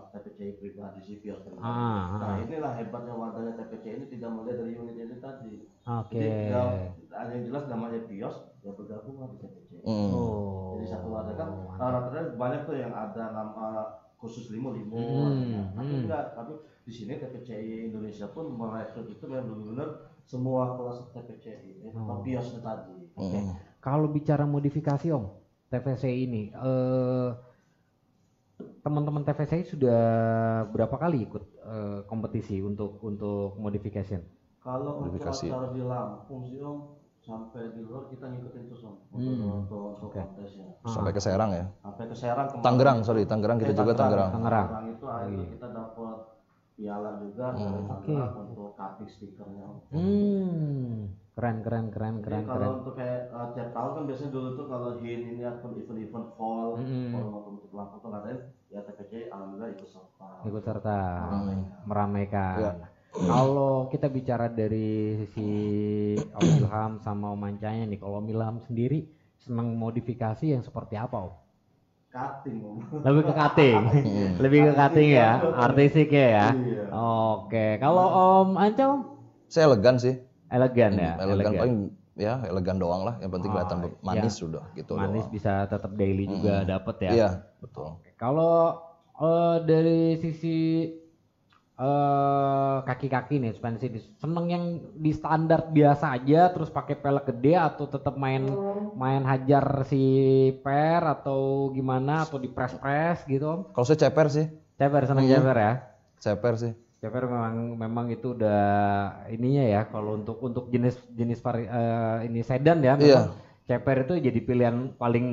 TPC 0.10 0.58
pribadi 0.58 0.99
si 0.99 1.13
Vios 1.19 1.43
tadi. 1.43 1.60
Ah, 1.60 2.15
Nah 2.15 2.30
ah. 2.34 2.36
inilah 2.39 2.73
hebatnya 2.73 3.13
wadahnya 3.13 3.54
TPC 3.54 3.86
ini 3.93 4.06
tidak 4.08 4.30
melihat 4.32 4.58
dari 4.60 4.73
unit 4.73 4.95
ini 4.95 5.17
tadi. 5.19 5.54
Oke. 5.84 6.15
Jadi 6.15 6.49
ya, 6.49 6.63
ada 7.12 7.30
yang 7.32 7.43
jelas 7.45 7.63
namanya 7.67 7.99
Vios 8.04 8.36
ya 8.60 8.71
bergabung 8.71 9.19
lah 9.19 9.28
di 9.30 9.38
TPC. 9.38 9.69
Hmm. 9.84 10.10
Oh. 10.10 10.75
Jadi 10.75 10.86
satu 10.88 11.08
wadah 11.10 11.36
kan 11.36 11.49
uh, 11.52 11.75
rata-rata 11.78 12.34
banyak 12.34 12.62
tuh 12.63 12.75
yang 12.75 12.91
ada 12.91 13.23
nama 13.30 13.67
khusus 14.15 14.52
limo 14.52 14.71
limo, 14.71 14.99
Hmm, 14.99 15.71
tapi 15.73 15.88
hmm. 15.88 16.04
enggak. 16.04 16.36
Tapi 16.36 16.52
di 16.84 16.91
sini 16.91 17.15
TPCI 17.15 17.88
Indonesia 17.88 18.28
pun 18.28 18.52
merekrut 18.52 19.08
itu 19.08 19.23
memang 19.23 19.47
benar-benar 19.54 19.89
semua 20.23 20.75
kelas 20.75 21.08
TPCI, 21.10 21.88
eh, 21.88 21.91
Oh. 21.95 22.19
Viosnya 22.19 22.60
tadi. 22.60 22.95
Oke. 23.15 23.39
Hmm. 23.39 23.56
Kalau 23.80 24.08
bicara 24.08 24.43
modifikasi 24.43 25.08
Om, 25.08 25.25
TVC 25.69 26.04
ini 26.12 26.52
eh 26.52 27.30
teman-teman 28.80 29.22
TVC 29.22 29.54
sudah 29.68 30.02
berapa 30.65 30.96
kali 30.96 31.24
ikut 31.24 31.44
eh, 31.62 32.00
kompetisi 32.04 32.60
untuk 32.60 33.00
untuk 33.02 33.56
modification? 33.56 34.24
Kalau 34.60 35.00
untuk 35.00 35.15
Modifikasi. 35.15 35.48
acara 35.48 35.68
di 35.70 35.82
Lampung 35.82 36.42
sih 36.46 36.60
om 36.60 36.96
sampai 37.20 37.72
di 37.72 37.82
luar 37.82 38.08
kita 38.08 38.26
ngikutin 38.26 38.63
terus 38.65 38.84
om 38.84 38.96
untuk 39.10 39.34
Hmm. 39.34 39.60
untuk, 39.60 39.84
untuk 39.94 40.10
Oke. 40.10 40.20
kontesnya. 40.22 40.68
Sampai 40.84 41.12
ke 41.12 41.22
Serang 41.22 41.52
ya. 41.52 41.65
Sampai 41.80 42.04
ke 42.06 42.15
Serang 42.15 42.46
kemarin. 42.46 42.63
Tangerang, 42.63 42.98
sorry, 43.02 43.24
Tangerang 43.24 43.58
kita 43.58 43.72
Eh, 43.72 43.78
juga 43.78 43.94
Tangerang. 43.94 44.30
Tangerang. 44.32 44.68
itu 44.89 45.06
akhirnya 45.06 45.46
kita 45.50 45.68
dapat 45.70 46.18
piala 46.74 47.12
juga 47.20 47.46
Hmm. 47.50 47.60
dari 47.62 47.80
Oke. 47.82 47.88
Tangerang 48.10 48.34
untuk 48.46 48.70
cutting 48.74 49.10
stikernya. 49.10 49.65
Hmm, 49.89 50.96
keren 51.34 51.58
keren 51.60 51.86
keren 51.89 52.15
Jadi 52.15 52.26
keren 52.26 52.44
kalau 52.46 52.56
keren. 52.58 52.72
untuk 52.80 52.94
kayak 52.96 53.20
uh, 53.30 53.48
tiap 53.54 53.70
tahun 53.70 53.92
kan 53.94 54.04
biasanya 54.06 54.32
dulu 54.34 54.50
tuh 54.54 54.65
kalau 54.65 54.89
hin 54.98 55.22
ini 55.30 55.44
atau 55.46 55.68
event-event 55.72 56.28
fall, 56.34 56.70
fall 56.76 57.26
maupun 57.26 57.52
untuk 57.58 57.72
Lampung 57.72 58.00
tuh 58.00 58.10
ngadain 58.10 58.39
ya 58.69 58.79
TPC 58.82 59.27
alhamdulillah 59.27 59.69
ikut 59.73 59.89
serta. 59.89 60.27
Ikut 60.45 60.62
serta 60.62 60.97
Meramaikan. 61.25 61.60
meramaikan. 61.86 62.58
Iya. 62.60 62.71
Kalau 63.10 63.89
kita 63.89 64.05
bicara 64.08 64.45
dari 64.47 64.89
sisi 65.19 65.49
Om 66.29 66.47
Ilham 66.62 66.91
sama 67.01 67.34
Om 67.34 67.41
Mancanya 67.41 67.84
nih, 67.84 67.97
kalau 67.97 68.21
Om 68.21 68.29
Ilham 68.29 68.62
sendiri 68.62 69.10
senang 69.36 69.73
modifikasi 69.73 70.45
yang 70.45 70.62
seperti 70.62 70.93
apa 70.93 71.17
Om? 71.17 71.34
Cutting 72.10 72.58
om. 72.62 72.77
Lebih 73.01 73.21
ke 73.23 73.34
cutting, 73.34 73.77
lebih 74.45 74.60
ke 74.65 74.73
cutting 74.73 75.10
ya, 75.13 75.29
artisiknya 75.55 76.25
ya. 76.25 76.47
Iya. 76.53 76.84
Oke, 77.38 77.77
kalau 77.77 78.05
Om 78.05 78.49
Anca 78.55 78.84
Om? 78.86 79.01
Saya 79.45 79.65
elegan 79.65 79.97
sih. 79.97 80.15
elegan 80.49 80.91
ya, 80.93 81.13
Hmm, 81.13 81.29
elegan 81.29 81.53
paling 81.53 81.75
ya 82.19 82.43
elegan 82.43 82.75
doang 82.75 83.01
lah. 83.01 83.15
Yang 83.17 83.32
penting 83.34 83.49
Oh, 83.49 83.53
kelihatan 83.55 83.77
iya. 83.79 83.89
manis 84.03 84.36
sudah 84.36 84.63
gitu 84.75 84.93
Manis 84.93 85.23
doang. 85.23 85.32
bisa 85.32 85.53
tetap 85.65 85.91
daily 85.95 86.27
juga 86.27 86.67
dapet 86.67 86.95
ya. 87.01 87.12
Iya, 87.12 87.29
betul. 87.58 87.95
Kalau 88.13 88.75
eh, 89.17 89.58
dari 89.63 89.99
sisi 90.17 90.58
eh, 91.79 92.77
kaki-kaki 92.84 93.39
nih 93.39 93.51
suspensi 93.51 93.88
seneng 94.17 94.45
yang 94.45 94.63
di 94.93 95.12
standar 95.12 95.71
biasa 95.71 96.12
aja 96.13 96.51
terus 96.51 96.67
pakai 96.67 96.95
pelek 96.95 97.32
gede 97.32 97.55
atau 97.55 97.88
tetap 97.88 98.15
main 98.15 98.43
main 98.93 99.23
hajar 99.23 99.88
si 99.88 100.03
per 100.60 100.99
atau 101.05 101.71
gimana 101.71 102.27
atau 102.27 102.36
di 102.36 102.51
press 102.51 102.75
press 102.75 103.23
gitu 103.23 103.45
om 103.47 103.60
Kalau 103.71 103.86
saya 103.86 103.99
ceper 104.01 104.27
sih, 104.27 104.45
ceper 104.75 105.08
seneng 105.08 105.23
Hmm. 105.23 105.34
ceper 105.34 105.58
ya 105.58 105.74
ceper 106.20 106.53
sih. 106.57 106.74
Ceper 107.00 107.24
memang 107.32 107.56
memang 107.80 108.06
itu 108.12 108.36
udah 108.36 108.60
ininya 109.32 109.64
ya 109.64 109.82
kalau 109.88 110.20
untuk 110.20 110.38
untuk 110.43 110.68
jenis 110.68 111.00
jenis 111.16 111.39
vari, 111.39 111.64
eh, 111.64 112.28
ini 112.28 112.39
sedan 112.43 112.84
ya 112.84 113.00
Iya. 113.00 113.00
memang 113.00 113.28
ceper 113.70 113.97
itu 114.04 114.14
jadi 114.18 114.39
pilihan 114.41 114.76
paling 114.97 115.28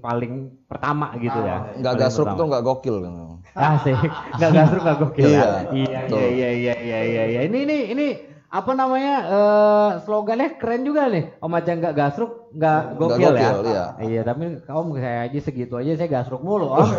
paling 0.00 0.32
pertama 0.70 1.10
gitu 1.18 1.38
ya 1.42 1.74
Nggak 1.76 1.92
Paling 1.92 2.00
gasruk 2.00 2.26
tuh 2.38 2.46
nggak 2.48 2.62
gokil 2.64 2.96
kan. 3.04 3.14
Asik, 3.52 3.98
nggak 4.38 4.50
gasruk 4.56 4.82
nggak 4.86 4.98
gokil 5.02 5.28
ya. 5.28 5.42
Iya, 5.42 5.46
Iya, 5.74 6.00
iya, 6.08 6.26
iya, 6.30 6.48
iya, 6.54 6.74
iya, 6.80 6.98
iya, 7.04 7.22
iya. 7.34 7.40
Ini, 7.50 7.58
ini, 7.66 7.76
ini 7.92 8.06
apa 8.50 8.74
namanya 8.74 9.14
eh, 9.30 9.90
slogannya 10.02 10.58
keren 10.58 10.82
juga 10.82 11.06
nih. 11.06 11.38
Om 11.38 11.54
aja 11.54 11.70
nggak 11.70 11.94
gasruk, 11.94 12.50
nggak 12.50 12.80
gokil, 12.98 13.30
ya. 13.30 13.50
gokil, 13.54 13.58
iya. 13.70 13.84
Iya, 14.02 14.20
tapi 14.26 14.42
om 14.66 14.90
saya 14.98 15.30
aja 15.30 15.38
segitu 15.38 15.78
aja 15.78 15.94
saya 15.94 16.10
gasruk 16.10 16.42
mulu 16.42 16.66
om. 16.66 16.82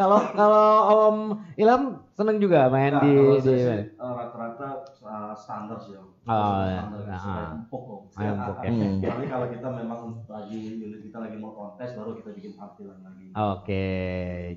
Kalau 0.00 0.18
kalau 0.34 0.66
om 0.90 1.16
Ilham 1.54 2.02
seneng 2.10 2.42
juga 2.42 2.66
main 2.72 2.90
Nah, 2.96 3.02
di 3.04 3.12
di 3.38 3.54
eh, 3.54 3.86
rata-rata 3.94 4.82
uh, 5.04 5.30
standar 5.36 5.78
sih 5.78 5.94
om. 5.94 6.10
Oh, 6.26 6.64
standar 6.66 7.06
ya. 7.06 7.16
supaya 7.20 7.44
Ah. 7.46 7.54
empuk 7.54 7.82
om. 7.86 8.02
Ah, 8.18 8.24
empuk, 8.26 8.56
ya. 8.58 8.70
Hmm. 8.74 8.98
Tapi 8.98 9.24
kalau 9.30 9.46
kita 9.52 9.68
memang 9.70 10.00
lagi 10.26 10.58
unit 10.80 11.00
kita 11.06 11.18
lagi 11.22 11.36
mau 11.38 11.52
kontes 11.54 11.94
baru 11.94 12.18
kita 12.18 12.30
bikin 12.34 12.52
tampilan 12.58 12.98
lagi. 13.04 13.30
Oke, 13.30 13.86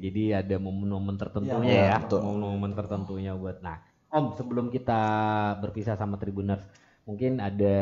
jadi 0.01 0.41
ada 0.41 0.55
momen-momen 0.57 1.13
tertentunya 1.13 1.61
Iya, 1.61 1.85
ya, 1.93 1.97
betul. 2.01 2.19
momen-momen 2.25 2.71
tertentunya 2.73 3.31
buat. 3.37 3.59
Nah, 3.61 3.77
Om 4.09 4.33
sebelum 4.33 4.73
kita 4.73 5.01
berpisah 5.61 5.93
sama 5.93 6.17
Tribuners, 6.17 6.65
mungkin 7.05 7.37
ada 7.37 7.77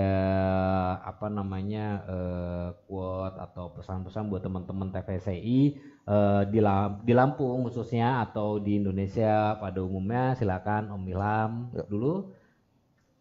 apa 0.99 1.31
namanya 1.31 2.03
eh, 2.03 2.67
quote 2.83 3.39
atau 3.39 3.71
pesan-pesan 3.71 4.27
buat 4.27 4.43
teman-teman 4.43 4.91
TVCI 4.91 5.59
eh, 6.03 6.43
di 6.51 6.59
Lam- 6.59 6.99
di 7.07 7.13
Lampung 7.15 7.63
khususnya 7.63 8.27
atau 8.27 8.59
di 8.59 8.75
Indonesia 8.75 9.55
pada 9.55 9.79
umumnya. 9.79 10.35
Silakan 10.35 10.91
Om 10.91 11.03
Ilham 11.07 11.51
Ya. 11.71 11.83
dulu. 11.87 12.35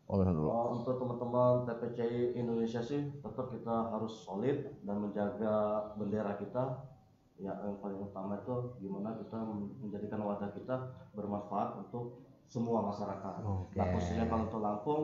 Oh, 0.06 0.22
dulu. 0.22 0.46
Oh, 0.50 0.66
untuk 0.78 0.98
teman-teman 1.02 1.66
TPCI 1.66 2.38
Indonesia 2.38 2.78
sih 2.82 3.06
tetap 3.22 3.46
kita 3.50 3.90
harus 3.90 4.22
solid 4.22 4.66
dan 4.86 5.02
menjaga 5.02 5.54
bendera 5.98 6.34
kita. 6.38 6.90
Ya 7.36 7.52
yang 7.62 7.78
paling 7.78 8.00
utama 8.00 8.40
itu 8.40 8.54
gimana 8.80 9.14
kita 9.20 9.38
menjadikan 9.82 10.24
wadah 10.24 10.50
kita 10.56 10.76
bermanfaat 11.12 11.84
untuk 11.86 12.25
semua 12.46 12.82
masyarakat. 12.82 13.42
Oke. 13.42 13.76
Nah 13.78 13.86
khususnya 13.94 14.24
kalau 14.30 14.46
untuk 14.46 14.62
Lampung 14.62 15.02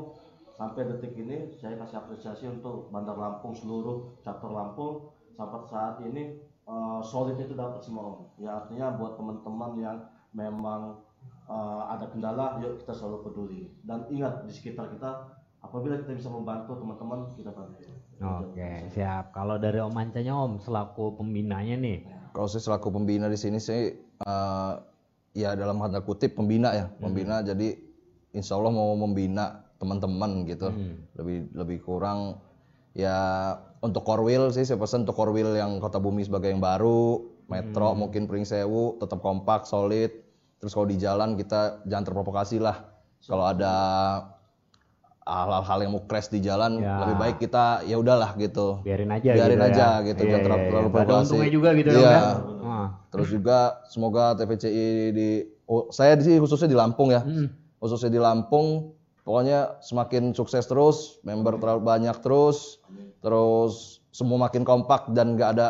sampai 0.54 0.86
detik 0.86 1.14
ini 1.18 1.50
saya 1.58 1.74
kasih 1.80 1.98
apresiasi 1.98 2.44
untuk 2.46 2.88
Bandar 2.94 3.18
Lampung 3.18 3.52
seluruh 3.52 4.14
chapter 4.22 4.50
Lampung 4.50 5.10
sampai 5.34 5.60
saat 5.66 5.96
ini 6.06 6.38
eh, 6.66 7.00
solid 7.02 7.36
itu 7.38 7.54
dapat 7.58 7.82
semua 7.82 8.02
om. 8.14 8.18
Ya 8.38 8.62
artinya 8.62 8.94
buat 8.94 9.18
teman-teman 9.18 9.72
yang 9.80 9.98
memang 10.32 11.02
eh, 11.50 11.82
ada 11.90 12.06
kendala, 12.08 12.62
yuk 12.62 12.78
kita 12.82 12.94
selalu 12.94 13.18
peduli 13.26 13.62
dan 13.82 14.06
ingat 14.08 14.46
di 14.46 14.52
sekitar 14.54 14.88
kita 14.94 15.34
apabila 15.62 15.98
kita 15.98 16.14
bisa 16.14 16.30
membantu 16.30 16.78
teman-teman 16.78 17.26
kita 17.34 17.50
bantu. 17.54 17.90
Oke, 18.22 18.86
siap. 18.94 19.34
Kalau 19.34 19.58
dari 19.58 19.82
Om 19.82 19.98
Ancanya 19.98 20.34
Om 20.38 20.62
selaku 20.62 21.18
pembinanya 21.18 21.74
nih. 21.74 22.06
Kalau 22.32 22.48
saya 22.48 22.62
selaku 22.64 22.94
pembina 22.94 23.26
di 23.26 23.38
sini 23.38 23.58
saya 23.58 23.90
eh, 23.98 24.74
ya 25.32 25.56
dalam 25.56 25.80
tanda 25.80 26.04
kutip 26.04 26.36
pembina 26.36 26.72
ya, 26.76 26.86
pembina 27.00 27.40
jadi 27.40 27.76
insya 28.32 28.56
Allah 28.56 28.72
mau 28.72 28.92
membina 28.96 29.64
teman-teman 29.80 30.46
gitu. 30.46 30.70
Lebih 31.18 31.52
lebih 31.56 31.78
kurang 31.82 32.38
ya 32.92 33.56
untuk 33.82 34.06
Korwil 34.06 34.52
sih 34.54 34.62
saya 34.62 34.78
pesan 34.78 35.08
untuk 35.08 35.16
Korwil 35.18 35.56
yang 35.58 35.82
Kota 35.82 35.98
Bumi 35.98 36.22
sebagai 36.22 36.52
yang 36.52 36.62
baru, 36.62 37.24
Metro 37.50 37.92
mungkin 37.98 38.30
Pringsewu 38.30 39.02
tetap 39.02 39.18
kompak, 39.20 39.66
solid. 39.66 40.12
Terus 40.62 40.72
kalau 40.72 40.86
di 40.86 40.96
jalan 41.00 41.34
kita 41.34 41.82
jangan 41.90 42.04
terprovokasi 42.06 42.62
lah. 42.62 42.86
Kalau 43.26 43.46
ada 43.46 43.74
hal-hal 45.22 45.78
yang 45.80 45.92
mau 45.92 46.02
crash 46.02 46.26
di 46.26 46.38
jalan 46.38 46.78
Ya. 46.78 46.98
lebih 47.00 47.16
baik 47.16 47.36
kita 47.38 47.82
ya 47.82 47.96
udahlah 47.96 48.34
gitu. 48.34 48.82
Biarin 48.82 49.08
aja 49.08 49.30
Biarin 49.30 49.54
gitu 49.56 49.68
aja 49.68 49.86
ya. 49.94 50.04
gitu, 50.04 50.20
Iya, 50.20 50.28
jangan 50.28 50.42
terlalu, 50.42 50.58
iya, 50.58 50.68
terlalu 50.68 50.82
iya. 50.82 50.90
Ada 50.90 50.98
provokasi. 50.98 51.22
untungnya 51.24 51.50
juga 51.50 51.68
gitu 51.72 51.88
Iya. 51.90 52.02
ya. 52.02 52.22
Ah. 52.62 52.88
Terus 53.08 53.28
juga 53.28 53.58
semoga 53.86 54.24
TPCI 54.34 54.86
di 55.10 55.28
oh, 55.64 55.82
saya 55.88 56.12
di 56.14 56.22
sini 56.22 56.36
khususnya 56.36 56.66
di 56.66 56.74
Lampung 56.74 57.08
ya. 57.08 57.20
Hmm. 57.20 57.48
Khususnya 57.78 58.08
di 58.08 58.18
Lampung 58.18 58.92
pokoknya 59.22 59.78
semakin 59.80 60.32
sukses 60.32 60.64
terus, 60.64 61.22
member 61.22 61.54
terlalu 61.56 61.82
banyak 61.82 62.16
terus. 62.18 62.82
Terus 63.18 63.74
semua 64.08 64.36
makin 64.40 64.62
kompak 64.62 65.08
dan 65.10 65.34
nggak 65.34 65.50
ada 65.52 65.68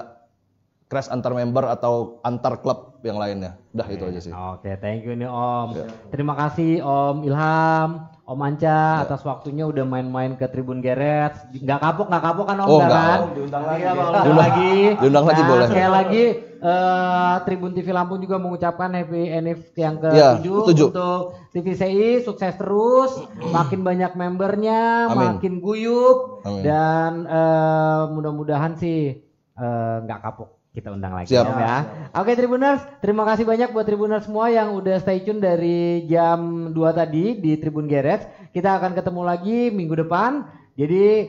crash 0.87 1.09
antar 1.09 1.33
member 1.33 1.65
atau 1.65 2.21
antar 2.23 2.61
klub 2.61 3.01
yang 3.01 3.17
lainnya. 3.17 3.57
Udah 3.73 3.87
itu 3.87 4.05
aja 4.05 4.21
sih. 4.21 4.33
Oke, 4.33 4.77
thank 4.79 5.03
you 5.03 5.13
nih 5.13 5.25
Om. 5.25 5.73
Terima 6.09 6.37
kasih 6.37 6.81
Om 6.81 7.25
Ilham, 7.25 8.12
Om 8.33 8.41
Anca 8.41 9.05
atas 9.05 9.21
waktunya 9.23 9.63
udah 9.63 9.85
main-main 9.85 10.33
ke 10.35 10.49
Tribun 10.49 10.81
Geret. 10.81 11.37
Nggak 11.53 11.79
kapok, 11.79 12.07
nggak 12.09 12.25
kapok 12.25 12.47
kan 12.47 12.57
Om? 12.57 12.67
Oh, 12.67 12.81
kan? 12.81 13.19
Om. 13.21 13.31
Diundang 13.37 13.63
lagi. 13.63 13.77
Iya, 13.79 13.91
Bang, 13.91 14.01
Diundang- 14.01 14.25
diundang 14.25 14.39
lagi. 14.41 14.73
diundang 14.97 15.27
lagi 15.27 15.37
Nah, 15.39 15.49
boleh. 15.49 15.67
Sekali 15.67 15.91
lagi 15.93 16.25
eh, 16.63 17.35
Tribun 17.43 17.73
TV 17.73 17.89
Lampung 17.91 18.19
juga 18.19 18.37
mengucapkan 18.39 18.89
happy 18.89 19.23
anniversary 19.29 19.83
yang 19.83 19.97
Iya, 19.99 20.29
ke-7 20.39 20.47
ketujuh. 20.63 20.87
untuk 20.89 21.21
TVCI 21.51 22.09
sukses 22.23 22.55
terus, 22.55 23.13
makin 23.45 23.83
banyak 23.83 24.15
membernya, 24.15 24.81
Amin. 25.07 25.37
makin 25.37 25.55
guyup 25.59 26.41
Amin. 26.43 26.63
dan 26.63 27.13
eh, 27.27 28.03
mudah-mudahan 28.09 28.73
sih 28.75 29.21
eh, 29.53 29.97
nggak 30.01 30.21
kapok 30.23 30.62
kita 30.73 30.89
undang 30.89 31.13
lagi 31.13 31.37
Siap. 31.37 31.45
Ya. 31.53 31.77
Oke 32.17 32.33
Tribuners, 32.33 32.81
terima 33.05 33.29
kasih 33.29 33.45
banyak 33.45 33.77
buat 33.77 33.85
Tribuners 33.85 34.25
semua 34.25 34.49
yang 34.49 34.73
udah 34.73 34.97
stay 35.05 35.21
tune 35.21 35.37
dari 35.37 36.09
jam 36.09 36.73
2 36.73 36.77
tadi 36.97 37.37
di 37.37 37.61
Tribun 37.61 37.85
Geret. 37.85 38.49
Kita 38.57 38.81
akan 38.81 38.97
ketemu 38.97 39.23
lagi 39.25 39.69
minggu 39.69 39.93
depan. 40.09 40.49
Jadi 40.73 41.29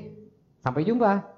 sampai 0.64 0.88
jumpa. 0.88 1.33